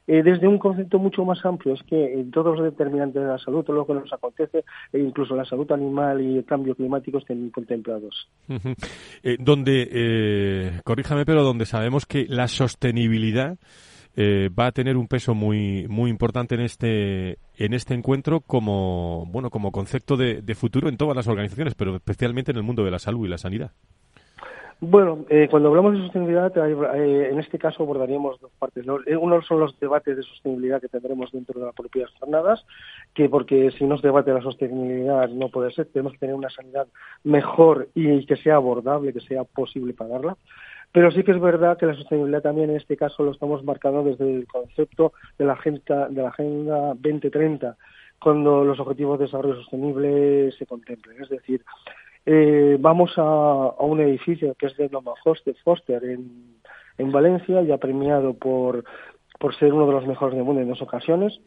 eh, 0.06 0.22
desde 0.22 0.48
un 0.48 0.60
concepto 0.60 1.00
mucho 1.00 1.26
más 1.26 1.44
amplio. 1.44 1.74
Es 1.74 1.82
que 1.84 2.24
todos 2.32 2.58
los 2.58 2.64
determinantes 2.64 3.22
de 3.22 3.28
la 3.28 3.40
salud, 3.40 3.64
todo 3.64 3.78
lo 3.78 3.88
que 3.88 3.94
nos 3.94 4.14
acontece, 4.14 4.64
e 4.94 5.00
incluso 5.00 5.36
la 5.36 5.46
salud 5.46 5.72
animal 5.72 6.22
y 6.22 6.38
el 6.38 6.46
cambio 6.46 6.76
climático 6.76 7.18
estén 7.18 7.50
contemplados. 7.50 8.30
Eh, 9.24 9.38
donde, 9.40 10.82
corríjame, 10.84 11.26
pero 11.26 11.44
donde 11.44 11.66
sabemos 11.66 12.06
que 12.06 12.28
la 12.30 12.48
sostenibilidad 12.48 13.58
eh, 14.20 14.50
va 14.50 14.66
a 14.66 14.72
tener 14.72 14.98
un 14.98 15.08
peso 15.08 15.36
muy 15.36 15.86
muy 15.88 16.10
importante 16.10 16.56
en 16.56 16.62
este 16.62 17.38
en 17.56 17.76
este 17.76 17.94
encuentro 17.94 18.42
como 18.42 19.28
bueno 19.28 19.52
como 19.52 19.72
concepto 19.72 20.18
de, 20.18 20.42
futuro 20.56 20.90
en 20.90 20.98
todas 20.98 21.16
las 21.16 21.28
organizaciones, 21.28 21.76
pero 21.76 21.96
especialmente 21.96 22.50
en 22.50 22.58
el 22.58 22.64
mundo 22.64 22.84
de 22.84 22.90
la 22.90 22.98
salud 22.98 23.28
y 23.28 23.30
la 23.30 23.38
sanidad. 23.38 23.72
Bueno, 24.80 25.26
eh, 25.30 25.48
cuando 25.50 25.70
hablamos 25.70 25.94
de 25.94 26.02
sostenibilidad, 26.02 26.52
eh, 26.58 27.30
en 27.32 27.40
este 27.40 27.60
caso 27.60 27.84
abordaríamos 27.84 28.40
dos 28.40 28.52
partes. 28.58 28.86
Uno 28.88 29.42
son 29.44 29.60
los 29.60 29.80
debates 29.80 30.18
de 30.18 30.24
sostenibilidad 30.24 30.82
que 30.82 30.88
tendremos 30.88 31.32
dentro 31.32 31.60
de 31.60 31.68
las 31.68 31.76
propias 31.76 32.10
jornadas, 32.20 32.66
que 33.14 33.30
porque 33.30 33.72
si 33.72 33.86
no 33.86 33.98
se 33.98 34.08
debate 34.08 34.34
la 34.34 34.42
sostenibilidad 34.42 35.30
no 35.30 35.50
puede 35.50 35.72
ser, 35.72 35.88
tenemos 35.88 36.14
que 36.14 36.20
tener 36.20 36.36
una 36.36 36.50
sanidad 36.50 36.88
mejor 37.24 37.90
y 37.94 38.26
que 38.26 38.36
sea 38.36 38.56
abordable, 38.56 39.14
que 39.14 39.22
sea 39.22 39.44
posible 39.44 39.94
pagarla. 39.94 40.38
Pero 40.92 41.12
sí 41.12 41.24
que 41.24 41.32
es 41.32 41.40
verdad 41.40 41.78
que 41.78 41.86
la 41.86 41.96
sostenibilidad 41.96 42.42
también 42.42 42.70
en 42.70 42.78
este 42.78 42.98
caso 42.98 43.24
lo 43.24 43.32
estamos 43.32 43.64
marcando 43.64 44.04
desde 44.04 44.34
el 44.34 44.48
concepto 44.48 45.14
de 45.38 45.46
la 45.46 45.54
Agenda, 45.54 46.08
de 46.10 46.22
la 46.22 46.30
agenda 46.30 46.94
2030, 46.96 47.78
cuando 48.20 48.64
los 48.64 48.80
objetivos 48.80 49.20
de 49.20 49.26
desarrollo 49.26 49.56
sostenible 49.56 50.52
se 50.54 50.66
contemplen. 50.66 51.22
Es 51.22 51.30
decir, 51.30 51.64
eh, 52.26 52.78
vamos 52.80 53.14
a, 53.18 53.74
un 53.80 54.02
edificio 54.02 54.56
que 54.56 54.68
es 54.68 54.78
de 54.78 54.90
Noma 54.90 55.14
de 55.46 55.54
Foster 55.56 56.04
en, 56.04 56.58
en 56.98 57.12
Valencia, 57.12 57.62
ya 57.62 57.78
premiado 57.78 58.34
por, 58.34 58.84
por 59.40 59.56
ser 59.56 59.74
uno 59.74 59.86
de 59.86 59.94
los 59.94 60.08
mejores 60.08 60.36
del 60.36 60.44
mundo 60.44 60.62
en 60.62 60.70
dos 60.70 60.82
ocasiones 60.82 61.40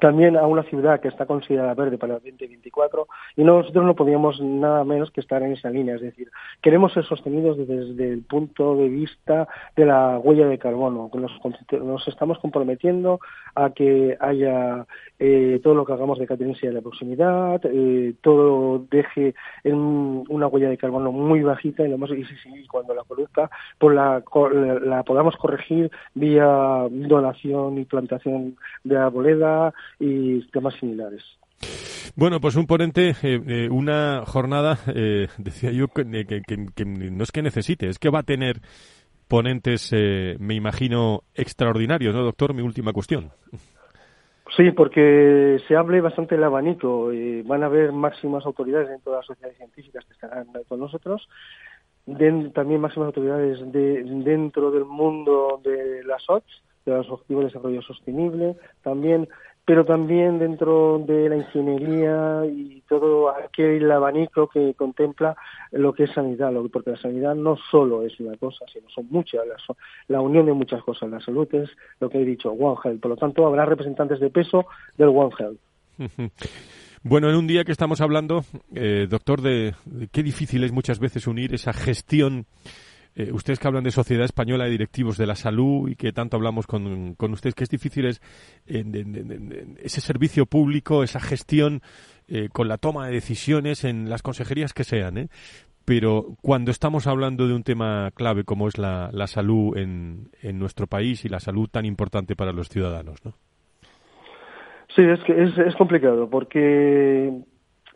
también 0.00 0.36
a 0.36 0.46
una 0.46 0.62
ciudad 0.64 1.00
que 1.00 1.08
está 1.08 1.26
considerada 1.26 1.74
verde 1.74 1.98
para 1.98 2.16
el 2.16 2.20
2024 2.20 3.06
y 3.36 3.44
nosotros 3.44 3.84
no 3.84 3.94
podíamos 3.94 4.40
nada 4.40 4.84
menos 4.84 5.10
que 5.10 5.20
estar 5.20 5.42
en 5.42 5.52
esa 5.52 5.70
línea, 5.70 5.94
es 5.94 6.00
decir, 6.00 6.30
queremos 6.62 6.92
ser 6.92 7.04
sostenidos 7.04 7.56
desde, 7.58 8.12
el 8.12 8.22
punto 8.22 8.76
de 8.76 8.88
vista 8.88 9.48
de 9.76 9.86
la 9.86 10.18
huella 10.18 10.46
de 10.46 10.58
carbono, 10.58 11.10
nos, 11.14 11.32
nos 11.72 12.08
estamos 12.08 12.38
comprometiendo 12.38 13.20
a 13.54 13.70
que 13.70 14.16
haya 14.20 14.86
eh, 15.18 15.60
todo 15.62 15.74
lo 15.74 15.84
que 15.84 15.92
hagamos 15.92 16.18
de 16.18 16.26
catenencia 16.26 16.68
de 16.68 16.74
la 16.74 16.80
proximidad, 16.80 17.60
eh, 17.64 18.14
todo 18.22 18.84
deje 18.90 19.34
en 19.64 20.24
una 20.28 20.46
huella 20.46 20.70
de 20.70 20.78
carbono 20.78 21.12
muy 21.12 21.42
bajita 21.42 21.84
y, 21.84 21.90
lo 21.90 21.98
más, 21.98 22.10
y, 22.10 22.66
cuando 22.66 22.94
la 22.94 23.04
produzca 23.04 23.50
pues 23.78 23.94
la, 23.94 24.22
la 24.82 25.02
podamos 25.02 25.36
corregir 25.36 25.90
vía 26.14 26.86
donación 26.90 27.78
y 27.78 27.84
plantación 27.84 28.56
de 28.84 28.96
arboleda, 28.96 29.72
y 29.98 30.40
temas 30.50 30.74
similares. 30.78 31.22
Bueno, 32.16 32.40
pues 32.40 32.56
un 32.56 32.66
ponente, 32.66 33.10
eh, 33.22 33.40
eh, 33.46 33.68
una 33.70 34.24
jornada, 34.26 34.78
eh, 34.94 35.28
decía 35.38 35.70
yo, 35.70 35.88
que, 35.88 36.04
no 36.04 37.22
es 37.22 37.32
que 37.32 37.42
necesite, 37.42 37.88
es 37.88 37.98
que 37.98 38.10
va 38.10 38.20
a 38.20 38.24
tener 38.24 38.60
ponentes, 39.28 39.92
me 40.40 40.54
imagino, 40.54 41.22
extraordinarios, 41.34 42.12
¿no, 42.12 42.24
doctor? 42.24 42.52
Mi 42.52 42.62
última 42.62 42.92
cuestión. 42.92 43.30
Sí, 44.56 44.72
porque 44.72 45.58
se 45.68 45.76
hable 45.76 46.00
bastante 46.00 46.34
el 46.34 46.42
abanico. 46.42 47.12
van 47.44 47.62
a 47.62 47.66
haber 47.66 47.92
máximas 47.92 48.44
autoridades 48.44 48.88
dentro 48.88 49.12
de 49.12 49.18
las 49.18 49.26
sociedades 49.26 49.56
científicas 49.56 50.04
que 50.04 50.14
estarán 50.14 50.48
con 50.66 50.80
nosotros, 50.80 51.28
también 52.06 52.80
máximas 52.80 53.06
autoridades 53.06 53.60
de, 53.70 54.02
dentro 54.02 54.72
del 54.72 54.84
mundo 54.84 55.60
de 55.62 56.02
las 56.02 56.28
OTS, 56.28 56.62
de 56.84 56.92
los 56.92 57.08
Objetivos 57.08 57.44
de 57.44 57.48
Desarrollo 57.50 57.82
Sostenible, 57.82 58.56
también 58.82 59.28
pero 59.70 59.84
también 59.84 60.40
dentro 60.40 60.98
de 61.06 61.28
la 61.28 61.36
ingeniería 61.36 62.42
y 62.44 62.82
todo 62.88 63.30
aquel 63.30 63.88
abanico 63.88 64.48
que 64.48 64.74
contempla 64.74 65.36
lo 65.70 65.92
que 65.92 66.02
es 66.02 66.10
sanidad, 66.10 66.50
porque 66.72 66.90
la 66.90 66.96
sanidad 66.96 67.36
no 67.36 67.56
solo 67.70 68.04
es 68.04 68.18
una 68.18 68.36
cosa, 68.36 68.64
sino 68.72 68.90
son 68.90 69.06
muchas, 69.10 69.42
la, 70.08 70.20
unión 70.20 70.46
de 70.46 70.54
muchas 70.54 70.82
cosas. 70.82 71.08
La 71.08 71.20
salud 71.20 71.46
es 71.54 71.70
lo 72.00 72.10
que 72.10 72.20
he 72.20 72.24
dicho, 72.24 72.50
One 72.50 72.80
Health. 72.82 73.00
Por 73.00 73.10
lo 73.10 73.16
tanto, 73.16 73.46
habrá 73.46 73.64
representantes 73.64 74.18
de 74.18 74.30
peso 74.30 74.66
del 74.98 75.10
One 75.10 75.30
Health. 75.38 75.60
Bueno, 77.04 77.30
en 77.30 77.36
un 77.36 77.46
día 77.46 77.62
que 77.64 77.70
estamos 77.70 78.00
hablando, 78.00 78.42
eh, 78.74 79.06
doctor, 79.08 79.40
de, 79.40 79.74
qué 80.10 80.24
difícil 80.24 80.64
es 80.64 80.72
muchas 80.72 80.98
veces 80.98 81.28
unir 81.28 81.54
esa 81.54 81.72
gestión 81.72 82.44
eh, 83.20 83.32
ustedes 83.32 83.58
que 83.58 83.68
hablan 83.68 83.84
de 83.84 83.90
sociedad 83.90 84.24
española 84.24 84.64
de 84.64 84.70
directivos 84.70 85.18
de 85.18 85.26
la 85.26 85.34
salud 85.34 85.90
y 85.90 85.94
que 85.94 86.10
tanto 86.12 86.38
hablamos 86.38 86.66
con, 86.66 87.14
con 87.16 87.32
ustedes, 87.32 87.54
que 87.54 87.64
es 87.64 87.70
difícil 87.70 88.06
es 88.06 88.22
ese 88.66 90.00
servicio 90.00 90.46
público, 90.46 91.02
esa 91.02 91.20
gestión 91.20 91.82
eh, 92.28 92.48
con 92.50 92.68
la 92.68 92.78
toma 92.78 93.06
de 93.06 93.12
decisiones 93.12 93.84
en 93.84 94.08
las 94.08 94.22
consejerías 94.22 94.72
que 94.72 94.84
sean, 94.84 95.18
¿eh? 95.18 95.28
pero 95.84 96.36
cuando 96.40 96.70
estamos 96.70 97.06
hablando 97.06 97.46
de 97.46 97.54
un 97.54 97.62
tema 97.62 98.10
clave 98.14 98.44
como 98.44 98.68
es 98.68 98.78
la, 98.78 99.10
la 99.12 99.26
salud 99.26 99.76
en, 99.76 100.30
en, 100.40 100.58
nuestro 100.58 100.86
país 100.86 101.24
y 101.24 101.28
la 101.28 101.40
salud 101.40 101.68
tan 101.68 101.84
importante 101.84 102.36
para 102.36 102.52
los 102.52 102.68
ciudadanos, 102.68 103.22
¿no? 103.24 103.32
Sí, 104.96 105.02
es 105.02 105.20
que 105.24 105.42
es, 105.42 105.58
es 105.58 105.76
complicado 105.76 106.30
porque 106.30 107.30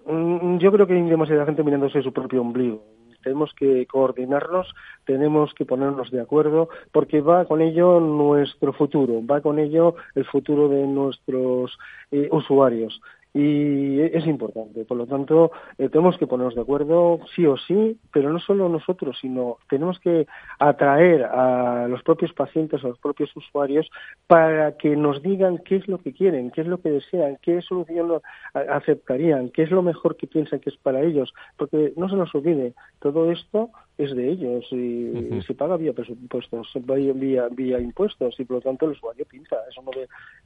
mm, 0.06 0.58
yo 0.58 0.70
creo 0.70 0.86
que 0.86 0.94
hay 0.94 1.02
demasiada 1.02 1.46
gente 1.46 1.62
mirándose 1.62 2.02
su 2.02 2.12
propio 2.12 2.42
ombligo. 2.42 2.93
Tenemos 3.24 3.52
que 3.54 3.86
coordinarnos, 3.86 4.72
tenemos 5.04 5.52
que 5.54 5.64
ponernos 5.64 6.10
de 6.10 6.20
acuerdo, 6.20 6.68
porque 6.92 7.20
va 7.20 7.46
con 7.46 7.60
ello 7.60 7.98
nuestro 7.98 8.72
futuro, 8.72 9.24
va 9.26 9.40
con 9.40 9.58
ello 9.58 9.96
el 10.14 10.24
futuro 10.26 10.68
de 10.68 10.86
nuestros 10.86 11.76
eh, 12.12 12.28
usuarios 12.30 13.00
y 13.36 14.00
es 14.00 14.26
importante. 14.28 14.84
Por 14.84 14.96
lo 14.96 15.06
tanto, 15.06 15.50
eh, 15.76 15.88
tenemos 15.88 16.16
que 16.16 16.28
ponernos 16.28 16.54
de 16.54 16.60
acuerdo 16.60 17.18
sí 17.34 17.44
o 17.44 17.56
sí, 17.56 17.98
pero 18.12 18.32
no 18.32 18.38
solo 18.38 18.68
nosotros, 18.68 19.18
sino 19.20 19.58
tenemos 19.68 19.98
que 19.98 20.28
atraer 20.60 21.24
a 21.24 21.88
los 21.88 22.04
propios 22.04 22.32
pacientes, 22.32 22.84
a 22.84 22.88
los 22.88 22.98
propios 23.00 23.36
usuarios, 23.36 23.90
para 24.28 24.76
que 24.76 24.94
nos 24.96 25.20
digan 25.20 25.58
qué 25.58 25.76
es 25.76 25.88
lo 25.88 25.98
que 25.98 26.12
quieren, 26.12 26.52
qué 26.52 26.60
es 26.60 26.68
lo 26.68 26.80
que 26.80 26.92
desean, 26.92 27.36
qué 27.42 27.60
solución 27.60 28.20
aceptarían, 28.54 29.50
qué 29.50 29.64
es 29.64 29.70
lo 29.72 29.82
mejor 29.82 30.16
que 30.16 30.28
piensan 30.28 30.60
que 30.60 30.70
es 30.70 30.76
para 30.76 31.02
ellos. 31.02 31.34
Porque 31.56 31.92
no 31.96 32.08
se 32.08 32.14
nos 32.14 32.32
olvide, 32.36 32.74
todo 33.00 33.32
esto 33.32 33.70
es 33.98 34.14
de 34.14 34.28
ellos 34.28 34.64
y 34.72 35.40
se 35.46 35.54
paga 35.54 35.76
vía 35.76 35.92
presupuestos, 35.92 36.72
vía, 36.84 37.12
vía, 37.12 37.48
vía 37.50 37.78
impuestos 37.78 38.38
y 38.38 38.44
por 38.44 38.56
lo 38.56 38.60
tanto 38.60 38.86
el 38.86 38.92
usuario 38.92 39.24
pinta. 39.24 39.56
Eso 39.70 39.82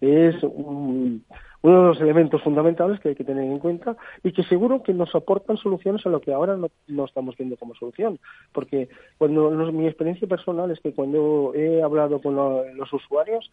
es 0.01 0.43
un, 0.43 1.25
uno 1.63 1.83
de 1.83 1.89
los 1.89 2.01
elementos 2.01 2.43
fundamentales 2.43 3.01
que 3.01 3.11
hay 3.11 3.15
que 3.15 3.25
tener 3.25 3.45
en 3.45 3.59
cuenta 3.59 3.97
y 4.23 4.33
que 4.33 4.45
seguro 4.45 4.83
que 4.83 4.95
nos 4.95 5.15
aportan 5.15 5.57
soluciones 5.57 6.05
a 6.07 6.11
lo 6.11 6.21
que 6.21 6.33
ahora 6.33 6.57
no, 6.57 6.69
no 6.87 7.05
estamos 7.05 7.37
viendo 7.37 7.57
como 7.57 7.75
solución. 7.75 8.19
Porque 8.53 8.89
cuando 9.19 9.51
mi 9.73 9.87
experiencia 9.87 10.29
personal 10.29 10.71
es 10.71 10.81
que 10.81 10.93
cuando 10.93 11.53
he 11.55 11.83
hablado 11.83 12.21
con 12.21 12.37
los 12.37 12.93
usuarios, 12.93 13.51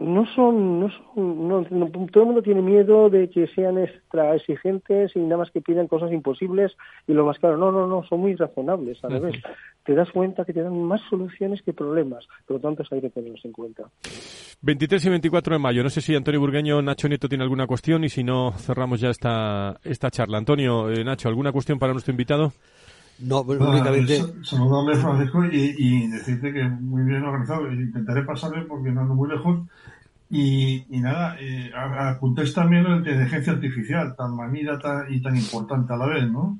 no 0.00 0.26
son, 0.34 0.80
no 0.80 0.90
son 0.90 1.48
no, 1.48 1.64
todo 2.10 2.22
el 2.22 2.26
mundo 2.26 2.42
tiene 2.42 2.62
miedo 2.62 3.08
de 3.10 3.30
que 3.30 3.46
sean 3.48 3.78
extra 3.78 4.34
exigentes 4.34 5.12
y 5.14 5.20
nada 5.20 5.38
más 5.38 5.50
que 5.50 5.60
pidan 5.60 5.86
cosas 5.86 6.12
imposibles 6.12 6.72
y 7.06 7.12
lo 7.12 7.24
más 7.24 7.38
claro, 7.38 7.56
no, 7.56 7.70
no, 7.70 7.86
no, 7.86 8.02
son 8.04 8.20
muy 8.20 8.34
razonables, 8.34 9.02
a 9.04 9.08
vez 9.08 9.36
Te 9.84 9.94
das 9.94 10.10
cuenta 10.10 10.44
que 10.44 10.52
te 10.52 10.62
dan 10.62 10.82
más 10.82 11.00
soluciones 11.08 11.62
que 11.62 11.72
problemas, 11.72 12.26
por 12.46 12.56
lo 12.56 12.60
tanto 12.60 12.82
hay 12.90 13.00
que 13.00 13.10
tenerlos 13.10 13.44
en 13.44 13.52
cuenta. 13.52 13.84
23 14.62 15.04
y 15.04 15.10
24 15.10 15.54
de 15.54 15.58
mayo, 15.58 15.82
no 15.82 15.90
sé 15.90 16.00
si 16.00 16.14
Antonio 16.16 16.40
Burgueño, 16.40 16.80
Nacho 16.82 17.08
Nieto 17.08 17.28
tiene 17.28 17.44
alguna 17.44 17.66
cuestión 17.66 18.02
y 18.02 18.08
si 18.08 18.24
no, 18.24 18.52
cerramos 18.52 19.00
ya 19.00 19.10
esta, 19.10 19.78
esta 19.84 20.10
charla. 20.10 20.38
Antonio, 20.38 20.90
eh, 20.90 21.04
Nacho, 21.04 21.28
¿alguna 21.28 21.52
cuestión 21.52 21.78
para 21.78 21.92
nuestro 21.92 22.12
invitado? 22.12 22.52
No, 23.20 23.42
únicamente. 23.42 24.22
Saludarle, 24.42 24.96
Francisco, 24.96 25.44
y, 25.44 25.74
y, 25.78 26.08
decirte 26.08 26.52
que 26.52 26.64
muy 26.64 27.02
bien 27.04 27.22
organizado. 27.22 27.70
Intentaré 27.72 28.22
pasarle 28.22 28.62
porque 28.62 28.90
no 28.90 29.02
ando 29.02 29.14
muy 29.14 29.28
lejos. 29.28 29.60
Y, 30.30 30.84
y 30.90 31.00
nada, 31.00 31.36
eh, 31.38 31.70
apuntéis 31.74 32.52
también 32.54 32.84
la 32.84 32.96
inteligencia 32.96 33.52
artificial, 33.52 34.16
tan 34.16 34.34
manida 34.34 34.78
y 35.08 35.20
tan 35.20 35.36
importante 35.36 35.92
a 35.92 35.96
la 35.96 36.06
vez, 36.06 36.28
¿no? 36.28 36.58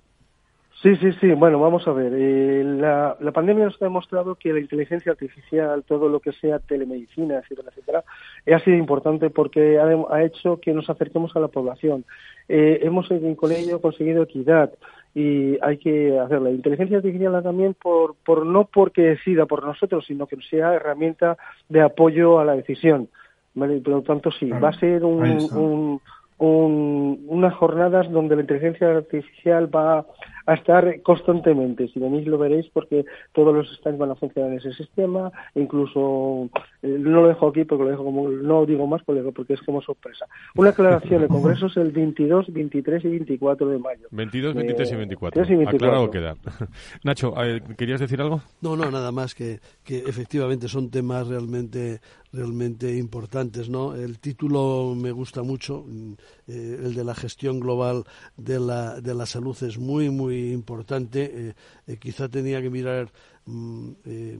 Sí, 0.82 0.96
sí, 0.96 1.12
sí. 1.20 1.32
Bueno, 1.32 1.58
vamos 1.58 1.86
a 1.88 1.92
ver. 1.92 2.12
Eh, 2.14 2.62
la, 2.62 3.16
la, 3.18 3.32
pandemia 3.32 3.64
nos 3.64 3.80
ha 3.80 3.86
demostrado 3.86 4.34
que 4.34 4.52
la 4.52 4.60
inteligencia 4.60 5.12
artificial, 5.12 5.82
todo 5.84 6.08
lo 6.08 6.20
que 6.20 6.32
sea 6.32 6.58
telemedicina, 6.58 7.38
etcétera, 7.38 7.70
etcétera, 7.70 8.04
ha 8.52 8.58
sido 8.60 8.76
importante 8.76 9.30
porque 9.30 9.78
ha, 9.78 9.86
ha 10.14 10.24
hecho 10.24 10.60
que 10.60 10.74
nos 10.74 10.90
acerquemos 10.90 11.34
a 11.36 11.40
la 11.40 11.48
población. 11.48 12.04
Eh, 12.48 12.80
hemos 12.82 13.08
con 13.36 13.52
ello 13.52 13.80
conseguido 13.80 14.24
equidad 14.24 14.72
y 15.14 15.56
hay 15.62 15.78
que 15.78 16.18
hacerla. 16.18 16.50
Inteligencia 16.50 16.98
artificial 16.98 17.42
también 17.42 17.74
por, 17.74 18.16
por 18.16 18.44
no 18.44 18.66
porque 18.66 19.02
decida 19.02 19.46
por 19.46 19.64
nosotros, 19.64 20.04
sino 20.06 20.26
que 20.26 20.36
sea 20.50 20.74
herramienta 20.74 21.38
de 21.68 21.80
apoyo 21.80 22.40
a 22.40 22.44
la 22.44 22.56
decisión. 22.56 23.08
¿vale? 23.54 23.80
Por 23.80 23.94
lo 23.94 24.02
tanto, 24.02 24.30
sí, 24.32 24.50
va 24.50 24.70
a 24.70 24.78
ser 24.78 25.04
un, 25.04 26.00
un, 26.38 27.24
unas 27.26 27.54
jornadas 27.54 28.10
donde 28.10 28.34
la 28.34 28.42
inteligencia 28.42 28.88
artificial 28.88 29.74
va 29.74 30.00
a 30.00 30.06
estar 30.52 31.00
constantemente. 31.02 31.88
Si 31.88 31.98
venís 31.98 32.26
lo 32.26 32.36
veréis 32.36 32.66
porque 32.72 33.06
todos 33.32 33.54
los 33.54 33.74
stands 33.78 33.98
van 33.98 34.10
a 34.10 34.14
funcionar 34.14 34.52
en 34.52 34.58
ese 34.58 34.72
sistema, 34.74 35.32
incluso 35.54 36.50
eh, 36.82 36.96
no 36.98 37.22
lo 37.22 37.28
dejo 37.28 37.48
aquí 37.48 37.64
porque 37.64 37.84
lo 37.84 37.90
dejo 37.90 38.04
como, 38.04 38.28
no 38.28 38.66
digo 38.66 38.86
más 38.86 39.02
porque 39.04 39.54
es 39.54 39.62
como 39.62 39.80
sorpresa. 39.80 40.26
Una 40.56 40.70
aclaración, 40.70 41.22
el 41.22 41.28
Congreso 41.28 41.66
es 41.66 41.76
el 41.78 41.90
22, 41.92 42.52
23 42.52 43.04
y 43.04 43.08
24 43.08 43.68
de 43.68 43.78
mayo. 43.78 44.08
22, 44.10 44.54
23 44.54 44.92
y 44.92 44.96
24. 44.96 45.42
Eh, 45.42 45.46
y 45.46 45.56
24. 45.56 45.76
Aclarado 45.76 46.10
queda. 46.10 46.34
Nacho, 47.04 47.32
¿querías 47.78 48.00
decir 48.00 48.20
algo? 48.20 48.42
No, 48.60 48.76
no, 48.76 48.90
nada 48.90 49.12
más 49.12 49.34
que, 49.34 49.60
que 49.82 49.98
efectivamente 49.98 50.68
son 50.68 50.90
temas 50.90 51.26
realmente 51.28 52.00
realmente 52.34 52.96
importantes, 52.96 53.68
¿no? 53.68 53.94
El 53.94 54.18
título 54.18 54.94
me 54.96 55.12
gusta 55.12 55.42
mucho, 55.42 55.84
eh, 56.46 56.80
el 56.84 56.94
de 56.94 57.04
la 57.04 57.14
gestión 57.14 57.60
global 57.60 58.04
de 58.36 58.60
la, 58.60 59.00
de 59.00 59.14
la 59.14 59.26
salud 59.26 59.56
es 59.62 59.78
muy, 59.78 60.10
muy 60.10 60.52
importante. 60.52 61.48
Eh, 61.48 61.54
eh, 61.86 61.96
quizá 61.98 62.28
tenía 62.28 62.60
que 62.62 62.70
mirar 62.70 63.12
Mm, 63.46 63.90
eh, 64.06 64.38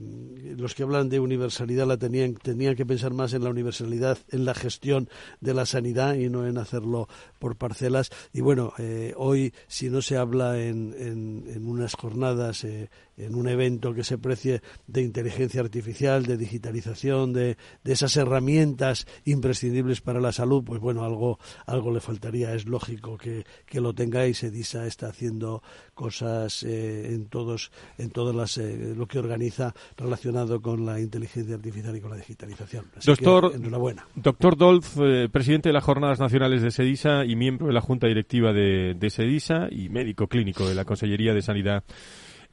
los 0.57 0.73
que 0.73 0.81
hablan 0.81 1.09
de 1.09 1.19
universalidad 1.19 1.85
la 1.85 1.97
tenían, 1.97 2.33
tenían 2.33 2.75
que 2.75 2.87
pensar 2.87 3.13
más 3.13 3.33
en 3.33 3.43
la 3.43 3.51
universalidad, 3.51 4.17
en 4.31 4.45
la 4.45 4.55
gestión 4.55 5.09
de 5.41 5.53
la 5.53 5.67
sanidad 5.67 6.15
y 6.15 6.27
no 6.29 6.47
en 6.47 6.57
hacerlo 6.57 7.07
por 7.37 7.55
parcelas. 7.55 8.09
Y 8.33 8.41
bueno, 8.41 8.73
eh, 8.79 9.13
hoy 9.15 9.53
si 9.67 9.91
no 9.91 10.01
se 10.01 10.17
habla 10.17 10.59
en, 10.59 10.95
en, 10.97 11.67
unas 11.67 11.93
jornadas, 11.93 12.63
eh, 12.63 12.89
en 13.17 13.35
un 13.35 13.47
evento 13.47 13.93
que 13.93 14.03
se 14.03 14.17
precie 14.17 14.61
de 14.87 15.01
inteligencia 15.01 15.61
artificial, 15.61 16.25
de 16.25 16.37
digitalización, 16.37 17.33
de, 17.33 17.57
de, 17.83 17.93
esas 17.93 18.15
herramientas 18.17 19.07
imprescindibles 19.25 20.01
para 20.01 20.19
la 20.19 20.31
salud, 20.31 20.63
pues 20.63 20.79
bueno, 20.81 21.03
algo, 21.03 21.39
algo 21.65 21.91
le 21.91 21.99
faltaría. 21.99 22.53
Es 22.53 22.65
lógico 22.65 23.17
que, 23.17 23.45
que 23.65 23.81
lo 23.81 23.93
tengáis. 23.93 24.43
Edisa 24.43 24.85
está 24.85 25.07
haciendo 25.07 25.63
cosas 25.93 26.63
en 26.63 27.27
todos, 27.27 27.71
en 27.97 28.09
todas 28.11 28.35
las 28.35 28.57
lo 28.57 29.07
que 29.07 29.19
organiza 29.19 29.73
relacionado 29.97 30.61
con 30.61 30.85
la 30.85 30.99
inteligencia 30.99 31.55
artificial 31.55 31.95
y 31.95 32.01
con 32.01 32.11
la 32.11 32.17
digitalización. 32.17 32.85
doctor, 33.05 33.51
enhorabuena. 33.55 34.07
Doctor 34.15 34.57
Dolz, 34.57 34.95
eh, 34.97 35.29
presidente 35.31 35.69
de 35.69 35.73
las 35.73 35.83
Jornadas 35.83 36.19
Nacionales 36.19 36.61
de 36.61 36.71
SEDISA 36.71 37.25
y 37.25 37.35
miembro 37.35 37.67
de 37.67 37.73
la 37.73 37.81
Junta 37.81 38.07
Directiva 38.07 38.53
de, 38.53 38.95
SEDISA 39.09 39.67
y 39.71 39.89
médico 39.89 40.27
clínico 40.27 40.67
de 40.67 40.75
la 40.75 40.85
Consellería 40.85 41.33
de 41.33 41.41
Sanidad 41.41 41.83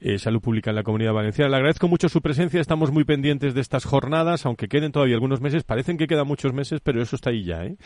eh, 0.02 0.18
Salud 0.18 0.40
Pública 0.40 0.70
en 0.70 0.76
la 0.76 0.82
Comunidad 0.82 1.12
Valenciana. 1.12 1.50
Le 1.50 1.56
agradezco 1.56 1.88
mucho 1.88 2.08
su 2.08 2.20
presencia, 2.20 2.60
estamos 2.60 2.90
muy 2.90 3.04
pendientes 3.04 3.54
de 3.54 3.60
estas 3.60 3.84
jornadas, 3.84 4.44
aunque 4.46 4.68
queden 4.68 4.92
todavía 4.92 5.14
algunos 5.14 5.40
meses, 5.40 5.64
parecen 5.64 5.96
que 5.96 6.06
quedan 6.06 6.26
muchos 6.26 6.52
meses, 6.52 6.80
pero 6.80 7.00
eso 7.00 7.16
está 7.16 7.30
ahí 7.30 7.44
ya, 7.44 7.64
¿eh? 7.64 7.76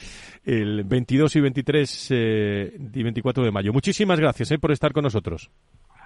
el 0.45 0.85
22 0.85 1.37
y 1.37 1.41
23 1.41 2.11
y 2.11 3.03
24 3.03 3.45
de 3.45 3.51
mayo. 3.51 3.73
Muchísimas 3.73 4.19
gracias 4.19 4.53
por 4.59 4.73
estar 4.73 4.93
con 4.93 5.05
nosotros. 5.05 5.51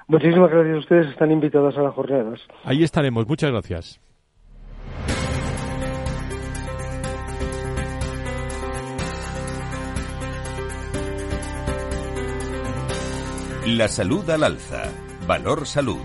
Muchísimas 0.08 0.50
gracias 0.50 0.74
a 0.74 0.78
ustedes, 0.78 1.06
están 1.08 1.30
invitados 1.30 1.76
a 1.76 1.82
las 1.82 1.94
jornadas. 1.94 2.40
Ahí 2.64 2.82
estaremos, 2.82 3.28
muchas 3.28 3.50
gracias. 3.50 4.00
La 13.66 13.86
salud 13.88 14.28
al 14.30 14.42
alza. 14.42 14.90
Valor 15.30 15.64
salud. 15.64 16.00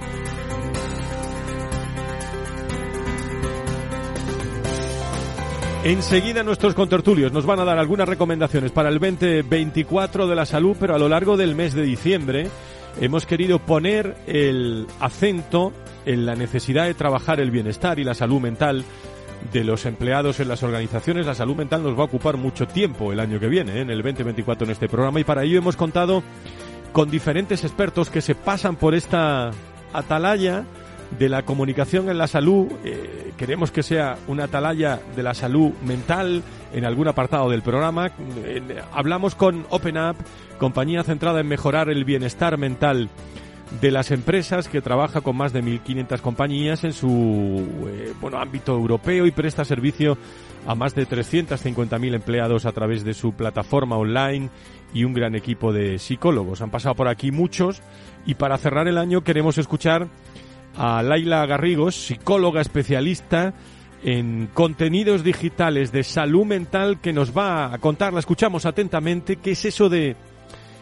Enseguida 5.83 6.43
nuestros 6.43 6.75
contertulios 6.75 7.31
nos 7.31 7.47
van 7.47 7.59
a 7.59 7.65
dar 7.65 7.79
algunas 7.79 8.07
recomendaciones 8.07 8.71
para 8.71 8.89
el 8.89 8.99
2024 8.99 10.27
de 10.27 10.35
la 10.35 10.45
salud, 10.45 10.77
pero 10.79 10.93
a 10.93 10.99
lo 10.99 11.09
largo 11.09 11.37
del 11.37 11.55
mes 11.55 11.73
de 11.73 11.81
diciembre 11.81 12.51
hemos 13.01 13.25
querido 13.25 13.57
poner 13.57 14.15
el 14.27 14.85
acento 14.99 15.73
en 16.05 16.27
la 16.27 16.35
necesidad 16.35 16.85
de 16.85 16.93
trabajar 16.93 17.39
el 17.39 17.49
bienestar 17.49 17.97
y 17.97 18.03
la 18.03 18.13
salud 18.13 18.39
mental 18.39 18.85
de 19.51 19.63
los 19.63 19.87
empleados 19.87 20.39
en 20.39 20.49
las 20.49 20.61
organizaciones. 20.61 21.25
La 21.25 21.33
salud 21.33 21.55
mental 21.55 21.81
nos 21.81 21.97
va 21.97 22.03
a 22.03 22.05
ocupar 22.05 22.37
mucho 22.37 22.67
tiempo 22.67 23.11
el 23.11 23.19
año 23.19 23.39
que 23.39 23.47
viene, 23.47 23.79
¿eh? 23.79 23.81
en 23.81 23.89
el 23.89 24.03
2024 24.03 24.65
en 24.65 24.71
este 24.71 24.87
programa, 24.87 25.19
y 25.19 25.23
para 25.23 25.41
ello 25.41 25.57
hemos 25.57 25.75
contado 25.75 26.21
con 26.95 27.11
diferentes 27.11 27.65
expertos 27.65 28.09
que 28.09 28.21
se 28.21 28.35
pasan 28.35 28.77
por 28.77 28.95
esta 28.95 29.51
atalaya 29.91 30.63
de 31.19 31.27
la 31.27 31.43
comunicación 31.43 32.07
en 32.07 32.17
la 32.17 32.25
salud. 32.25 32.67
Eh, 32.85 33.33
queremos 33.35 33.69
que 33.69 33.83
sea 33.83 34.15
una 34.29 34.45
atalaya 34.45 35.01
de 35.13 35.21
la 35.21 35.33
salud 35.33 35.73
mental 35.85 36.41
en 36.73 36.85
algún 36.85 37.09
apartado 37.09 37.49
del 37.49 37.63
programa. 37.63 38.11
hablamos 38.93 39.35
con 39.35 39.65
Open 39.71 39.97
compañía 40.57 41.03
centrada 41.03 41.41
en 41.41 41.49
mejorar 41.49 41.89
el 41.89 42.05
bienestar 42.05 42.57
mental 42.57 43.09
de 43.81 43.91
las 43.91 44.11
empresas 44.11 44.69
que 44.69 44.81
trabaja 44.81 45.19
con 45.19 45.35
más 45.35 45.51
de 45.51 45.61
1.500 45.61 46.21
compañías 46.21 46.85
en 46.85 46.93
su 46.93 47.67
eh, 47.89 48.13
bueno, 48.21 48.37
ámbito 48.37 48.73
europeo 48.73 49.25
y 49.25 49.31
presta 49.31 49.65
servicio 49.65 50.17
a 50.65 50.75
más 50.75 50.95
de 50.95 51.05
350.000 51.07 52.15
empleados 52.15 52.65
a 52.65 52.71
través 52.71 53.03
de 53.03 53.13
su 53.13 53.33
plataforma 53.33 53.97
online 53.97 54.49
y 54.93 55.03
un 55.03 55.13
gran 55.13 55.35
equipo 55.35 55.73
de 55.73 55.99
psicólogos. 55.99 56.61
Han 56.61 56.71
pasado 56.71 56.95
por 56.95 57.07
aquí 57.07 57.31
muchos 57.31 57.81
y 58.25 58.35
para 58.35 58.57
cerrar 58.57 58.87
el 58.87 58.97
año 58.97 59.23
queremos 59.23 59.57
escuchar 59.57 60.07
a 60.77 61.01
Laila 61.03 61.45
Garrigos, 61.45 61.95
psicóloga 61.95 62.61
especialista 62.61 63.53
en 64.03 64.49
contenidos 64.53 65.23
digitales 65.23 65.91
de 65.91 66.03
salud 66.03 66.45
mental 66.45 66.99
que 67.01 67.13
nos 67.13 67.35
va 67.35 67.73
a 67.73 67.77
contar, 67.79 68.13
la 68.13 68.19
escuchamos 68.19 68.65
atentamente, 68.65 69.37
qué 69.37 69.51
es 69.51 69.65
eso 69.65 69.89
de 69.89 70.15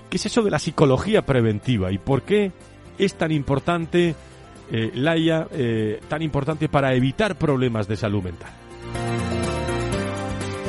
qué 0.10 0.18
es 0.18 0.26
eso 0.26 0.44
de 0.44 0.52
la 0.52 0.60
psicología 0.60 1.24
preventiva 1.24 1.92
y 1.92 1.98
por 1.98 2.24
qué 2.24 2.52
es 2.98 3.16
tan 3.16 3.32
importante 3.32 4.16
eh, 4.72 4.92
eh, 4.96 6.00
tan 6.08 6.22
importante 6.22 6.70
para 6.70 6.94
evitar 6.94 7.38
problemas 7.38 7.88
de 7.88 7.96
salud 7.96 8.24
mental. 8.24 8.52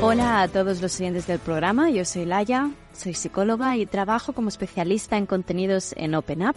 Hola 0.01 0.43
a 0.43 0.49
todos 0.49 0.83
los 0.83 1.01
oyentes 1.01 1.27
del 1.27 1.39
programa, 1.39 1.91
yo 1.91 2.05
soy 2.05 2.25
Laia, 2.27 2.71
soy 2.93 3.15
psicóloga 3.15 3.77
y 3.77 3.87
trabajo 3.87 4.33
como 4.33 4.49
especialista 4.49 5.17
en 5.17 5.27
contenidos 5.27 5.95
en 5.97 6.15
OpenUp 6.15 6.57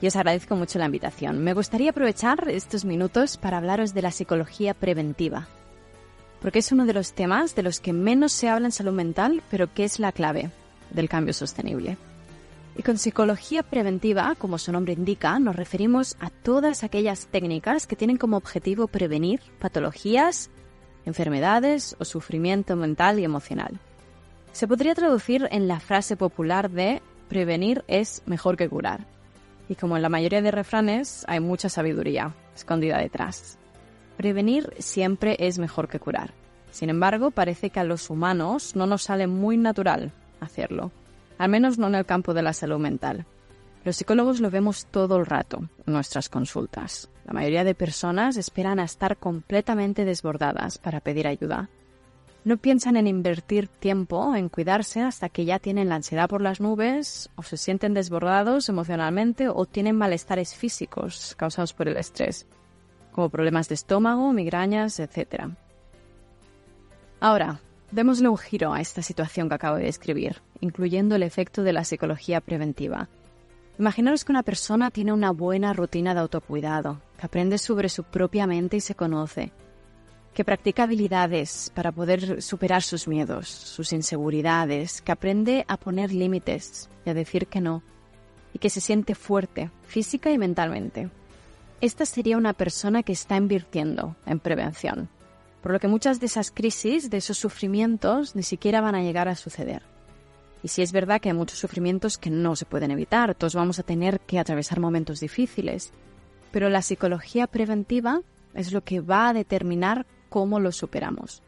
y 0.00 0.06
os 0.06 0.16
agradezco 0.16 0.56
mucho 0.56 0.78
la 0.78 0.86
invitación. 0.86 1.42
Me 1.42 1.54
gustaría 1.54 1.90
aprovechar 1.90 2.48
estos 2.48 2.84
minutos 2.84 3.36
para 3.36 3.58
hablaros 3.58 3.94
de 3.94 4.02
la 4.02 4.10
psicología 4.10 4.74
preventiva, 4.74 5.48
porque 6.42 6.58
es 6.58 6.72
uno 6.72 6.86
de 6.86 6.94
los 6.94 7.12
temas 7.12 7.54
de 7.54 7.62
los 7.62 7.80
que 7.80 7.92
menos 7.92 8.32
se 8.32 8.48
habla 8.48 8.66
en 8.66 8.72
salud 8.72 8.92
mental, 8.92 9.42
pero 9.50 9.72
que 9.72 9.84
es 9.84 9.98
la 9.98 10.12
clave 10.12 10.50
del 10.90 11.08
cambio 11.08 11.32
sostenible. 11.32 11.96
Y 12.76 12.82
con 12.82 12.98
psicología 12.98 13.62
preventiva, 13.62 14.34
como 14.36 14.58
su 14.58 14.72
nombre 14.72 14.92
indica, 14.92 15.38
nos 15.38 15.56
referimos 15.56 16.16
a 16.20 16.30
todas 16.30 16.84
aquellas 16.84 17.26
técnicas 17.26 17.86
que 17.86 17.96
tienen 17.96 18.16
como 18.16 18.36
objetivo 18.36 18.86
prevenir 18.86 19.40
patologías, 19.58 20.50
enfermedades 21.10 21.94
o 21.98 22.04
sufrimiento 22.04 22.74
mental 22.76 23.18
y 23.18 23.24
emocional. 23.24 23.78
Se 24.52 24.66
podría 24.66 24.94
traducir 24.94 25.46
en 25.50 25.68
la 25.68 25.78
frase 25.78 26.16
popular 26.16 26.70
de 26.70 27.02
prevenir 27.28 27.84
es 27.86 28.22
mejor 28.26 28.56
que 28.56 28.68
curar. 28.68 29.06
Y 29.68 29.76
como 29.76 29.96
en 29.96 30.02
la 30.02 30.08
mayoría 30.08 30.42
de 30.42 30.50
refranes, 30.50 31.24
hay 31.28 31.38
mucha 31.38 31.68
sabiduría 31.68 32.34
escondida 32.56 32.98
detrás. 32.98 33.58
Prevenir 34.16 34.74
siempre 34.78 35.36
es 35.38 35.58
mejor 35.58 35.88
que 35.88 36.00
curar. 36.00 36.32
Sin 36.72 36.90
embargo, 36.90 37.30
parece 37.30 37.70
que 37.70 37.80
a 37.80 37.84
los 37.84 38.10
humanos 38.10 38.74
no 38.74 38.86
nos 38.86 39.02
sale 39.04 39.26
muy 39.26 39.56
natural 39.56 40.12
hacerlo, 40.40 40.90
al 41.38 41.50
menos 41.50 41.78
no 41.78 41.86
en 41.86 41.94
el 41.94 42.06
campo 42.06 42.34
de 42.34 42.42
la 42.42 42.52
salud 42.52 42.78
mental. 42.78 43.26
Los 43.84 43.96
psicólogos 43.96 44.40
lo 44.40 44.50
vemos 44.50 44.86
todo 44.86 45.16
el 45.16 45.26
rato 45.26 45.58
en 45.86 45.92
nuestras 45.92 46.28
consultas. 46.28 47.08
La 47.30 47.34
mayoría 47.34 47.64
de 47.64 47.74
personas 47.74 48.36
esperan 48.36 48.78
a 48.78 48.84
estar 48.84 49.16
completamente 49.16 50.04
desbordadas 50.04 50.76
para 50.76 51.00
pedir 51.00 51.26
ayuda 51.26 51.70
no 52.44 52.56
piensan 52.56 52.96
en 52.96 53.06
invertir 53.06 53.68
tiempo 53.68 54.34
en 54.34 54.48
cuidarse 54.48 55.02
hasta 55.02 55.28
que 55.28 55.44
ya 55.44 55.58
tienen 55.58 55.88
la 55.88 55.96
ansiedad 55.96 56.28
por 56.28 56.40
las 56.40 56.60
nubes 56.60 57.30
o 57.36 57.42
se 57.42 57.56
sienten 57.56 57.94
desbordados 57.94 58.68
emocionalmente 58.68 59.48
o 59.48 59.66
tienen 59.66 59.96
malestares 59.96 60.54
físicos 60.54 61.34
causados 61.36 61.74
por 61.74 61.88
el 61.88 61.98
estrés, 61.98 62.46
como 63.12 63.28
problemas 63.28 63.68
de 63.68 63.74
estómago, 63.74 64.32
migrañas, 64.32 65.00
etc. 65.00 65.50
Ahora, 67.20 67.60
démosle 67.90 68.28
un 68.28 68.38
giro 68.38 68.72
a 68.72 68.80
esta 68.80 69.02
situación 69.02 69.48
que 69.48 69.56
acabo 69.56 69.76
de 69.76 69.84
describir, 69.84 70.40
incluyendo 70.60 71.16
el 71.16 71.22
efecto 71.22 71.62
de 71.62 71.74
la 71.74 71.84
psicología 71.84 72.40
preventiva. 72.40 73.08
Imaginaros 73.78 74.24
que 74.24 74.32
una 74.32 74.42
persona 74.42 74.90
tiene 74.90 75.12
una 75.12 75.30
buena 75.30 75.74
rutina 75.74 76.14
de 76.14 76.20
autocuidado, 76.20 77.00
que 77.20 77.26
aprende 77.26 77.58
sobre 77.58 77.90
su 77.90 78.04
propia 78.04 78.46
mente 78.46 78.78
y 78.78 78.80
se 78.80 78.94
conoce, 78.94 79.52
que 80.32 80.42
practica 80.42 80.84
habilidades 80.84 81.70
para 81.74 81.92
poder 81.92 82.40
superar 82.40 82.82
sus 82.82 83.06
miedos, 83.06 83.46
sus 83.46 83.92
inseguridades, 83.92 85.02
que 85.02 85.12
aprende 85.12 85.66
a 85.68 85.76
poner 85.76 86.14
límites 86.14 86.88
y 87.04 87.10
a 87.10 87.14
decir 87.14 87.46
que 87.46 87.60
no, 87.60 87.82
y 88.54 88.58
que 88.58 88.70
se 88.70 88.80
siente 88.80 89.14
fuerte, 89.14 89.70
física 89.82 90.30
y 90.30 90.38
mentalmente. 90.38 91.10
Esta 91.82 92.06
sería 92.06 92.38
una 92.38 92.54
persona 92.54 93.02
que 93.02 93.12
está 93.12 93.36
invirtiendo 93.36 94.16
en 94.24 94.40
prevención, 94.40 95.10
por 95.62 95.72
lo 95.72 95.78
que 95.78 95.88
muchas 95.88 96.20
de 96.20 96.26
esas 96.26 96.50
crisis, 96.50 97.10
de 97.10 97.18
esos 97.18 97.36
sufrimientos, 97.36 98.34
ni 98.34 98.42
siquiera 98.42 98.80
van 98.80 98.94
a 98.94 99.02
llegar 99.02 99.28
a 99.28 99.36
suceder. 99.36 99.82
Y 100.62 100.68
si 100.68 100.80
es 100.80 100.90
verdad 100.90 101.20
que 101.20 101.28
hay 101.28 101.34
muchos 101.34 101.58
sufrimientos 101.58 102.16
que 102.16 102.30
no 102.30 102.56
se 102.56 102.64
pueden 102.64 102.90
evitar, 102.90 103.34
todos 103.34 103.54
vamos 103.54 103.78
a 103.78 103.82
tener 103.82 104.20
que 104.20 104.38
atravesar 104.38 104.80
momentos 104.80 105.20
difíciles, 105.20 105.92
pero 106.50 106.68
la 106.68 106.82
psicología 106.82 107.46
preventiva 107.46 108.22
es 108.54 108.72
lo 108.72 108.82
que 108.82 109.00
va 109.00 109.28
a 109.28 109.32
determinar 109.32 110.06
cómo 110.28 110.60
lo 110.60 110.72
superamos. 110.72 111.42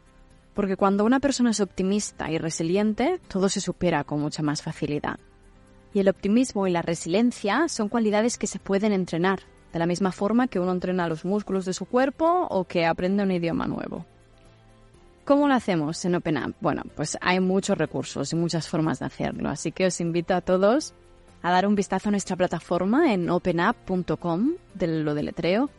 Porque 0.54 0.76
cuando 0.76 1.04
una 1.04 1.20
persona 1.20 1.50
es 1.50 1.60
optimista 1.60 2.30
y 2.30 2.38
resiliente, 2.38 3.20
todo 3.28 3.48
se 3.48 3.60
supera 3.60 4.04
con 4.04 4.20
mucha 4.20 4.42
más 4.42 4.62
facilidad. 4.62 5.18
Y 5.94 6.00
el 6.00 6.08
optimismo 6.08 6.66
y 6.66 6.70
la 6.70 6.82
resiliencia 6.82 7.68
son 7.68 7.88
cualidades 7.88 8.38
que 8.38 8.46
se 8.46 8.58
pueden 8.58 8.92
entrenar, 8.92 9.40
de 9.72 9.78
la 9.78 9.86
misma 9.86 10.12
forma 10.12 10.48
que 10.48 10.60
uno 10.60 10.72
entrena 10.72 11.08
los 11.08 11.24
músculos 11.24 11.64
de 11.64 11.72
su 11.72 11.86
cuerpo 11.86 12.46
o 12.50 12.64
que 12.64 12.86
aprende 12.86 13.22
un 13.22 13.30
idioma 13.30 13.66
nuevo. 13.66 14.04
¿Cómo 15.24 15.48
lo 15.48 15.54
hacemos 15.54 16.04
en 16.04 16.16
OpenUp? 16.16 16.56
Bueno, 16.60 16.82
pues 16.96 17.16
hay 17.20 17.40
muchos 17.40 17.78
recursos 17.78 18.32
y 18.32 18.36
muchas 18.36 18.68
formas 18.68 18.98
de 18.98 19.06
hacerlo, 19.06 19.48
así 19.48 19.70
que 19.70 19.86
os 19.86 20.00
invito 20.00 20.34
a 20.34 20.40
todos 20.40 20.94
a 21.42 21.50
dar 21.50 21.66
un 21.66 21.74
vistazo 21.74 22.08
a 22.08 22.12
nuestra 22.12 22.36
plataforma 22.36 23.12
en 23.12 23.28
openup.com, 23.30 24.52
de 24.74 24.86
lo 24.86 25.14
deletreo, 25.14 25.70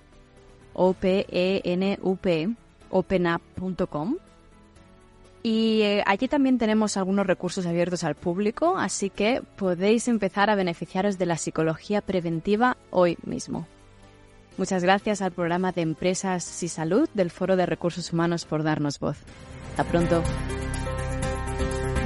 O-P-E-N-U-P, 0.74 2.56
openup.com. 2.90 4.18
Y 5.42 5.82
eh, 5.82 6.04
allí 6.06 6.30
también 6.30 6.58
tenemos 6.58 6.96
algunos 6.96 7.28
recursos 7.28 7.66
abiertos 7.66 8.04
al 8.06 8.16
público, 8.16 8.78
así 8.78 9.10
que 9.10 9.42
podéis 9.58 10.08
empezar 10.08 10.50
a 10.50 10.56
beneficiaros 10.56 11.18
de 11.18 11.26
la 11.26 11.38
psicología 11.38 12.02
preventiva 12.02 12.78
hoy 12.92 13.18
mismo. 13.26 13.68
Muchas 14.58 14.84
gracias 14.84 15.22
al 15.22 15.32
programa 15.32 15.72
de 15.72 15.82
Empresas 15.82 16.64
y 16.64 16.70
Salud 16.70 17.10
del 17.14 17.32
Foro 17.32 17.56
de 17.56 17.66
Recursos 17.66 18.14
Humanos 18.14 18.46
por 18.46 18.64
darnos 18.64 19.00
voz. 19.00 19.18
Hasta 19.72 19.84
pronto. 19.84 20.24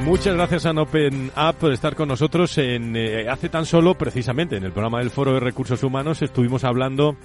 Muchas 0.03 0.35
gracias 0.35 0.65
a 0.65 0.71
Open 0.71 1.31
por 1.59 1.73
estar 1.73 1.95
con 1.95 2.07
nosotros. 2.07 2.57
En, 2.57 2.95
eh, 2.95 3.27
hace 3.29 3.49
tan 3.49 3.65
solo, 3.65 3.95
precisamente, 3.95 4.55
en 4.55 4.63
el 4.63 4.71
programa 4.71 4.99
del 4.99 5.09
Foro 5.09 5.33
de 5.33 5.39
Recursos 5.39 5.83
Humanos 5.83 6.21
estuvimos 6.21 6.63
hablando 6.63 7.17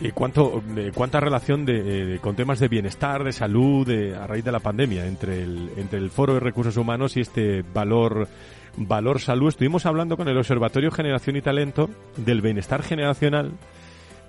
¿Y 0.00 0.12
cuánto, 0.12 0.62
cuánta 0.94 1.18
relación 1.18 1.64
de, 1.64 2.20
con 2.22 2.36
temas 2.36 2.60
de 2.60 2.68
bienestar, 2.68 3.24
de 3.24 3.32
salud, 3.32 3.88
a 4.14 4.28
raíz 4.28 4.44
de 4.44 4.52
la 4.52 4.60
pandemia 4.60 5.04
entre 5.06 5.42
el, 5.42 5.70
entre 5.76 5.98
el 5.98 6.10
Foro 6.10 6.34
de 6.34 6.40
Recursos 6.40 6.76
Humanos 6.76 7.16
y 7.16 7.20
este 7.20 7.62
valor, 7.74 8.28
valor 8.76 9.20
salud? 9.20 9.48
Estuvimos 9.48 9.86
hablando 9.86 10.16
con 10.16 10.28
el 10.28 10.38
Observatorio 10.38 10.92
Generación 10.92 11.34
y 11.34 11.42
Talento 11.42 11.90
del 12.16 12.42
bienestar 12.42 12.84
generacional 12.84 13.50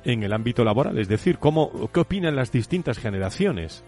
en 0.05 0.23
el 0.23 0.33
ámbito 0.33 0.63
laboral, 0.63 0.97
es 0.97 1.07
decir, 1.07 1.37
cómo, 1.37 1.91
qué 1.93 1.99
opinan 1.99 2.35
las 2.35 2.51
distintas 2.51 2.97
generaciones 2.97 3.83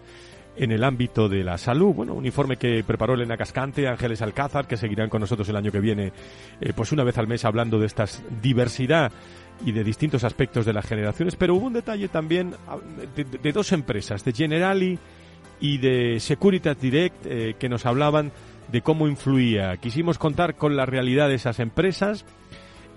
en 0.55 0.71
el 0.71 0.83
ámbito 0.83 1.29
de 1.29 1.43
la 1.43 1.57
salud. 1.57 1.93
Bueno, 1.93 2.13
un 2.13 2.25
informe 2.25 2.57
que 2.57 2.83
preparó 2.83 3.13
Elena 3.13 3.37
Cascante, 3.37 3.87
Ángeles 3.87 4.21
Alcázar, 4.21 4.67
que 4.67 4.77
seguirán 4.77 5.09
con 5.09 5.21
nosotros 5.21 5.47
el 5.49 5.55
año 5.55 5.71
que 5.71 5.79
viene, 5.79 6.11
eh, 6.59 6.73
pues 6.75 6.91
una 6.91 7.03
vez 7.03 7.17
al 7.17 7.27
mes 7.27 7.45
hablando 7.45 7.79
de 7.79 7.85
esta 7.87 8.05
diversidad 8.41 9.11
y 9.65 9.71
de 9.71 9.83
distintos 9.83 10.23
aspectos 10.23 10.65
de 10.65 10.73
las 10.73 10.85
generaciones, 10.85 11.35
pero 11.35 11.55
hubo 11.55 11.67
un 11.67 11.73
detalle 11.73 12.07
también 12.07 12.55
ah, 12.67 12.77
de, 13.15 13.51
dos 13.51 13.71
empresas, 13.71 14.25
de 14.25 14.33
Generali 14.33 14.97
y 15.59 15.77
de 15.77 16.19
Securitas 16.19 16.79
Direct, 16.79 17.25
eh, 17.25 17.55
que 17.59 17.69
nos 17.69 17.85
hablaban 17.85 18.31
de 18.71 18.81
cómo 18.81 19.07
influía. 19.07 19.77
Quisimos 19.77 20.17
contar 20.17 20.55
con 20.55 20.75
la 20.75 20.85
realidad 20.85 21.27
de 21.27 21.35
esas 21.35 21.59
empresas. 21.59 22.25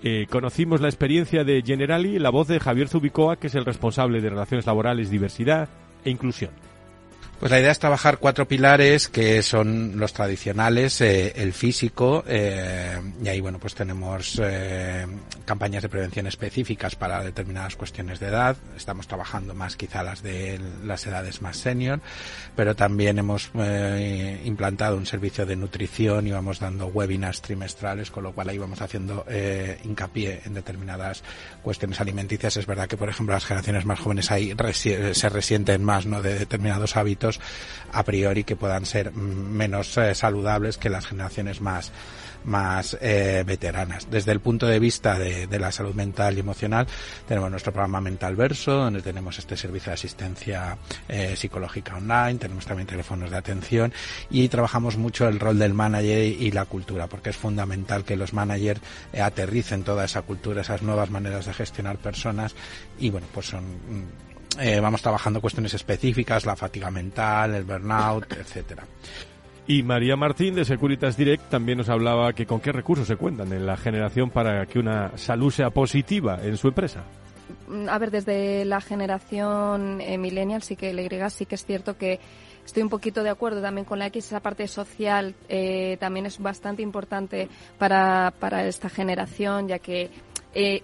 Eh, 0.03 0.27
conocimos 0.29 0.81
la 0.81 0.87
experiencia 0.87 1.43
de 1.43 1.61
Generali, 1.63 2.19
la 2.19 2.29
voz 2.29 2.47
de 2.47 2.59
Javier 2.59 2.87
Zubicoa, 2.87 3.37
que 3.37 3.47
es 3.47 3.55
el 3.55 3.65
responsable 3.65 4.21
de 4.21 4.29
Relaciones 4.29 4.65
Laborales, 4.65 5.09
Diversidad 5.09 5.69
e 6.03 6.09
Inclusión. 6.09 6.51
Pues 7.39 7.51
la 7.51 7.59
idea 7.59 7.71
es 7.71 7.79
trabajar 7.79 8.17
cuatro 8.19 8.47
pilares 8.47 9.09
que 9.09 9.43
son 9.43 9.99
los 9.99 10.13
tradicionales, 10.13 11.01
eh, 11.01 11.33
el 11.35 11.51
físico, 11.51 12.23
eh, 12.25 12.97
y 13.21 13.27
ahí 13.27 13.41
bueno 13.41 13.59
pues 13.59 13.75
tenemos 13.75 14.39
eh, 14.41 15.05
campañas 15.43 15.83
de 15.83 15.89
prevención 15.89 16.27
específicas 16.27 16.95
para 16.95 17.21
determinadas 17.21 17.75
cuestiones 17.75 18.21
de 18.21 18.27
edad. 18.27 18.55
Estamos 18.77 19.07
trabajando 19.07 19.53
más 19.53 19.75
quizá 19.75 20.01
las 20.01 20.23
de 20.23 20.61
las 20.85 21.05
edades 21.07 21.41
más 21.41 21.57
senior, 21.57 21.99
pero 22.55 22.73
también 22.73 23.19
hemos 23.19 23.51
implantado 24.45 24.95
un 24.95 25.05
servicio 25.05 25.45
de 25.45 25.57
nutrición 25.57 26.27
y 26.27 26.31
vamos 26.31 26.59
dando 26.59 26.87
webinars 26.87 27.41
trimestrales, 27.41 28.11
con 28.11 28.23
lo 28.23 28.31
cual 28.31 28.47
ahí 28.47 28.57
vamos 28.57 28.81
haciendo 28.81 29.25
hincapié 29.83 30.41
en 30.45 30.53
determinadas 30.53 31.21
cuestiones 31.61 31.99
alimenticias. 31.99 32.55
Es 32.55 32.65
verdad 32.65 32.87
que 32.87 32.95
por 32.97 33.09
ejemplo 33.09 33.33
las 33.33 33.45
generaciones 33.45 33.85
más 33.85 33.99
jóvenes 33.99 34.31
ahí 34.31 34.53
se 34.73 35.29
resienten 35.29 35.83
más 35.83 36.05
no 36.05 36.21
de 36.21 36.39
determinados 36.39 36.95
hábitos 36.95 37.24
a 37.91 38.03
priori 38.03 38.43
que 38.43 38.55
puedan 38.55 38.85
ser 38.85 39.13
menos 39.13 39.97
eh, 39.97 40.13
saludables 40.13 40.77
que 40.77 40.89
las 40.89 41.05
generaciones 41.05 41.61
más 41.61 41.91
más 42.43 42.95
eh, 43.01 43.43
veteranas. 43.43 44.07
Desde 44.11 44.31
el 44.31 44.39
punto 44.39 44.67
de 44.67 44.77
vista 44.77 45.17
de, 45.17 45.47
la 45.57 45.71
salud 45.71 45.95
mental 45.95 46.37
y 46.37 46.41
emocional, 46.41 46.85
tenemos 47.27 47.49
nuestro 47.49 47.71
programa 47.73 48.01
Mental 48.01 48.35
Verso, 48.35 48.71
donde 48.71 49.01
tenemos 49.01 49.39
este 49.39 49.57
servicio 49.57 49.89
de 49.89 49.95
asistencia 49.95 50.77
eh, 51.09 51.35
psicológica 51.35 51.95
online, 51.95 52.35
tenemos 52.35 52.67
también 52.67 52.85
teléfonos 52.85 53.31
de 53.31 53.37
atención 53.37 53.91
y 54.29 54.47
trabajamos 54.47 54.95
mucho 54.95 55.27
el 55.27 55.39
rol 55.39 55.57
del 55.57 55.73
manager 55.73 56.23
y 56.23 56.51
la 56.51 56.65
cultura, 56.65 57.07
porque 57.07 57.31
es 57.31 57.35
fundamental 57.35 58.03
que 58.03 58.15
los 58.15 58.31
managers 58.33 58.81
aterricen 59.19 59.83
toda 59.83 60.05
esa 60.05 60.21
cultura, 60.21 60.61
esas 60.61 60.83
nuevas 60.83 61.09
maneras 61.09 61.47
de 61.47 61.53
gestionar 61.53 61.97
personas 61.97 62.53
y 62.99 63.09
bueno, 63.09 63.25
pues 63.33 63.47
son 63.47 63.63
mm, 63.63 64.24
eh, 64.59 64.79
vamos 64.79 65.01
trabajando 65.01 65.41
cuestiones 65.41 65.73
específicas, 65.73 66.45
la 66.45 66.55
fatiga 66.55 66.91
mental, 66.91 67.55
el 67.55 67.63
burnout, 67.63 68.31
etcétera. 68.39 68.83
Y 69.67 69.81
María 69.81 70.15
Martín 70.15 70.53
de 70.53 70.63
Securitas 70.63 71.17
Direct 71.17 71.49
también 71.49 71.79
nos 71.79 71.89
hablaba 71.89 72.33
que 72.33 72.45
con 72.45 72.59
qué 72.59 72.71
recursos 72.71 73.07
se 73.07 73.15
cuentan 73.15 73.51
en 73.51 73.65
la 73.65 73.77
generación 73.77 74.29
para 74.29 74.65
que 74.67 74.77
una 74.77 75.17
salud 75.17 75.51
sea 75.51 75.71
positiva 75.71 76.39
en 76.43 76.55
su 76.55 76.67
empresa. 76.67 77.03
Mm, 77.67 77.89
a 77.89 77.97
ver, 77.97 78.11
desde 78.11 78.63
la 78.65 78.79
generación 78.79 80.01
eh, 80.01 80.17
millennial 80.17 80.61
sí 80.61 80.75
que 80.75 80.93
le 80.93 81.29
sí 81.31 81.45
que 81.45 81.55
es 81.55 81.65
cierto 81.65 81.97
que 81.97 82.19
estoy 82.63 82.83
un 82.83 82.89
poquito 82.89 83.23
de 83.23 83.29
acuerdo 83.29 83.61
también 83.61 83.85
con 83.85 83.97
la 83.97 84.07
X, 84.07 84.25
esa 84.25 84.39
parte 84.39 84.67
social 84.67 85.35
eh, 85.49 85.97
también 85.99 86.25
es 86.25 86.39
bastante 86.39 86.81
importante 86.81 87.49
para, 87.77 88.33
para 88.39 88.65
esta 88.67 88.89
generación, 88.89 89.67
ya 89.67 89.79
que 89.79 90.09
eh, 90.57 90.83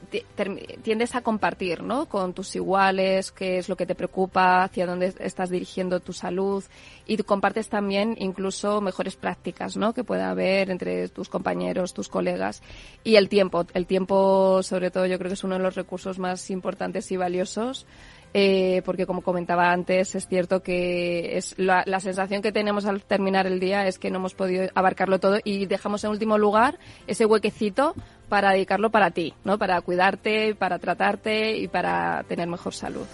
tiendes 0.84 1.16
a 1.16 1.22
compartir 1.22 1.82
¿no? 1.82 2.08
con 2.08 2.34
tus 2.34 2.54
iguales 2.58 3.32
qué 3.32 3.58
es 3.58 3.70
lo 3.70 3.78
que 3.78 3.86
te 3.86 3.96
preocupa, 3.96 4.64
hacia 4.64 4.86
dónde 4.86 5.14
estás 5.20 5.50
dirigiendo 5.50 6.02
tu 6.02 6.12
salud 6.12 6.62
y 7.08 7.16
compartes 7.18 7.70
también 7.70 8.16
incluso 8.20 8.82
mejores 8.82 9.16
prácticas 9.16 9.78
¿no? 9.78 9.94
que 9.94 10.04
pueda 10.04 10.30
haber 10.30 10.70
entre 10.72 11.08
tus 11.08 11.30
compañeros, 11.30 11.94
tus 11.94 12.10
colegas 12.10 12.62
y 13.06 13.16
el 13.16 13.30
tiempo. 13.30 13.66
El 13.74 13.88
tiempo, 13.88 14.62
sobre 14.62 14.92
todo, 14.92 15.06
yo 15.06 15.18
creo 15.18 15.30
que 15.30 15.36
es 15.36 15.44
uno 15.46 15.56
de 15.56 15.64
los 15.64 15.76
recursos 15.76 16.20
más 16.20 16.50
importantes 16.52 17.10
y 17.14 17.18
valiosos. 17.18 17.86
Eh, 18.34 18.82
porque 18.86 19.06
como 19.06 19.22
comentaba 19.24 19.74
antes, 19.74 20.16
es 20.16 20.26
cierto 20.26 20.64
que 20.64 21.38
es 21.38 21.54
la, 21.58 21.84
la, 21.86 22.00
sensación 22.00 22.42
que 22.42 22.54
tenemos 22.54 22.86
al 22.86 23.04
terminar 23.04 23.46
el 23.46 23.60
día 23.60 23.86
es 23.88 24.00
que 24.00 24.10
no 24.10 24.20
hemos 24.20 24.36
podido 24.36 24.70
abarcarlo 24.74 25.20
todo 25.20 25.40
y 25.44 25.66
dejamos 25.66 26.06
en 26.06 26.12
último 26.12 26.38
lugar 26.38 26.80
ese 27.08 27.26
huequecito 27.26 27.94
para 28.32 28.52
dedicarlo 28.54 28.90
para 28.92 29.12
ti, 29.12 29.34
¿no? 29.44 29.58
Para 29.58 29.82
cuidarte, 29.82 30.56
para 30.56 30.80
tratarte 30.80 31.58
y 31.58 31.68
para 31.68 32.24
tener 32.30 32.48
mejor 32.48 32.74
salud. 32.74 33.06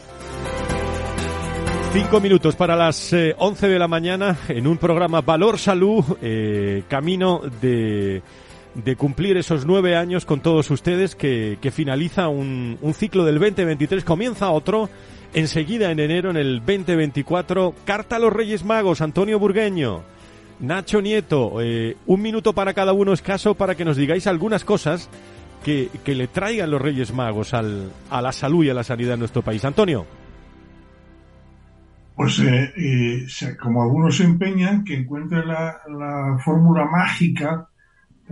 Cinco 1.91 2.19
minutos 2.21 2.55
para 2.55 2.75
las 2.75 3.13
eh, 3.13 3.33
once 3.39 3.67
de 3.67 3.79
la 3.79 3.87
mañana 3.87 4.37
en 4.47 4.67
un 4.67 4.77
programa 4.77 5.21
Valor 5.21 5.57
Salud, 5.57 6.05
eh, 6.21 6.83
camino 6.87 7.41
de, 7.59 8.21
de, 8.75 8.95
cumplir 8.95 9.37
esos 9.37 9.65
nueve 9.65 9.95
años 9.95 10.23
con 10.23 10.41
todos 10.41 10.69
ustedes, 10.69 11.15
que, 11.15 11.57
que 11.59 11.71
finaliza 11.71 12.27
un, 12.27 12.77
un, 12.79 12.93
ciclo 12.93 13.25
del 13.25 13.39
2023, 13.39 14.03
comienza 14.03 14.51
otro, 14.51 14.87
enseguida 15.33 15.89
en 15.89 15.99
enero, 15.99 16.29
en 16.29 16.37
el 16.37 16.59
2024, 16.59 17.73
Carta 17.85 18.17
a 18.17 18.19
los 18.19 18.31
Reyes 18.31 18.63
Magos, 18.63 19.01
Antonio 19.01 19.39
Burgueño. 19.39 20.03
Nacho 20.59 21.01
Nieto, 21.01 21.61
eh, 21.61 21.97
un 22.07 22.21
minuto 22.21 22.53
para 22.53 22.73
cada 22.73 22.93
uno 22.93 23.13
escaso 23.13 23.55
para 23.55 23.75
que 23.75 23.85
nos 23.85 23.97
digáis 23.97 24.25
algunas 24.27 24.63
cosas 24.63 25.09
que, 25.63 25.89
que 26.03 26.15
le 26.15 26.27
traigan 26.27 26.71
los 26.71 26.81
Reyes 26.81 27.13
Magos 27.13 27.53
al, 27.53 27.91
a 28.09 28.21
la 28.21 28.31
salud 28.31 28.63
y 28.63 28.69
a 28.69 28.73
la 28.73 28.83
sanidad 28.83 29.11
de 29.11 29.17
nuestro 29.17 29.41
país. 29.41 29.63
Antonio. 29.65 30.05
Pues 32.15 32.39
eh, 32.39 32.73
eh, 32.75 33.27
como 33.61 33.83
algunos 33.83 34.17
se 34.17 34.23
empeñan, 34.23 34.83
que 34.83 34.95
encuentren 34.95 35.47
la, 35.47 35.81
la 35.87 36.39
fórmula 36.43 36.85
mágica 36.85 37.69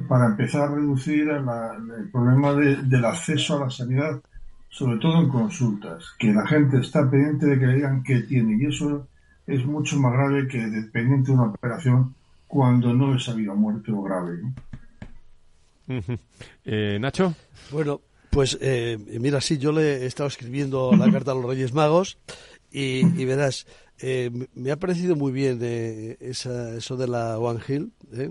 para 0.08 0.26
empezar 0.26 0.64
a 0.64 0.76
reducir 0.76 1.30
el 1.30 2.10
problema 2.12 2.54
de, 2.54 2.78
del 2.78 3.06
acceso 3.06 3.58
a 3.58 3.66
la 3.66 3.70
sanidad, 3.70 4.22
sobre 4.70 4.98
todo 4.98 5.22
en 5.22 5.30
consultas, 5.30 6.04
que 6.18 6.34
la 6.34 6.46
gente 6.48 6.80
está 6.80 7.10
pendiente 7.10 7.46
de 7.46 7.60
que 7.60 7.68
le 7.68 7.76
digan 7.76 8.04
qué 8.04 8.22
tiene 8.22 8.58
y 8.60 8.66
eso 8.66 9.08
es 9.48 9.66
mucho 9.66 9.98
más 9.98 10.14
grave 10.14 10.48
que 10.48 10.58
dependiente 10.58 11.32
de 11.32 11.38
una 11.38 11.48
operación 11.48 12.16
cuando 12.48 12.94
no 12.94 13.16
es 13.16 13.28
habido 13.30 13.56
muerte 13.56 13.92
o 13.92 14.02
grave. 14.02 14.40
eh, 16.66 16.98
Nacho. 17.00 17.34
Bueno, 17.72 18.02
pues 18.30 18.58
eh, 18.62 18.98
mira, 19.20 19.42
sí, 19.42 19.58
yo 19.58 19.72
le 19.72 20.04
he 20.04 20.06
estado 20.06 20.28
escribiendo 20.28 20.92
la 20.96 21.12
carta 21.12 21.32
a 21.32 21.36
los 21.36 21.46
Reyes 21.46 21.74
Magos 21.74 22.18
y, 22.72 23.06
y 23.22 23.26
verás, 23.26 23.66
eh, 24.00 24.30
me 24.54 24.72
ha 24.72 24.78
parecido 24.78 25.16
muy 25.16 25.32
bien 25.32 25.60
eh, 25.62 26.18
esa, 26.20 26.76
eso 26.76 26.98
de 26.98 27.08
la 27.08 27.40
One 27.40 27.62
Hill, 27.66 27.94
¿eh? 28.14 28.30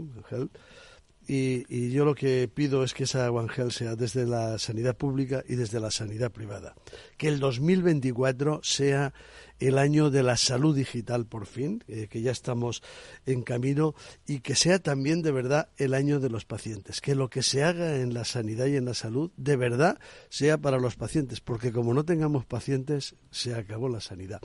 Y, 1.27 1.65
y, 1.75 1.91
yo 1.91 2.05
lo 2.05 2.15
que 2.15 2.51
pido 2.53 2.85
es 2.85 2.93
que 2.93 3.05
esa 3.05 3.31
One 3.31 3.51
Health 3.57 3.71
sea 3.71 3.97
desde 3.97 4.27
la 4.27 4.59
sanidad 4.59 4.95
pública 4.95 5.43
y 5.49 5.55
desde 5.55 5.81
la 5.81 5.91
sanidad 5.91 6.31
privada. 6.31 6.75
Que 7.17 7.29
el 7.29 7.41
2024 7.41 8.61
sea 8.63 9.15
el 9.61 9.79
año 9.79 10.11
de 10.11 10.23
la 10.23 10.37
salud 10.37 10.77
digital 10.77 11.27
por 11.27 11.47
fin, 11.47 11.83
eh, 11.89 12.09
que 12.11 12.23
ya 12.23 12.31
estamos 12.31 12.83
en 13.27 13.43
camino, 13.43 13.95
y 14.27 14.41
que 14.41 14.55
sea 14.55 14.79
también 14.79 15.23
de 15.23 15.33
verdad 15.33 15.69
el 15.77 15.95
año 15.95 16.21
de 16.21 16.31
los 16.31 16.45
pacientes, 16.45 17.01
que 17.01 17.15
lo 17.15 17.29
que 17.29 17.43
se 17.43 17.65
haga 17.65 17.97
en 17.97 18.15
la 18.15 18.25
sanidad 18.25 18.67
y 18.67 18.77
en 18.77 18.85
la 18.85 18.95
salud 18.95 19.31
de 19.37 19.57
verdad 19.57 19.99
sea 20.29 20.59
para 20.59 20.79
los 20.79 20.97
pacientes, 20.97 21.41
porque 21.41 21.73
como 21.73 21.95
no 21.95 22.05
tengamos 22.05 22.45
pacientes, 22.45 23.15
se 23.31 23.55
acabó 23.55 23.89
la 23.89 24.01
sanidad. 24.01 24.41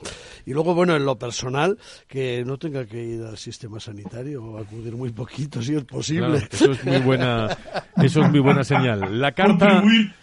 Y 0.46 0.52
luego, 0.52 0.74
bueno, 0.74 0.96
en 0.96 1.04
lo 1.04 1.18
personal, 1.18 1.78
que 2.08 2.44
no 2.44 2.58
tenga 2.58 2.86
que 2.86 3.02
ir 3.02 3.22
al 3.22 3.38
sistema 3.38 3.80
sanitario 3.80 4.44
o 4.44 4.58
acudir 4.58 4.94
muy 4.96 5.10
poquito, 5.10 5.62
si 5.62 5.74
es 5.74 5.84
posible. 5.84 6.46
Claro, 6.48 6.48
eso 6.52 6.72
es 6.72 6.84
muy 6.84 6.98
buena, 6.98 7.58
eso 7.96 8.22
es 8.22 8.30
muy 8.30 8.40
buena 8.40 8.64
señal. 8.64 9.20
La 9.20 9.32
carta 9.32 9.82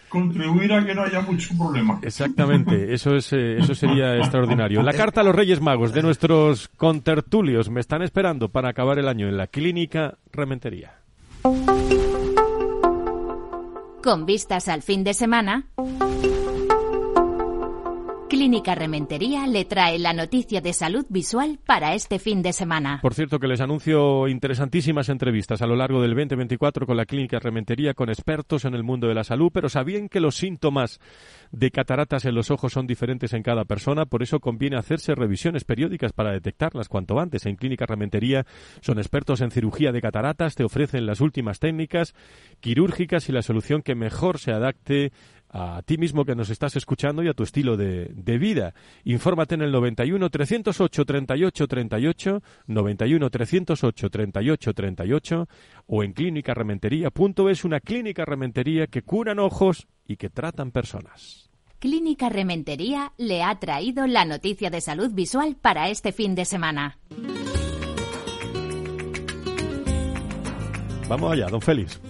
contribuir 0.10 0.74
a 0.74 0.86
que 0.86 0.96
no 0.96 1.04
haya 1.04 1.22
mucho 1.22 1.56
problema. 1.58 2.00
Exactamente, 2.02 2.94
eso 2.94 3.16
es 3.16 3.32
eh, 3.34 3.58
eso 3.58 3.76
sería 3.76 4.18
extraordinario. 4.18 4.82
La 4.84 4.94
carta 4.94 5.22
a 5.22 5.24
los 5.24 5.36
Reyes 5.36 5.62
Magos 5.62 5.94
de 5.94 6.02
nuestros 6.02 6.68
contertulios 6.70 7.70
me 7.70 7.80
están 7.80 8.02
esperando 8.02 8.50
para 8.50 8.70
acabar 8.70 9.00
el 9.00 9.08
año 9.08 9.28
en 9.28 9.38
la 9.38 9.48
clínica 9.48 10.18
Rementería. 10.32 10.94
Con 14.04 14.26
vistas 14.26 14.68
al 14.70 14.82
fin 14.82 15.04
de 15.04 15.14
semana. 15.14 15.68
Clínica 18.38 18.76
Rementería 18.76 19.48
le 19.48 19.66
trae 19.66 19.98
la 19.98 20.14
noticia 20.14 20.62
de 20.62 20.72
salud 20.72 21.08
visual 21.10 21.58
para 21.66 21.96
este 21.96 22.20
fin 22.20 22.44
de 22.44 22.54
semana. 22.54 23.00
Por 23.02 23.16
cierto, 23.16 23.40
que 23.40 23.48
les 23.48 23.62
anuncio 23.62 24.28
interesantísimas 24.28 25.10
entrevistas 25.10 25.64
a 25.64 25.66
lo 25.66 25.76
largo 25.76 26.04
del 26.04 26.14
2024 26.14 26.86
con 26.86 26.98
la 26.98 27.08
Clínica 27.08 27.40
Rementería, 27.40 27.96
con 27.96 28.10
expertos 28.10 28.66
en 28.66 28.76
el 28.76 28.84
mundo 28.84 29.08
de 29.08 29.16
la 29.16 29.24
salud, 29.24 29.50
pero 29.52 29.70
sabían 29.70 30.08
que 30.08 30.20
los 30.20 30.36
síntomas 30.36 31.00
de 31.52 31.72
cataratas 31.72 32.26
en 32.26 32.36
los 32.36 32.52
ojos 32.52 32.74
son 32.74 32.86
diferentes 32.86 33.34
en 33.34 33.42
cada 33.42 33.66
persona, 33.66 34.06
por 34.06 34.22
eso 34.22 34.40
conviene 34.40 34.78
hacerse 34.78 35.16
revisiones 35.16 35.64
periódicas 35.64 36.14
para 36.14 36.32
detectarlas 36.32 36.90
cuanto 36.90 37.20
antes. 37.20 37.48
En 37.48 37.56
Clínica 37.56 37.88
Rementería 37.88 38.46
son 38.82 39.00
expertos 39.00 39.42
en 39.42 39.50
cirugía 39.50 39.92
de 39.92 40.02
cataratas, 40.02 40.54
te 40.54 40.64
ofrecen 40.64 41.08
las 41.08 41.22
últimas 41.22 41.58
técnicas 41.58 42.14
quirúrgicas 42.60 43.30
y 43.30 43.32
la 43.32 43.42
solución 43.42 43.82
que 43.82 43.96
mejor 43.96 44.38
se 44.38 44.52
adapte 44.52 45.12
a 45.50 45.82
ti 45.84 45.98
mismo 45.98 46.26
que 46.26 46.36
nos 46.36 46.50
estás 46.50 46.76
escuchando 46.76 47.24
y 47.24 47.28
a 47.28 47.34
tu 47.34 47.44
estilo 47.44 47.78
de, 47.78 48.12
de, 48.14 48.38
vida. 48.38 48.74
Infórmate 49.04 49.56
en 49.56 49.62
el 49.62 49.72
91 49.72 50.30
308 50.30 51.06
38 51.06 51.68
38, 51.68 52.44
91 52.68 53.30
308 53.30 54.10
38 54.10 54.74
38 54.74 55.48
o 55.88 56.04
en 56.04 56.14
clínicarementería.es, 56.14 57.66
una 57.66 57.80
clínica 57.80 58.26
rementería 58.26 58.88
que 58.88 59.02
curan 59.02 59.40
ojos 59.40 59.88
y 60.06 60.18
que 60.18 60.30
tratan 60.30 60.72
personas. 60.72 61.50
Clínica 61.80 62.30
Rementería 62.30 63.14
le 63.18 63.44
ha 63.44 63.60
traído 63.60 64.08
la 64.08 64.26
noticia 64.26 64.72
de 64.72 64.82
salud 64.82 65.12
visual 65.12 65.56
para 65.56 65.90
este 65.90 66.12
fin 66.12 66.34
de 66.34 66.46
semana. 66.46 66.98
Vamos 71.08 71.32
allá, 71.32 71.48
don 71.48 71.62
Félix. 71.62 72.02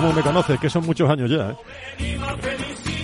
¿Cómo 0.00 0.12
me 0.12 0.22
conoces? 0.22 0.60
Que 0.60 0.70
son 0.70 0.86
muchos 0.86 1.10
años 1.10 1.28
ya. 1.28 1.50
¿eh? 1.50 2.97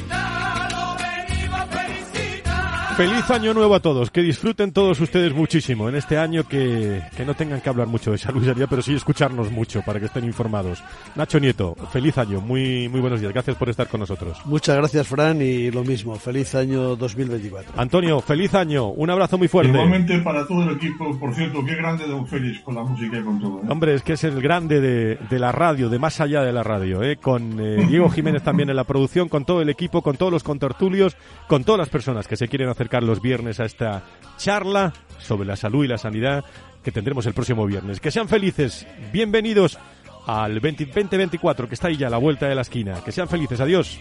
Feliz 2.97 3.29
año 3.29 3.53
nuevo 3.55 3.75
a 3.75 3.81
todos, 3.81 4.13
que 4.13 4.23
disfruten 4.23 4.71
todos 4.71 5.01
ustedes 5.01 5.35
muchísimo 5.35 5.89
en 5.89 5.97
este 5.97 6.17
año, 6.17 6.45
que, 6.45 7.03
que 7.17 7.25
no 7.25 7.35
tengan 7.35 7.61
que 7.61 7.69
hablar 7.69 7.89
mucho 7.89 8.13
de 8.13 8.19
salud, 8.19 8.47
pero 8.71 8.83
sí 8.83 8.95
escucharnos 8.95 9.51
mucho 9.51 9.83
para 9.83 9.99
que 9.99 10.07
estén 10.07 10.25
informados. 10.25 10.81
Nacho 11.17 11.41
Nieto, 11.41 11.75
feliz 11.91 12.17
año, 12.19 12.41
muy, 12.41 12.89
muy 12.89 13.01
buenos 13.01 13.21
días, 13.21 13.33
gracias 13.33 13.57
por 13.57 13.69
estar 13.69 13.89
con 13.89 13.99
nosotros. 13.99 14.41
Muchas 14.45 14.77
gracias 14.77 15.09
Fran 15.09 15.43
y 15.43 15.73
lo 15.73 15.83
mismo, 15.83 16.15
feliz 16.15 16.55
año 16.55 16.95
2024. 16.95 17.73
Antonio, 17.77 18.21
feliz 18.21 18.55
año, 18.55 18.87
un 18.87 19.11
abrazo 19.11 19.39
muy 19.39 19.49
fuerte. 19.49 19.73
Igualmente 19.73 20.17
para 20.21 20.47
todo 20.47 20.63
el 20.63 20.77
equipo, 20.77 21.19
por 21.19 21.35
cierto, 21.35 21.65
qué 21.65 21.75
grande 21.75 22.07
Don 22.07 22.25
Félix 22.29 22.61
con 22.61 22.77
la 22.77 22.85
música 22.85 23.19
y 23.19 23.25
con 23.25 23.41
todo. 23.41 23.59
¿eh? 23.59 23.67
Hombre, 23.71 23.95
es 23.95 24.03
que 24.03 24.13
es 24.13 24.23
el 24.23 24.41
grande 24.41 24.81
de, 24.81 25.17
de 25.17 25.39
la 25.41 25.51
radio, 25.51 25.89
de 25.89 25.99
más 25.99 26.21
allá 26.21 26.43
de 26.43 26.53
la 26.53 26.63
radio, 26.63 27.03
¿eh? 27.03 27.17
con 27.17 27.59
eh, 27.59 27.87
Diego 27.89 28.09
Jiménez 28.09 28.45
también 28.45 28.71
en 28.71 28.77
la 28.77 28.85
producción, 28.85 29.29
con 29.29 29.45
todo 29.45 29.63
el 29.63 29.69
equipo, 29.69 30.01
con 30.01 30.17
todos 30.17 30.31
los 30.31 30.45
contertulios, 30.45 31.17
con 31.49 31.65
todas 31.65 31.81
las 31.81 31.89
personas 31.89 32.29
que 32.29 32.37
se 32.37 32.47
quieren 32.47 32.69
acercar 32.85 33.03
los 33.03 33.23
viernes 33.23 33.61
a 33.61 33.65
esta 33.65 34.03
charla 34.37 34.93
sobre 35.19 35.47
la 35.47 35.57
salud 35.57 35.85
y 35.85 35.89
la 35.89 35.97
sanidad 35.97 36.45
que 36.83 36.93
tendremos 36.93 37.25
el 37.25 37.33
próximo 37.33 37.65
viernes. 37.67 37.99
Que 37.99 38.11
sean 38.11 38.29
felices, 38.29 38.87
bienvenidos 39.11 39.79
al 40.27 40.61
2024 40.61 41.67
que 41.67 41.75
está 41.75 41.89
ahí 41.89 41.97
ya 41.97 42.09
a 42.09 42.11
la 42.11 42.19
vuelta 42.19 42.47
de 42.47 42.55
la 42.55 42.61
esquina. 42.61 43.03
Que 43.03 43.11
sean 43.11 43.27
felices, 43.27 43.59
adiós. 43.59 43.99